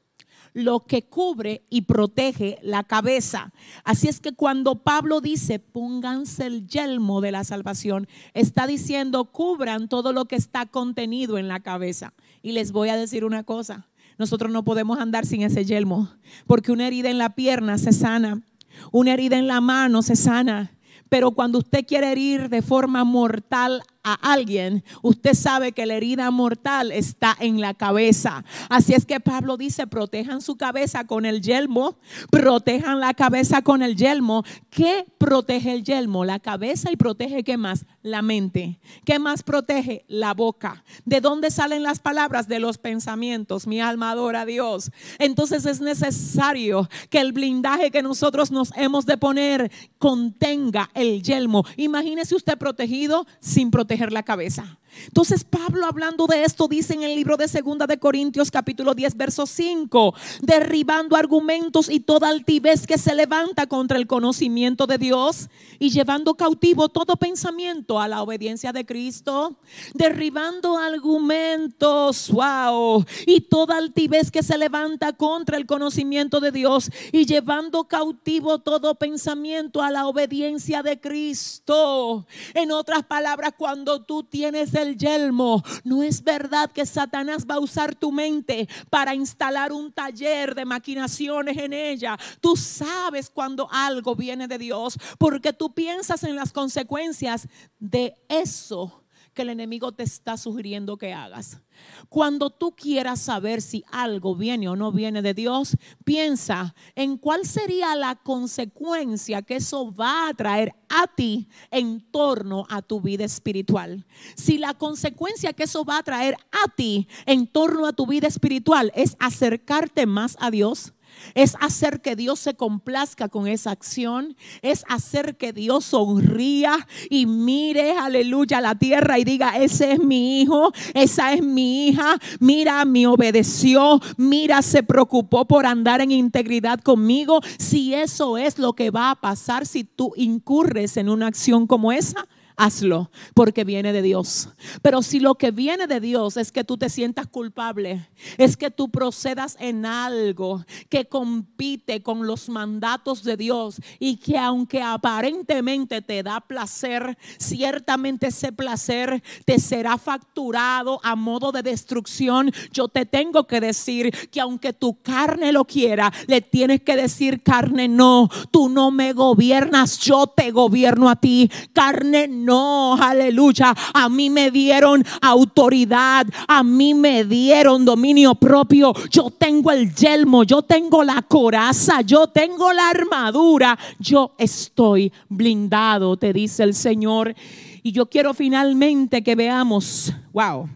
lo 0.59 0.81
que 0.87 1.05
cubre 1.05 1.63
y 1.71 1.83
protege 1.83 2.59
la 2.63 2.83
cabeza. 2.83 3.53
Así 3.85 4.09
es 4.09 4.19
que 4.19 4.33
cuando 4.33 4.83
Pablo 4.83 5.21
dice, 5.21 5.61
pónganse 5.61 6.47
el 6.47 6.67
yelmo 6.67 7.21
de 7.21 7.31
la 7.31 7.45
salvación, 7.45 8.09
está 8.35 8.67
diciendo, 8.67 9.27
cubran 9.27 9.89
todo 9.89 10.13
lo 10.13 10.25
que 10.25 10.35
está 10.35 10.67
contenido 10.67 11.39
en 11.39 11.47
la 11.47 11.61
cabeza. 11.61 12.13
Y 12.43 12.53
les 12.53 12.73
voy 12.73 12.89
a 12.89 12.97
decir 12.97 13.25
una 13.25 13.45
cosa, 13.45 13.87
nosotros 14.19 14.51
no 14.51 14.65
podemos 14.65 14.99
andar 14.99 15.27
sin 15.27 15.43
ese 15.43 15.65
yelmo, 15.65 16.11
porque 16.49 16.73
una 16.73 16.89
herida 16.89 17.09
en 17.09 17.19
la 17.19 17.37
pierna 17.37 17.79
se 17.79 17.93
sana, 17.93 18.43
una 18.91 19.13
herida 19.13 19.39
en 19.39 19.47
la 19.47 19.61
mano 19.61 20.03
se 20.03 20.17
sana, 20.17 20.73
pero 21.09 21.31
cuando 21.31 21.59
usted 21.59 21.87
quiere 21.87 22.11
herir 22.11 22.49
de 22.49 22.63
forma 22.63 23.05
mortal 23.05 23.83
a 24.13 24.33
alguien, 24.33 24.85
usted 25.03 25.35
sabe 25.35 25.73
que 25.73 25.87
la 25.87 25.95
herida 25.95 26.31
mortal 26.31 26.93
está 26.93 27.37
en 27.39 27.61
la 27.61 27.75
cabeza. 27.75 28.45
Así 28.69 28.95
es 28.95 29.05
que 29.05 29.21
Pablo 29.21 29.57
dice, 29.57 29.87
protejan 29.87 30.41
su 30.41 30.57
cabeza 30.57 31.07
con 31.07 31.27
el 31.27 31.43
yelmo, 31.43 31.99
protejan 32.31 33.01
la 33.01 33.15
cabeza 33.15 33.63
con 33.63 33.83
el 33.83 33.97
yelmo. 33.97 34.45
¿Qué 34.71 35.07
protege 35.19 35.73
el 35.73 35.85
yelmo? 35.85 36.25
La 36.25 36.39
cabeza 36.39 36.91
y 36.91 36.97
protege 36.97 37.45
qué 37.45 37.57
más? 37.57 37.85
La 38.03 38.23
mente. 38.23 38.79
¿Qué 39.05 39.19
más 39.19 39.43
protege? 39.43 40.05
La 40.09 40.33
boca. 40.33 40.85
¿De 41.05 41.21
dónde 41.21 41.51
salen 41.51 41.83
las 41.83 41.99
palabras? 41.99 42.49
De 42.49 42.61
los 42.61 42.79
pensamientos. 42.79 43.67
Mi 43.67 43.81
alma 43.81 44.13
adora 44.13 44.43
a 44.43 44.47
Dios. 44.47 44.91
Entonces 45.19 45.67
es 45.67 45.81
necesario 45.81 46.89
que 47.11 47.21
el 47.21 47.33
blindaje 47.33 47.91
que 47.91 48.03
nosotros 48.03 48.51
nos 48.51 48.73
hemos 48.77 49.05
de 49.05 49.19
poner 49.19 49.71
contenga 49.99 50.91
el 50.95 51.23
yelmo. 51.23 51.65
Imagínese 51.77 52.35
usted 52.35 52.57
protegido 52.57 53.27
sin 53.41 53.71
proteger 53.71 53.97
la 54.12 54.22
cabeza. 54.22 54.78
Entonces 55.07 55.45
Pablo 55.45 55.86
hablando 55.86 56.26
de 56.26 56.45
esto 56.45 56.68
dice 56.68 56.95
en 56.95 57.03
el 57.03 57.14
libro 57.14 57.36
de 57.36 57.49
Segunda 57.49 57.86
de 57.86 57.99
Corintios 57.99 58.51
capítulo 58.51 58.95
10 58.95 59.16
verso 59.16 59.47
5, 59.47 60.14
derribando 60.43 61.16
argumentos 61.16 61.89
y 61.89 62.01
toda 62.01 62.28
altivez 62.28 62.86
que 62.86 62.99
se 62.99 63.14
levanta 63.14 63.66
contra 63.66 63.99
el 63.99 64.07
conocimiento 64.07 64.86
de 64.86 64.99
Dios 64.99 65.49
y 65.78 65.91
llevando 65.91 66.34
cautivo 66.34 66.89
todo 66.89 67.16
pensamiento 67.16 68.01
a 68.01 68.09
la 68.09 68.22
obediencia 68.22 68.72
de 68.72 68.84
Cristo, 68.84 69.57
derribando 69.95 70.76
argumentos, 70.78 72.30
wow, 72.30 73.05
y 73.26 73.43
toda 73.43 73.76
altivez 73.76 74.30
que 74.30 74.43
se 74.43 74.59
levanta 74.59 75.12
contra 75.12 75.57
el 75.57 75.66
conocimiento 75.66 76.41
de 76.41 76.53
Dios 76.53 76.91
y 77.12 77.26
llevando 77.26 77.84
cautivo 77.84 78.59
todo 78.59 78.95
pensamiento 78.97 79.82
a 79.82 79.91
la 79.91 80.07
obediencia 80.07 80.82
de 80.82 81.01
Cristo. 81.01 82.26
En 82.55 82.72
otras 82.72 83.05
palabras, 83.05 83.55
cuando 83.57 84.03
tú 84.03 84.22
tienes 84.22 84.72
el 84.83 84.97
yelmo. 84.97 85.62
No 85.85 86.03
es 86.03 86.22
verdad 86.22 86.70
que 86.70 86.87
Satanás 86.87 87.47
va 87.49 87.57
a 87.57 87.61
usar 87.61 87.95
tu 87.95 88.12
mente 88.12 88.68
para 88.91 89.14
instalar 89.14 89.72
un 89.72 89.93
taller 89.93 90.55
de 90.55 90.64
maquinaciones 90.64 91.57
en 91.57 91.72
ella. 91.72 92.16
Tú 92.41 92.57
sabes 92.57 93.31
cuando 93.31 93.68
algo 93.70 94.14
viene 94.14 94.49
de 94.49 94.59
Dios 94.59 94.99
porque 95.18 95.53
tú 95.53 95.72
piensas 95.72 96.24
en 96.24 96.37
las 96.37 96.53
consecuencias 96.53 97.49
de 97.79 98.14
eso 98.29 99.03
que 99.39 99.43
el 99.43 99.51
enemigo 99.51 99.93
te 99.93 100.03
está 100.03 100.36
sugiriendo 100.36 100.97
que 100.97 101.12
hagas. 101.12 101.61
Cuando 102.09 102.51
tú 102.51 102.74
quieras 102.74 103.20
saber 103.20 103.62
si 103.62 103.84
algo 103.89 104.34
viene 104.34 104.68
o 104.68 104.74
no 104.74 104.91
viene 104.91 105.22
de 105.22 105.32
Dios, 105.32 105.76
piensa 106.05 106.74
en 106.97 107.16
cuál 107.16 107.47
sería 107.47 107.95
la 107.95 108.16
consecuencia 108.16 109.43
que 109.43 109.55
eso 109.55 109.95
va 109.95 110.26
a 110.26 110.34
traer 110.34 110.74
a 110.89 111.07
ti 111.07 111.47
en 111.70 112.01
torno 112.11 112.66
a 112.68 112.82
tu 112.82 113.01
vida 113.01 113.24
espiritual. 113.24 114.05
Si 114.34 114.59
la 114.59 114.74
consecuencia 114.74 115.53
que 115.53 115.62
eso 115.62 115.84
va 115.84 115.99
a 115.99 116.03
traer 116.03 116.36
a 116.51 116.74
ti 116.74 117.07
en 117.24 117.47
torno 117.47 117.86
a 117.86 117.93
tu 117.93 118.09
vida 118.09 118.26
espiritual 118.26 118.91
es 118.97 119.14
acercarte 119.20 120.05
más 120.07 120.36
a 120.41 120.51
Dios, 120.51 120.95
es 121.35 121.55
hacer 121.61 122.01
que 122.01 122.16
Dios 122.16 122.39
se 122.39 122.55
complazca 122.55 123.29
con 123.29 123.47
esa 123.47 123.71
acción, 123.71 124.37
es 124.62 124.85
hacer 124.89 125.37
que 125.37 125.53
Dios 125.53 125.85
sonría 125.85 126.87
y 127.11 127.27
mire, 127.27 127.93
aleluya, 127.93 128.61
la 128.61 128.75
tierra 128.75 129.19
y 129.19 129.25
diga, 129.25 129.57
ese 129.57 129.93
es 129.93 129.99
mi 130.01 130.41
hijo, 130.41 130.73
esa 130.95 131.33
es 131.33 131.43
mi 131.43 131.89
hija, 131.89 132.19
mira, 132.41 132.85
me 132.85 133.07
obedeció, 133.07 134.01
mira, 134.16 134.62
se 134.62 134.83
preocupó 134.83 135.47
por 135.47 135.66
andar 135.66 136.01
en 136.01 136.11
integridad 136.11 136.81
conmigo. 136.81 137.41
Si 137.59 137.95
eso 137.95 138.39
es 138.39 138.59
lo 138.59 138.75
que 138.75 138.91
va 138.91 139.11
a 139.11 139.16
pasar 139.16 139.66
si 139.66 139.85
tú 139.85 140.12
incurres 140.16 140.97
en 140.97 141.09
una 141.09 141.27
acción 141.27 141.66
como 141.66 141.93
esa, 141.93 142.27
hazlo, 142.59 143.11
porque 143.35 143.63
viene 143.65 143.93
de 143.93 144.03
Dios. 144.03 144.51
Pero 144.83 145.01
si 145.01 145.21
lo 145.21 145.37
que 145.37 145.53
viene 145.53 145.87
de 145.87 146.01
Dios 146.01 146.37
es 146.37 146.51
que 146.51 146.65
tú 146.65 146.77
te 146.77 146.91
sientas 146.91 147.29
culpable, 147.29 148.11
es 148.37 148.57
que 148.57 148.71
tú 148.71 148.91
procedas 148.91 149.57
en 149.61 149.87
algo 149.87 150.65
que 150.89 151.07
compite 151.07 152.03
con 152.03 152.27
los 152.27 152.49
mandatos 152.49 153.23
de 153.23 153.37
Dios 153.37 153.77
y 154.01 154.17
que 154.17 154.37
aunque 154.37 154.83
aparentemente 154.83 156.03
te 156.03 156.25
da 156.25 156.41
placer, 156.41 157.17
ciertamente 157.39 158.27
ese 158.27 158.51
placer 158.51 159.23
te 159.45 159.61
será 159.61 159.97
facturado 159.97 161.01
a 161.05 161.15
modo 161.15 161.53
de 161.53 161.63
destrucción, 161.63 162.51
yo 162.73 162.89
te 162.89 163.07
tengo 163.07 163.47
que 163.47 163.61
decir 163.61 164.11
que 164.33 164.41
aunque 164.41 164.73
tu 164.73 165.01
carne 165.01 165.53
lo 165.53 165.65
quiera, 165.65 166.13
le 166.27 166.41
tienes 166.41 166.83
que 166.83 166.97
decir 166.97 167.41
carne 167.45 167.87
no, 167.87 168.29
tú 168.51 168.69
no 168.69 168.91
me 168.91 169.13
gobiernas, 169.13 170.01
yo 170.01 170.27
te 170.27 170.51
gobierno 170.51 171.09
a 171.09 171.15
ti, 171.15 171.49
carne 171.73 172.27
no 172.27 172.47
no, 172.49 172.94
aleluya. 172.94 173.74
A 173.92 174.09
mí 174.09 174.30
me 174.30 174.51
dieron 174.51 175.05
autoridad, 175.20 176.26
a 176.46 176.62
mí 176.62 176.94
me 176.94 177.24
dieron 177.24 177.84
dominio 177.84 178.34
propio. 178.34 178.94
Yo 179.11 179.28
tengo 179.30 179.70
el 179.70 179.94
yelmo, 179.94 180.44
yo 180.44 180.62
tengo 180.62 181.05
la 181.05 181.20
coraza, 181.20 182.01
yo 182.01 182.28
tengo 182.28 182.72
la 182.72 182.88
armadura. 182.88 183.78
Yo 183.99 184.34
estoy 184.38 185.12
blindado, 185.28 186.16
te 186.16 186.32
dice 186.32 186.62
el 186.62 186.72
Señor. 186.72 187.34
Y 187.82 187.92
yo 187.92 188.07
quiero 188.07 188.32
finalmente 188.32 189.22
que 189.22 189.34
veamos, 189.34 190.14
wow, 190.32 190.70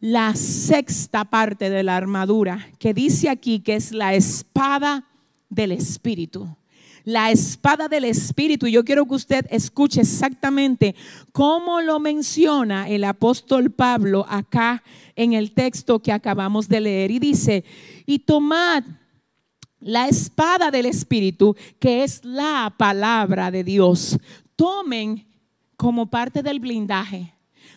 la 0.00 0.34
sexta 0.34 1.24
parte 1.24 1.70
de 1.70 1.84
la 1.84 1.96
armadura 1.96 2.66
que 2.80 2.92
dice 2.92 3.30
aquí 3.30 3.60
que 3.60 3.76
es 3.76 3.92
la 3.92 4.14
espada 4.14 5.04
del 5.48 5.70
Espíritu 5.70 6.48
la 7.04 7.30
espada 7.30 7.88
del 7.88 8.04
Espíritu. 8.04 8.66
Y 8.66 8.72
yo 8.72 8.84
quiero 8.84 9.06
que 9.06 9.14
usted 9.14 9.46
escuche 9.50 10.00
exactamente 10.00 10.94
cómo 11.32 11.80
lo 11.80 12.00
menciona 12.00 12.88
el 12.88 13.04
apóstol 13.04 13.70
Pablo 13.70 14.26
acá 14.28 14.82
en 15.16 15.32
el 15.32 15.52
texto 15.52 16.00
que 16.00 16.12
acabamos 16.12 16.68
de 16.68 16.80
leer. 16.80 17.10
Y 17.10 17.18
dice, 17.18 17.64
y 18.06 18.20
tomad 18.20 18.84
la 19.80 20.08
espada 20.08 20.70
del 20.70 20.86
Espíritu, 20.86 21.56
que 21.78 22.04
es 22.04 22.24
la 22.24 22.74
palabra 22.76 23.50
de 23.50 23.64
Dios. 23.64 24.18
Tomen 24.56 25.26
como 25.76 26.06
parte 26.06 26.42
del 26.42 26.60
blindaje, 26.60 27.34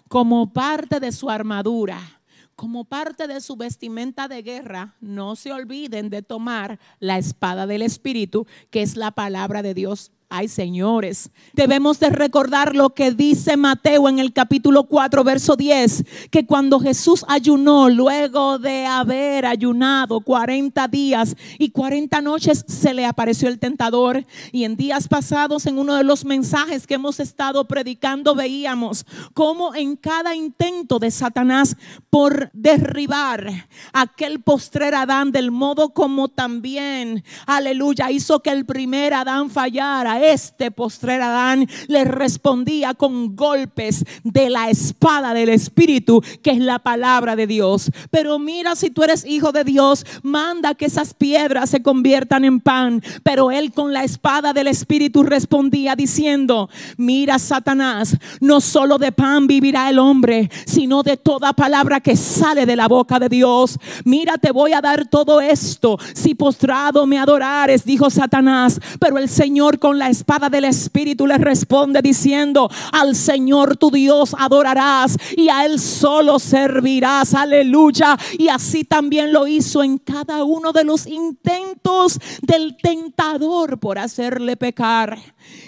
como 0.07 0.53
parte 0.53 0.99
de 0.99 1.11
su 1.11 1.29
armadura 1.29 2.15
como 2.55 2.85
parte 2.85 3.27
de 3.27 3.41
su 3.41 3.55
vestimenta 3.55 4.27
de 4.27 4.41
guerra, 4.41 4.95
no 5.01 5.35
se 5.35 5.51
olviden 5.51 6.09
de 6.09 6.21
tomar 6.21 6.79
la 6.99 7.17
espada 7.17 7.67
del 7.67 7.81
Espíritu, 7.81 8.47
que 8.69 8.81
es 8.81 8.95
la 8.95 9.11
palabra 9.11 9.61
de 9.61 9.73
Dios 9.73 10.11
Ay, 10.37 10.49
señores, 10.49 11.29
debemos 11.53 11.97
de 12.01 12.09
recordar 12.09 12.75
lo 12.75 12.89
que 12.89 13.11
dice 13.11 13.55
Mateo 13.55 14.09
en 14.09 14.19
el 14.19 14.33
capítulo 14.33 14.83
4, 14.83 15.23
verso 15.23 15.55
10, 15.55 16.03
que 16.29 16.45
cuando 16.45 16.81
Jesús 16.81 17.23
ayunó, 17.29 17.87
luego 17.87 18.59
de 18.59 18.85
haber 18.85 19.45
ayunado 19.45 20.19
40 20.19 20.89
días 20.89 21.37
y 21.57 21.69
40 21.69 22.19
noches, 22.19 22.65
se 22.67 22.93
le 22.93 23.05
apareció 23.05 23.47
el 23.47 23.59
tentador. 23.59 24.25
Y 24.51 24.65
en 24.65 24.75
días 24.75 25.07
pasados, 25.07 25.67
en 25.67 25.77
uno 25.77 25.95
de 25.95 26.03
los 26.03 26.25
mensajes 26.25 26.85
que 26.85 26.95
hemos 26.95 27.21
estado 27.21 27.63
predicando, 27.63 28.35
veíamos 28.35 29.05
cómo 29.33 29.73
en 29.73 29.95
cada 29.95 30.35
intento 30.35 30.99
de 30.99 31.11
Satanás 31.11 31.77
por 32.09 32.49
derribar 32.51 33.69
aquel 33.93 34.41
postrer 34.41 34.95
Adán 34.95 35.31
del 35.31 35.51
modo 35.51 35.93
como 35.93 36.27
también, 36.27 37.23
aleluya, 37.45 38.11
hizo 38.11 38.41
que 38.41 38.49
el 38.49 38.65
primer 38.65 39.13
Adán 39.13 39.49
fallara 39.49 40.24
este 40.31 40.71
postrer 40.71 41.21
Adán 41.21 41.67
le 41.87 42.03
respondía 42.03 42.93
con 42.93 43.35
golpes 43.35 44.03
de 44.23 44.49
la 44.49 44.69
espada 44.69 45.33
del 45.33 45.49
Espíritu, 45.49 46.21
que 46.41 46.51
es 46.51 46.59
la 46.59 46.79
palabra 46.79 47.35
de 47.35 47.47
Dios. 47.47 47.91
Pero 48.11 48.39
mira, 48.39 48.75
si 48.75 48.89
tú 48.89 49.03
eres 49.03 49.25
hijo 49.25 49.51
de 49.51 49.63
Dios, 49.63 50.05
manda 50.23 50.75
que 50.75 50.85
esas 50.85 51.13
piedras 51.13 51.69
se 51.69 51.81
conviertan 51.81 52.45
en 52.45 52.59
pan. 52.59 53.01
Pero 53.23 53.51
él 53.51 53.71
con 53.71 53.93
la 53.93 54.03
espada 54.03 54.53
del 54.53 54.67
Espíritu 54.67 55.23
respondía 55.23 55.95
diciendo, 55.95 56.69
mira 56.97 57.39
Satanás, 57.39 58.17
no 58.41 58.61
solo 58.61 58.97
de 58.97 59.11
pan 59.11 59.47
vivirá 59.47 59.89
el 59.89 59.99
hombre, 59.99 60.49
sino 60.65 61.03
de 61.03 61.17
toda 61.17 61.53
palabra 61.53 61.99
que 61.99 62.15
sale 62.15 62.65
de 62.65 62.75
la 62.75 62.87
boca 62.87 63.19
de 63.19 63.29
Dios. 63.29 63.77
Mira, 64.03 64.37
te 64.37 64.51
voy 64.51 64.73
a 64.73 64.81
dar 64.81 65.07
todo 65.07 65.41
esto 65.41 65.97
si 66.13 66.35
postrado 66.35 67.05
me 67.05 67.17
adorares, 67.17 67.85
dijo 67.85 68.09
Satanás. 68.09 68.79
Pero 68.99 69.17
el 69.17 69.29
Señor 69.29 69.79
con 69.79 69.97
la 69.99 70.04
espada 70.09 70.49
del 70.49 70.65
Espíritu 70.65 71.27
le 71.27 71.37
responde 71.37 72.01
diciendo, 72.01 72.69
al 72.91 73.15
Señor 73.15 73.77
tu 73.77 73.91
Dios 73.91 74.35
adorarás 74.37 75.17
y 75.35 75.49
a 75.49 75.65
Él 75.65 75.79
solo 75.79 76.39
servirás. 76.39 77.33
Aleluya. 77.33 78.17
Y 78.37 78.49
así 78.49 78.83
también 78.83 79.33
lo 79.33 79.47
hizo 79.47 79.83
en 79.83 79.97
cada 79.97 80.43
uno 80.43 80.71
de 80.71 80.83
los 80.83 81.07
intentos 81.07 82.19
del 82.41 82.77
tentador 82.77 83.79
por 83.79 83.99
hacerle 83.99 84.57
pecar. 84.57 85.17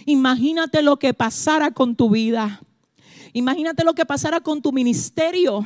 Imagínate 0.06 0.82
lo 0.82 0.98
que 0.98 1.14
pasara 1.14 1.72
con 1.72 1.96
tu 1.96 2.10
vida 2.10 2.62
Imagínate 3.34 3.84
lo 3.84 3.94
que 3.94 4.06
pasara 4.06 4.40
con 4.42 4.62
tu 4.62 4.72
ministerio. 4.72 5.66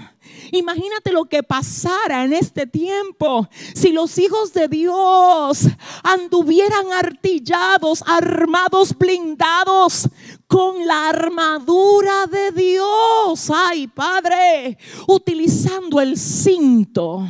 Imagínate 0.51 1.12
lo 1.12 1.26
que 1.26 1.43
pasara 1.43 2.24
en 2.24 2.34
este 2.34 2.68
tiempo 2.68 3.47
si 3.74 3.91
los 3.91 4.18
hijos 4.18 4.53
de 4.53 4.68
Dios 4.68 5.68
anduvieran 6.03 6.91
artillados, 6.93 8.03
armados, 8.07 8.97
blindados 8.97 10.09
con 10.47 10.86
la 10.86 11.09
armadura 11.09 12.28
de 12.28 12.51
Dios. 12.51 13.49
Ay, 13.49 13.88
Padre, 13.88 14.78
utilizando 15.07 16.01
el 16.01 16.18
cinto 16.18 17.28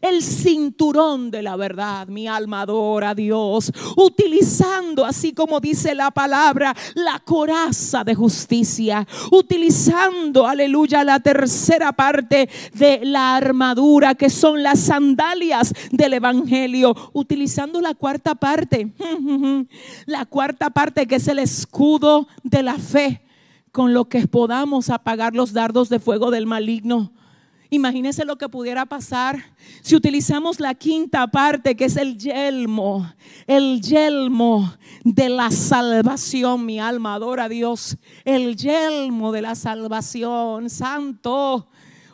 el 0.00 0.22
cinturón 0.22 1.30
de 1.30 1.42
la 1.42 1.56
verdad. 1.56 2.08
Mi 2.08 2.26
alma 2.26 2.62
adora 2.62 3.10
a 3.10 3.14
Dios, 3.14 3.72
utilizando, 3.96 5.04
así 5.04 5.32
como 5.32 5.60
dice 5.60 5.94
la 5.94 6.10
palabra, 6.10 6.74
la 6.94 7.20
coraza 7.20 8.04
de 8.04 8.14
justicia, 8.14 9.06
utilizando, 9.30 10.46
aleluya, 10.46 11.04
la 11.04 11.20
tercera 11.20 11.92
parte 11.92 12.48
de 12.74 13.00
la 13.04 13.36
armadura, 13.36 14.14
que 14.14 14.30
son 14.30 14.62
las 14.62 14.80
sandalias 14.80 15.72
del 15.90 16.14
Evangelio, 16.14 16.94
utilizando 17.12 17.80
la 17.80 17.94
cuarta 17.94 18.34
parte, 18.34 18.92
la 20.06 20.26
cuarta 20.26 20.70
parte 20.70 21.06
que 21.06 21.16
es 21.16 21.28
el 21.28 21.38
escudo 21.38 22.28
de 22.42 22.62
la 22.62 22.78
fe 22.78 23.22
con 23.72 23.94
lo 23.94 24.06
que 24.06 24.26
podamos 24.26 24.90
apagar 24.90 25.34
los 25.34 25.52
dardos 25.52 25.88
de 25.88 26.00
fuego 26.00 26.30
del 26.30 26.46
maligno. 26.46 27.12
Imagínese 27.70 28.24
lo 28.24 28.38
que 28.38 28.48
pudiera 28.48 28.86
pasar 28.86 29.44
si 29.82 29.94
utilizamos 29.94 30.58
la 30.58 30.74
quinta 30.74 31.26
parte, 31.26 31.76
que 31.76 31.84
es 31.84 31.96
el 31.96 32.16
yelmo, 32.16 33.12
el 33.46 33.82
yelmo 33.82 34.72
de 35.04 35.28
la 35.28 35.50
salvación. 35.50 36.64
Mi 36.64 36.80
alma 36.80 37.14
adora 37.14 37.44
a 37.44 37.48
Dios. 37.48 37.98
El 38.24 38.56
yelmo 38.56 39.32
de 39.32 39.42
la 39.42 39.54
salvación, 39.54 40.70
santo. 40.70 41.68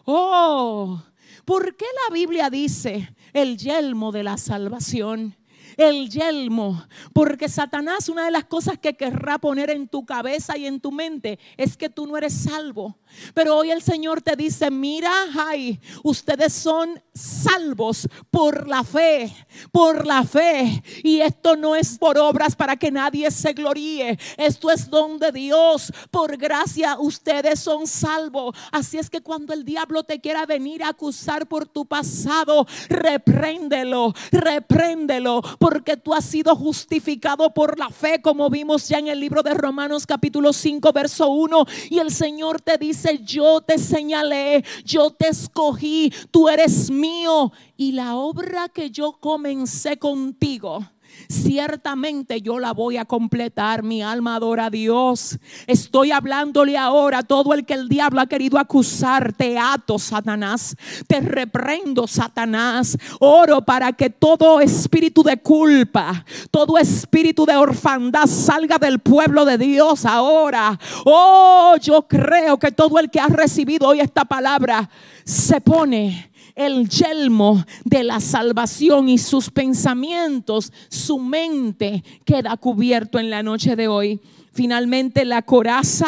Oh, 0.04 1.00
¿por 1.44 1.76
qué 1.76 1.86
la 2.08 2.14
Biblia 2.14 2.50
dice 2.50 3.14
el 3.32 3.56
yelmo 3.56 4.10
de 4.10 4.24
la 4.24 4.36
salvación? 4.38 5.36
el 5.76 6.08
yelmo, 6.08 6.84
porque 7.12 7.48
Satanás 7.48 8.08
una 8.08 8.24
de 8.24 8.30
las 8.30 8.44
cosas 8.44 8.78
que 8.78 8.94
querrá 8.94 9.38
poner 9.38 9.70
en 9.70 9.88
tu 9.88 10.04
cabeza 10.04 10.56
y 10.56 10.66
en 10.66 10.80
tu 10.80 10.92
mente 10.92 11.38
es 11.56 11.76
que 11.76 11.88
tú 11.88 12.06
no 12.06 12.16
eres 12.16 12.32
salvo. 12.32 12.96
Pero 13.34 13.56
hoy 13.56 13.70
el 13.70 13.82
Señor 13.82 14.22
te 14.22 14.36
dice, 14.36 14.70
mira, 14.70 15.12
ay, 15.36 15.80
ustedes 16.02 16.52
son 16.52 17.00
salvos 17.14 18.08
por 18.30 18.68
la 18.68 18.82
fe, 18.82 19.34
por 19.70 20.06
la 20.06 20.24
fe. 20.24 20.82
Y 21.02 21.20
esto 21.20 21.56
no 21.56 21.76
es 21.76 21.98
por 21.98 22.18
obras 22.18 22.56
para 22.56 22.76
que 22.76 22.90
nadie 22.90 23.30
se 23.30 23.52
gloríe. 23.52 24.18
Esto 24.36 24.70
es 24.70 24.90
don 24.90 25.18
de 25.18 25.32
Dios. 25.32 25.92
Por 26.10 26.36
gracia 26.36 26.96
ustedes 26.98 27.60
son 27.60 27.86
salvos. 27.86 28.56
Así 28.72 28.98
es 28.98 29.10
que 29.10 29.20
cuando 29.20 29.52
el 29.52 29.64
diablo 29.64 30.04
te 30.04 30.20
quiera 30.20 30.46
venir 30.46 30.82
a 30.82 30.88
acusar 30.88 31.46
por 31.46 31.66
tu 31.66 31.86
pasado, 31.86 32.66
repréndelo, 32.88 34.12
repréndelo, 34.32 35.42
porque 35.58 35.96
tú 35.96 36.14
has 36.14 36.24
sido 36.24 36.56
justificado 36.56 37.52
por 37.52 37.78
la 37.78 37.90
fe, 37.90 38.20
como 38.22 38.50
vimos 38.50 38.88
ya 38.88 38.98
en 38.98 39.08
el 39.08 39.20
libro 39.20 39.42
de 39.42 39.54
Romanos 39.54 40.06
capítulo 40.06 40.52
5, 40.52 40.92
verso 40.92 41.28
1. 41.28 41.66
Y 41.90 41.98
el 41.98 42.10
Señor 42.10 42.60
te 42.60 42.78
dice, 42.78 43.03
yo 43.12 43.60
te 43.60 43.78
señalé, 43.78 44.64
yo 44.84 45.10
te 45.10 45.28
escogí, 45.28 46.12
tú 46.30 46.48
eres 46.48 46.90
mío. 46.90 47.52
Y 47.76 47.92
la 47.92 48.16
obra 48.16 48.68
que 48.68 48.90
yo 48.90 49.12
comencé 49.12 49.98
contigo, 49.98 50.80
ciertamente 51.28 52.40
yo 52.40 52.58
la 52.58 52.72
voy 52.72 52.96
a 52.96 53.04
completar. 53.04 53.82
Mi 53.82 54.02
alma 54.02 54.36
adora 54.36 54.66
a 54.66 54.70
Dios. 54.70 55.38
Estoy 55.66 56.12
hablándole 56.12 56.76
ahora 56.76 57.18
a 57.18 57.22
todo 57.22 57.54
el 57.54 57.64
que 57.64 57.74
el 57.74 57.88
diablo 57.88 58.20
ha 58.20 58.26
querido 58.26 58.58
acusar. 58.58 59.32
Te 59.32 59.58
ato, 59.58 59.98
Satanás. 59.98 60.76
Te 61.06 61.20
reprendo, 61.20 62.06
Satanás. 62.06 62.96
Oro 63.20 63.62
para 63.62 63.92
que 63.92 64.10
todo 64.10 64.60
espíritu 64.60 65.22
de 65.22 65.36
culpa, 65.38 66.24
todo 66.50 66.78
espíritu 66.78 67.46
de 67.46 67.56
orfandad 67.56 68.26
salga 68.26 68.78
del 68.78 68.98
pueblo 68.98 69.44
de 69.44 69.58
Dios 69.58 70.04
ahora. 70.04 70.78
Oh, 71.04 71.76
yo 71.80 72.06
creo 72.06 72.58
que 72.58 72.72
todo 72.72 72.98
el 72.98 73.10
que 73.10 73.20
ha 73.20 73.28
recibido 73.28 73.88
hoy 73.88 74.00
esta 74.00 74.24
palabra 74.24 74.88
se 75.24 75.60
pone 75.60 76.30
el 76.54 76.88
yelmo 76.88 77.64
de 77.84 78.04
la 78.04 78.20
salvación 78.20 79.08
y 79.08 79.18
sus 79.18 79.50
pensamientos, 79.50 80.72
su 80.88 81.18
mente 81.18 82.04
queda 82.24 82.56
cubierto 82.56 83.18
en 83.18 83.30
la 83.30 83.42
noche 83.42 83.76
de 83.76 83.88
hoy. 83.88 84.20
Finalmente 84.52 85.24
la 85.24 85.42
coraza, 85.42 86.06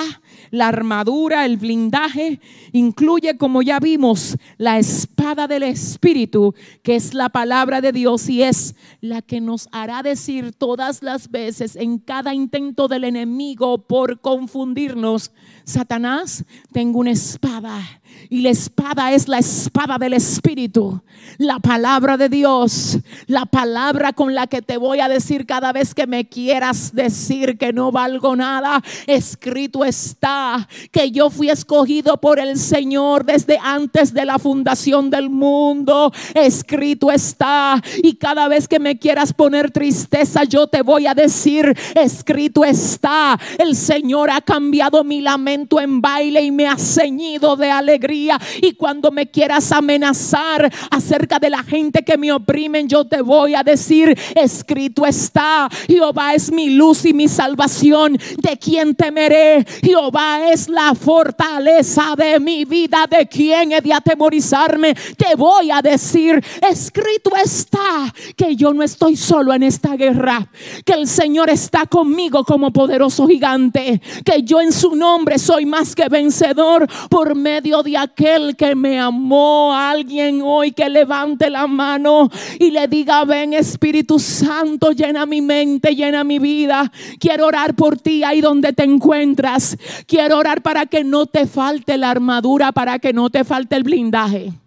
la 0.53 0.69
armadura, 0.69 1.45
el 1.45 1.57
blindaje, 1.57 2.41
incluye, 2.71 3.37
como 3.37 3.61
ya 3.61 3.81
vimos, 3.81 4.37
la 4.57 4.79
espada 4.79 5.49
del 5.49 5.65
Espíritu, 5.65 6.55
que 6.85 6.95
es 6.95 7.13
la 7.13 7.29
palabra 7.29 7.81
de 7.81 7.91
Dios 7.91 8.29
y 8.29 8.45
es 8.45 8.77
la 9.01 9.21
que 9.21 9.41
nos 9.41 9.69
hará 9.73 10.05
decir 10.05 10.53
todas 10.53 11.03
las 11.03 11.29
veces 11.33 11.75
en 11.75 11.99
cada 11.99 12.35
intento 12.35 12.87
del 12.87 13.03
enemigo 13.03 13.79
por 13.79 14.21
confundirnos, 14.21 15.33
Satanás, 15.67 16.45
tengo 16.73 17.01
una 17.01 17.11
espada 17.11 17.83
y 18.31 18.41
la 18.43 18.51
espada 18.51 19.13
es 19.13 19.27
la 19.27 19.39
espada 19.39 19.99
del 19.99 20.13
Espíritu, 20.13 21.03
la 21.39 21.59
palabra 21.59 22.17
de 22.17 22.29
Dios, 22.29 22.99
la 23.27 23.47
palabra 23.47 24.13
con 24.13 24.35
la 24.35 24.47
que 24.47 24.63
te 24.63 24.77
voy 24.77 25.01
a 25.01 25.09
decir 25.09 25.45
cada 25.45 25.73
vez 25.73 25.93
que 25.93 26.07
me 26.07 26.29
quieras 26.29 26.95
decir 26.95 27.59
que 27.59 27.73
no 27.73 27.91
valgo 27.91 28.37
nada. 28.37 28.81
Escrito 29.09 29.85
está 29.85 30.69
que 30.93 31.11
yo 31.11 31.31
fui 31.31 31.51
escogido 31.51 32.21
por 32.21 32.39
el 32.39 32.59
Señor 32.59 33.25
desde 33.25 33.59
antes 33.61 34.15
de 34.15 34.25
la 34.25 34.39
fundación 34.39 35.11
del 35.11 35.31
mundo. 35.31 36.13
Escrito 36.35 37.11
está. 37.11 37.83
Y 38.05 38.15
cada 38.15 38.47
vez 38.47 38.69
que 38.69 38.79
me 38.79 38.99
quieras 38.99 39.33
poner 39.33 39.73
tristeza, 39.73 40.45
yo 40.45 40.69
te 40.69 40.83
voy 40.83 41.09
a 41.09 41.15
decir, 41.15 41.77
escrito 41.97 42.65
está. 42.65 43.39
El 43.59 43.75
Señor 43.75 44.31
ha 44.31 44.41
cambiado 44.41 45.03
mi 45.03 45.21
lamento 45.21 45.56
en 45.57 46.01
baile 46.01 46.43
y 46.43 46.51
me 46.51 46.67
ha 46.67 46.77
ceñido 46.77 47.57
de 47.57 47.71
alegría 47.71 48.39
y 48.61 48.73
cuando 48.73 49.11
me 49.11 49.31
quieras 49.31 49.73
amenazar 49.73 50.71
acerca 50.91 51.39
de 51.39 51.51
la 51.51 51.63
gente 51.63 52.05
que 52.05 52.19
me 52.19 52.33
oprimen, 52.33 52.89
yo 52.89 53.07
te 53.07 53.23
voy 53.23 53.55
a 53.55 53.63
decir, 53.63 54.17
escrito 54.35 55.07
está, 55.07 55.69
Jehová 55.87 56.35
es 56.35 56.53
mi 56.53 56.71
luz 56.71 57.05
y 57.07 57.15
mi 57.15 57.29
salvación, 57.29 58.19
de 58.39 58.59
quien 58.59 58.95
temeré. 58.95 59.65
Jehová 59.83 60.51
es 60.53 60.69
la 60.69 60.95
fortaleza 60.95 62.15
de 62.17 62.39
mi 62.39 62.65
vida, 62.65 63.07
de 63.09 63.27
quien 63.27 63.73
he 63.73 63.81
de 63.81 63.95
atemorizarme. 63.95 64.95
Te 65.17 65.35
voy 65.37 65.71
a 65.71 65.81
decir, 65.81 66.43
escrito 66.69 67.31
está, 67.43 68.13
que 68.37 68.55
yo 68.57 68.75
no 68.75 68.83
estoy 68.83 69.17
solo 69.17 69.55
en 69.55 69.63
esta 69.63 69.97
guerra, 69.97 70.49
que 70.85 70.93
el 70.93 71.09
Señor 71.09 71.51
está 71.51 71.87
conmigo 71.87 72.45
como 72.45 72.73
poderoso 72.73 73.27
gigante, 73.27 74.01
que 74.25 74.43
yo 74.43 74.61
en 74.61 74.73
su 74.73 74.95
nombre 74.95 75.39
soy 75.47 75.65
más 75.65 75.95
que 75.95 76.09
vencedor 76.09 76.89
por 77.09 77.37
medio 77.37 77.85
de 77.85 77.97
aquel 77.97 78.57
que 78.57 78.75
me 78.75 78.99
amó. 78.99 79.73
Alguien 79.73 80.41
hoy 80.43 80.73
que 80.73 80.89
levante 80.89 81.49
la 81.51 81.69
mano 81.69 82.29
y 82.59 82.73
le 82.73 82.89
diga, 82.89 83.25
ven 83.25 83.53
Espíritu 83.53 84.19
Santo, 84.19 84.91
llena 84.91 85.25
mi 85.25 85.41
mente, 85.41 85.95
llena 85.95 86.25
mi 86.25 86.41
vida. 86.41 86.91
Quiero 87.21 87.47
orar 87.47 87.77
por 87.77 87.97
ti 87.97 88.25
ahí 88.25 88.41
donde 88.41 88.73
te 88.73 88.83
encuentras. 88.83 89.79
Quiero 90.09 90.39
orar 90.39 90.63
para 90.63 90.87
que 90.87 91.05
no 91.05 91.27
te 91.27 91.47
falte 91.47 91.97
la 91.97 92.11
armadura, 92.11 92.73
para 92.73 92.99
que 92.99 93.13
no 93.13 93.31
te 93.31 93.45
falte 93.45 93.77
el 93.77 93.85
blindaje. 93.85 94.66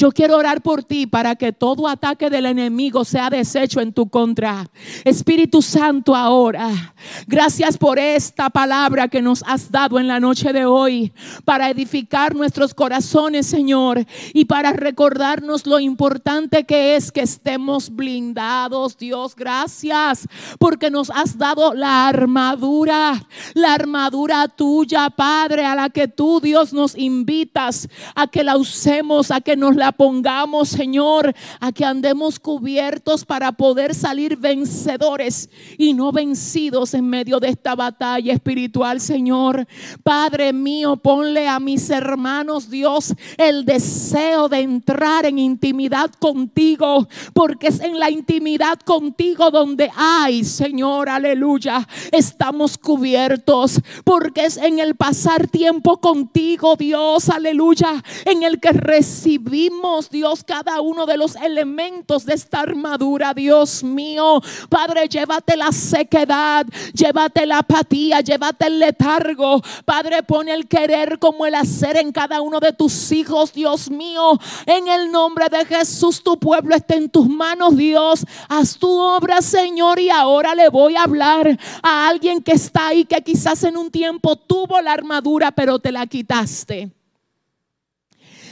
Yo 0.00 0.10
quiero 0.12 0.38
orar 0.38 0.62
por 0.62 0.82
ti 0.82 1.06
para 1.06 1.36
que 1.36 1.52
todo 1.52 1.86
ataque 1.86 2.30
del 2.30 2.46
enemigo 2.46 3.04
sea 3.04 3.28
deshecho 3.28 3.82
en 3.82 3.92
tu 3.92 4.08
contra. 4.08 4.66
Espíritu 5.04 5.60
Santo, 5.60 6.16
ahora, 6.16 6.94
gracias 7.26 7.76
por 7.76 7.98
esta 7.98 8.48
palabra 8.48 9.08
que 9.08 9.20
nos 9.20 9.42
has 9.46 9.70
dado 9.70 9.98
en 9.98 10.08
la 10.08 10.18
noche 10.18 10.54
de 10.54 10.64
hoy 10.64 11.12
para 11.44 11.68
edificar 11.68 12.34
nuestros 12.34 12.72
corazones, 12.72 13.44
Señor, 13.46 14.06
y 14.32 14.46
para 14.46 14.72
recordarnos 14.72 15.66
lo 15.66 15.78
importante 15.78 16.64
que 16.64 16.96
es 16.96 17.12
que 17.12 17.20
estemos 17.20 17.94
blindados. 17.94 18.96
Dios, 18.96 19.36
gracias 19.36 20.26
porque 20.58 20.90
nos 20.90 21.10
has 21.10 21.36
dado 21.36 21.74
la 21.74 22.08
armadura, 22.08 23.22
la 23.52 23.74
armadura 23.74 24.48
tuya, 24.48 25.10
Padre, 25.10 25.66
a 25.66 25.74
la 25.74 25.90
que 25.90 26.08
tú, 26.08 26.40
Dios, 26.40 26.72
nos 26.72 26.96
invitas 26.96 27.86
a 28.14 28.28
que 28.28 28.42
la 28.42 28.56
usemos, 28.56 29.30
a 29.30 29.42
que 29.42 29.56
nos 29.56 29.76
la 29.76 29.89
pongamos, 29.92 30.68
Señor, 30.68 31.34
a 31.60 31.72
que 31.72 31.84
andemos 31.84 32.38
cubiertos 32.38 33.24
para 33.24 33.52
poder 33.52 33.94
salir 33.94 34.36
vencedores 34.36 35.48
y 35.78 35.94
no 35.94 36.12
vencidos 36.12 36.94
en 36.94 37.08
medio 37.08 37.40
de 37.40 37.48
esta 37.48 37.74
batalla 37.74 38.32
espiritual, 38.32 39.00
Señor. 39.00 39.66
Padre 40.02 40.52
mío, 40.52 40.96
ponle 40.96 41.48
a 41.48 41.60
mis 41.60 41.90
hermanos, 41.90 42.70
Dios, 42.70 43.14
el 43.36 43.64
deseo 43.64 44.48
de 44.48 44.60
entrar 44.60 45.26
en 45.26 45.38
intimidad 45.38 46.10
contigo, 46.18 47.08
porque 47.32 47.68
es 47.68 47.80
en 47.80 47.98
la 47.98 48.10
intimidad 48.10 48.78
contigo 48.80 49.50
donde 49.50 49.90
hay, 49.96 50.44
Señor, 50.44 51.08
aleluya, 51.08 51.86
estamos 52.12 52.78
cubiertos, 52.78 53.80
porque 54.04 54.44
es 54.44 54.56
en 54.56 54.78
el 54.78 54.94
pasar 54.94 55.48
tiempo 55.48 56.00
contigo, 56.00 56.76
Dios, 56.76 57.28
aleluya, 57.28 58.02
en 58.24 58.42
el 58.42 58.60
que 58.60 58.72
recibimos 58.72 59.69
Dios, 60.10 60.44
cada 60.44 60.80
uno 60.80 61.06
de 61.06 61.16
los 61.16 61.36
elementos 61.36 62.24
de 62.24 62.34
esta 62.34 62.60
armadura, 62.60 63.32
Dios 63.34 63.82
mío. 63.82 64.40
Padre, 64.68 65.08
llévate 65.08 65.56
la 65.56 65.72
sequedad, 65.72 66.66
llévate 66.92 67.46
la 67.46 67.58
apatía, 67.58 68.20
llévate 68.20 68.66
el 68.66 68.78
letargo. 68.78 69.62
Padre, 69.84 70.22
pone 70.22 70.52
el 70.52 70.68
querer 70.68 71.18
como 71.18 71.46
el 71.46 71.54
hacer 71.54 71.96
en 71.96 72.12
cada 72.12 72.40
uno 72.40 72.60
de 72.60 72.72
tus 72.72 73.10
hijos, 73.12 73.52
Dios 73.52 73.90
mío. 73.90 74.38
En 74.66 74.88
el 74.88 75.10
nombre 75.10 75.48
de 75.48 75.64
Jesús, 75.64 76.22
tu 76.22 76.38
pueblo 76.38 76.74
está 76.74 76.94
en 76.94 77.08
tus 77.08 77.28
manos, 77.28 77.76
Dios. 77.76 78.24
Haz 78.48 78.78
tu 78.78 78.90
obra, 78.90 79.40
Señor. 79.40 79.98
Y 79.98 80.10
ahora 80.10 80.54
le 80.54 80.68
voy 80.68 80.96
a 80.96 81.04
hablar 81.04 81.58
a 81.82 82.08
alguien 82.08 82.42
que 82.42 82.52
está 82.52 82.88
ahí, 82.88 83.04
que 83.04 83.22
quizás 83.22 83.64
en 83.64 83.76
un 83.76 83.90
tiempo 83.90 84.36
tuvo 84.36 84.80
la 84.80 84.92
armadura, 84.92 85.52
pero 85.52 85.78
te 85.78 85.90
la 85.90 86.06
quitaste. 86.06 86.99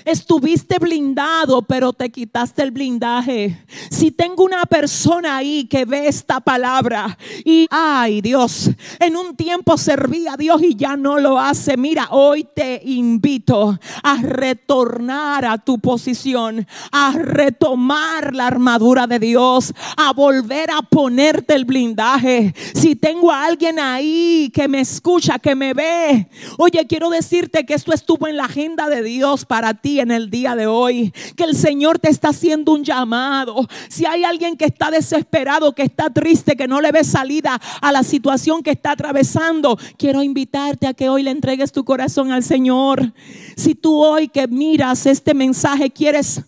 Estuviste 0.08 0.78
blindado, 0.78 1.60
pero 1.60 1.92
te 1.92 2.08
quitaste 2.08 2.62
el 2.62 2.70
blindaje. 2.70 3.62
Si 3.90 4.10
tengo 4.10 4.42
una 4.42 4.64
persona 4.64 5.36
ahí 5.36 5.66
que 5.66 5.84
ve 5.84 6.08
esta 6.08 6.40
palabra 6.40 7.18
y, 7.44 7.66
ay 7.70 8.22
Dios, 8.22 8.70
en 9.00 9.18
un 9.18 9.36
tiempo 9.36 9.76
servía 9.76 10.32
a 10.32 10.36
Dios 10.38 10.62
y 10.62 10.76
ya 10.76 10.96
no 10.96 11.18
lo 11.18 11.38
hace. 11.38 11.76
Mira, 11.76 12.08
hoy 12.10 12.48
te 12.56 12.80
invito 12.86 13.78
a 14.02 14.16
retornar 14.22 15.44
a 15.44 15.58
tu 15.58 15.78
posición, 15.78 16.66
a 16.90 17.12
retomar 17.12 18.34
la 18.34 18.46
armadura 18.46 19.06
de 19.06 19.18
Dios, 19.18 19.74
a 19.98 20.14
volver 20.14 20.70
a 20.70 20.80
ponerte 20.80 21.54
el 21.54 21.66
blindaje. 21.66 22.54
Si 22.72 22.96
tengo 22.96 23.30
a 23.30 23.44
alguien 23.44 23.78
ahí 23.78 24.50
que 24.54 24.68
me 24.68 24.80
escucha, 24.80 25.38
que 25.38 25.54
me 25.54 25.74
ve, 25.74 26.30
oye, 26.56 26.86
quiero 26.86 27.10
decirte 27.10 27.66
que 27.66 27.74
esto 27.74 27.92
estuvo 27.92 28.26
en 28.26 28.38
la 28.38 28.46
agenda 28.46 28.88
de 28.88 29.02
Dios 29.02 29.44
para 29.44 29.74
ti 29.74 29.97
en 30.00 30.10
el 30.10 30.30
día 30.30 30.54
de 30.56 30.66
hoy. 30.66 31.12
Que 31.36 31.44
el 31.44 31.56
Señor 31.56 31.98
te 31.98 32.10
está 32.10 32.28
haciendo 32.28 32.72
un 32.72 32.84
llamado. 32.84 33.66
Si 33.88 34.06
hay 34.06 34.24
alguien 34.24 34.56
que 34.56 34.64
está 34.64 34.90
desesperado, 34.90 35.74
que 35.74 35.82
está 35.82 36.10
triste, 36.10 36.56
que 36.56 36.68
no 36.68 36.80
le 36.80 36.92
ve 36.92 37.04
salida 37.04 37.60
a 37.80 37.92
la 37.92 38.02
situación 38.02 38.62
que 38.62 38.70
está 38.70 38.92
atravesando, 38.92 39.78
quiero 39.96 40.22
invitarte 40.22 40.86
a 40.86 40.94
que 40.94 41.08
hoy 41.08 41.22
le 41.22 41.30
entregues 41.30 41.72
tu 41.72 41.84
corazón 41.84 42.32
al 42.32 42.42
Señor. 42.42 43.12
Si 43.56 43.74
tú 43.74 44.02
hoy 44.02 44.28
que 44.28 44.46
miras 44.46 45.06
este 45.06 45.34
mensaje 45.34 45.90
quieres 45.90 46.42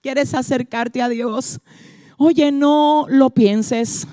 quieres 0.00 0.32
acercarte 0.34 1.02
a 1.02 1.08
Dios, 1.08 1.60
oye, 2.16 2.50
no 2.52 3.06
lo 3.08 3.30
pienses. 3.30 4.06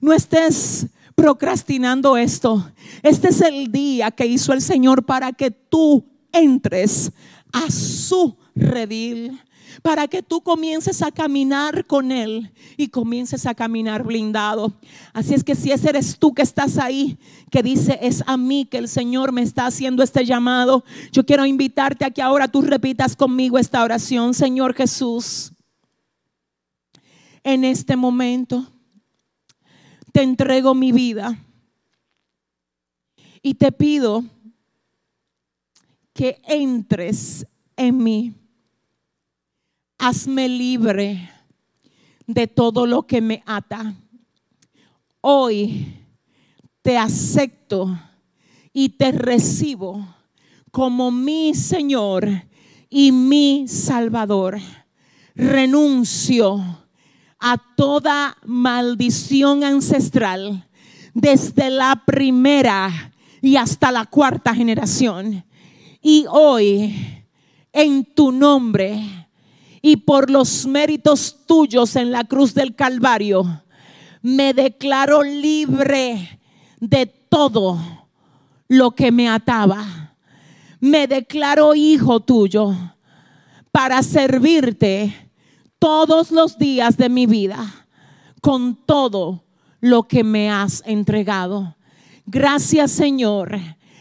No 0.00 0.12
estés 0.12 0.86
procrastinando 1.14 2.16
esto. 2.16 2.70
Este 3.02 3.28
es 3.28 3.40
el 3.40 3.72
día 3.72 4.10
que 4.10 4.26
hizo 4.26 4.52
el 4.52 4.60
Señor 4.62 5.04
para 5.04 5.32
que 5.32 5.50
tú 5.50 6.04
entres 6.38 7.12
a 7.52 7.70
su 7.70 8.36
redil 8.54 9.40
para 9.82 10.08
que 10.08 10.22
tú 10.22 10.40
comiences 10.40 11.02
a 11.02 11.10
caminar 11.10 11.86
con 11.86 12.10
Él 12.10 12.50
y 12.76 12.88
comiences 12.88 13.46
a 13.46 13.54
caminar 13.54 14.02
blindado. 14.02 14.72
Así 15.12 15.34
es 15.34 15.44
que 15.44 15.54
si 15.54 15.70
ese 15.70 15.90
eres 15.90 16.18
tú 16.18 16.34
que 16.34 16.42
estás 16.42 16.78
ahí, 16.78 17.18
que 17.50 17.62
dice, 17.62 17.98
es 18.02 18.22
a 18.26 18.36
mí 18.36 18.64
que 18.64 18.78
el 18.78 18.88
Señor 18.88 19.32
me 19.32 19.42
está 19.42 19.66
haciendo 19.66 20.02
este 20.02 20.24
llamado, 20.24 20.84
yo 21.12 21.24
quiero 21.24 21.46
invitarte 21.46 22.04
a 22.04 22.10
que 22.10 22.22
ahora 22.22 22.48
tú 22.48 22.62
repitas 22.62 23.16
conmigo 23.16 23.58
esta 23.58 23.82
oración, 23.82 24.34
Señor 24.34 24.74
Jesús. 24.74 25.52
en 27.44 27.62
este 27.62 27.94
momento 27.94 28.66
te 30.10 30.22
entrego 30.22 30.74
mi 30.74 30.90
vida 30.90 31.38
y 33.40 33.54
te 33.54 33.70
pido 33.70 34.24
que 36.16 36.40
entres 36.44 37.46
en 37.76 38.02
mí. 38.02 38.32
Hazme 39.98 40.48
libre 40.48 41.30
de 42.26 42.46
todo 42.46 42.86
lo 42.86 43.06
que 43.06 43.20
me 43.20 43.42
ata. 43.44 43.94
Hoy 45.20 45.94
te 46.80 46.96
acepto 46.96 47.98
y 48.72 48.88
te 48.88 49.12
recibo 49.12 50.06
como 50.70 51.10
mi 51.10 51.54
Señor 51.54 52.26
y 52.88 53.12
mi 53.12 53.68
Salvador. 53.68 54.58
Renuncio 55.34 56.80
a 57.38 57.58
toda 57.76 58.38
maldición 58.46 59.64
ancestral 59.64 60.66
desde 61.12 61.68
la 61.68 62.04
primera 62.06 63.12
y 63.42 63.56
hasta 63.56 63.92
la 63.92 64.06
cuarta 64.06 64.54
generación. 64.54 65.44
Y 66.08 66.24
hoy, 66.30 66.94
en 67.72 68.04
tu 68.04 68.30
nombre 68.30 69.28
y 69.82 69.96
por 69.96 70.30
los 70.30 70.64
méritos 70.64 71.38
tuyos 71.46 71.96
en 71.96 72.12
la 72.12 72.22
cruz 72.22 72.54
del 72.54 72.76
Calvario, 72.76 73.64
me 74.22 74.54
declaro 74.54 75.24
libre 75.24 76.38
de 76.78 77.06
todo 77.06 77.80
lo 78.68 78.92
que 78.92 79.10
me 79.10 79.28
ataba. 79.28 80.14
Me 80.78 81.08
declaro 81.08 81.74
hijo 81.74 82.20
tuyo 82.20 82.72
para 83.72 84.00
servirte 84.04 85.12
todos 85.80 86.30
los 86.30 86.56
días 86.56 86.96
de 86.96 87.08
mi 87.08 87.26
vida 87.26 87.84
con 88.40 88.76
todo 88.76 89.42
lo 89.80 90.04
que 90.04 90.22
me 90.22 90.52
has 90.52 90.84
entregado. 90.86 91.74
Gracias 92.26 92.92
Señor, 92.92 93.58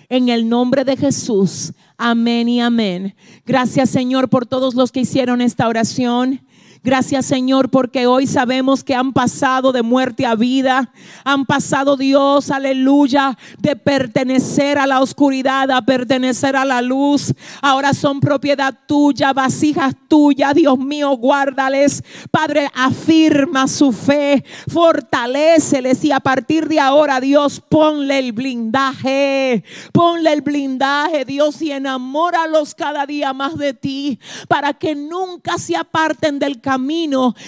en 0.10 0.30
el 0.30 0.48
nombre 0.48 0.84
de 0.84 0.98
Jesús. 0.98 1.74
Amén 1.98 2.48
y 2.50 2.62
amén. 2.62 3.16
Gracias 3.46 3.90
Señor 3.90 4.30
por 4.30 4.46
todos 4.46 4.76
los 4.76 4.92
que 4.92 5.02
hicieron 5.02 5.42
esta 5.42 5.68
oración. 5.68 6.45
Gracias 6.86 7.26
Señor 7.26 7.72
porque 7.72 8.06
hoy 8.06 8.28
sabemos 8.28 8.84
que 8.84 8.94
han 8.94 9.12
pasado 9.12 9.72
de 9.72 9.82
muerte 9.82 10.24
a 10.24 10.36
vida. 10.36 10.92
Han 11.24 11.48
pasado 11.48 11.98
Dios, 11.98 12.52
aleluya, 12.52 13.36
de 13.58 13.76
pertenecer 13.76 14.78
a 14.78 14.86
la 14.86 15.02
oscuridad 15.02 15.72
a 15.72 15.82
pertenecer 15.82 16.56
a 16.56 16.64
la 16.64 16.84
luz. 16.84 17.34
Ahora 17.64 17.96
son 17.96 18.20
propiedad 18.20 18.72
tuya, 18.86 19.34
vasijas 19.34 19.96
tuyas. 20.08 20.54
Dios 20.54 20.78
mío, 20.78 21.10
guárdales. 21.18 22.04
Padre, 22.30 22.70
afirma 22.76 23.68
su 23.68 23.92
fe, 23.92 24.46
fortaleceles 24.72 26.04
y 26.06 26.12
a 26.12 26.20
partir 26.20 26.68
de 26.68 26.80
ahora 26.80 27.20
Dios 27.20 27.64
ponle 27.68 28.20
el 28.20 28.32
blindaje. 28.32 29.64
Ponle 29.92 30.34
el 30.34 30.42
blindaje 30.42 31.26
Dios 31.26 31.64
y 31.64 31.72
enamóralos 31.72 32.76
cada 32.76 33.08
día 33.08 33.34
más 33.34 33.58
de 33.58 33.74
ti 33.74 34.20
para 34.48 34.76
que 34.76 34.94
nunca 34.94 35.58
se 35.58 35.76
aparten 35.76 36.38
del 36.38 36.62
camino 36.62 36.75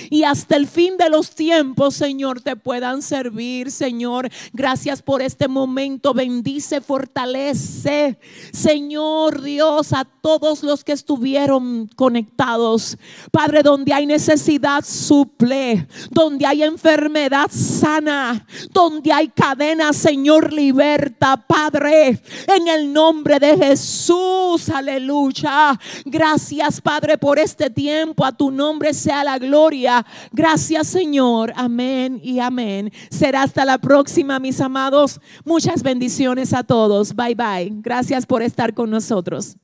y 0.10 0.24
hasta 0.24 0.56
el 0.56 0.68
fin 0.68 0.98
de 0.98 1.10
los 1.10 1.32
tiempos, 1.32 1.96
Señor, 1.96 2.42
te 2.42 2.56
puedan 2.56 3.02
servir, 3.02 3.72
Señor. 3.72 4.30
Gracias 4.54 5.02
por 5.02 5.22
este 5.22 5.48
momento. 5.48 6.14
Bendice, 6.14 6.82
fortalece, 6.82 8.18
Señor 8.52 9.42
Dios, 9.42 9.94
a 9.94 10.06
todos 10.06 10.64
los 10.64 10.84
que 10.84 10.94
estuvieron 10.94 11.90
conectados. 11.96 12.98
Padre, 13.32 13.64
donde 13.64 13.94
hay 13.94 14.06
necesidad, 14.06 14.84
suple. 14.86 15.88
Donde 16.12 16.46
hay 16.46 16.64
enfermedad, 16.64 17.50
sana. 17.50 18.46
Donde 18.72 19.12
hay 19.12 19.28
cadena, 19.30 19.94
Señor, 19.94 20.54
liberta. 20.54 21.38
Padre, 21.38 22.22
en 22.48 22.68
el 22.68 22.92
nombre 22.92 23.40
de 23.40 23.58
Jesús, 23.58 24.70
aleluya. 24.70 25.80
Gracias, 26.06 26.82
Padre, 26.82 27.18
por 27.18 27.40
este 27.40 27.70
tiempo. 27.70 28.26
A 28.26 28.32
tu 28.32 28.52
nombre 28.52 28.94
sea 29.08 29.24
la 29.24 29.38
gloria. 29.38 30.06
Gracias 30.34 30.88
Señor. 30.88 31.54
Amén 31.56 32.20
y 32.22 32.40
amén. 32.40 32.92
Será 33.10 33.44
hasta 33.44 33.64
la 33.64 33.78
próxima, 33.78 34.38
mis 34.38 34.60
amados. 34.60 35.22
Muchas 35.46 35.82
bendiciones 35.82 36.54
a 36.54 36.64
todos. 36.64 37.16
Bye 37.16 37.36
bye. 37.36 37.72
Gracias 37.82 38.26
por 38.26 38.42
estar 38.42 38.74
con 38.74 38.90
nosotros. 38.90 39.56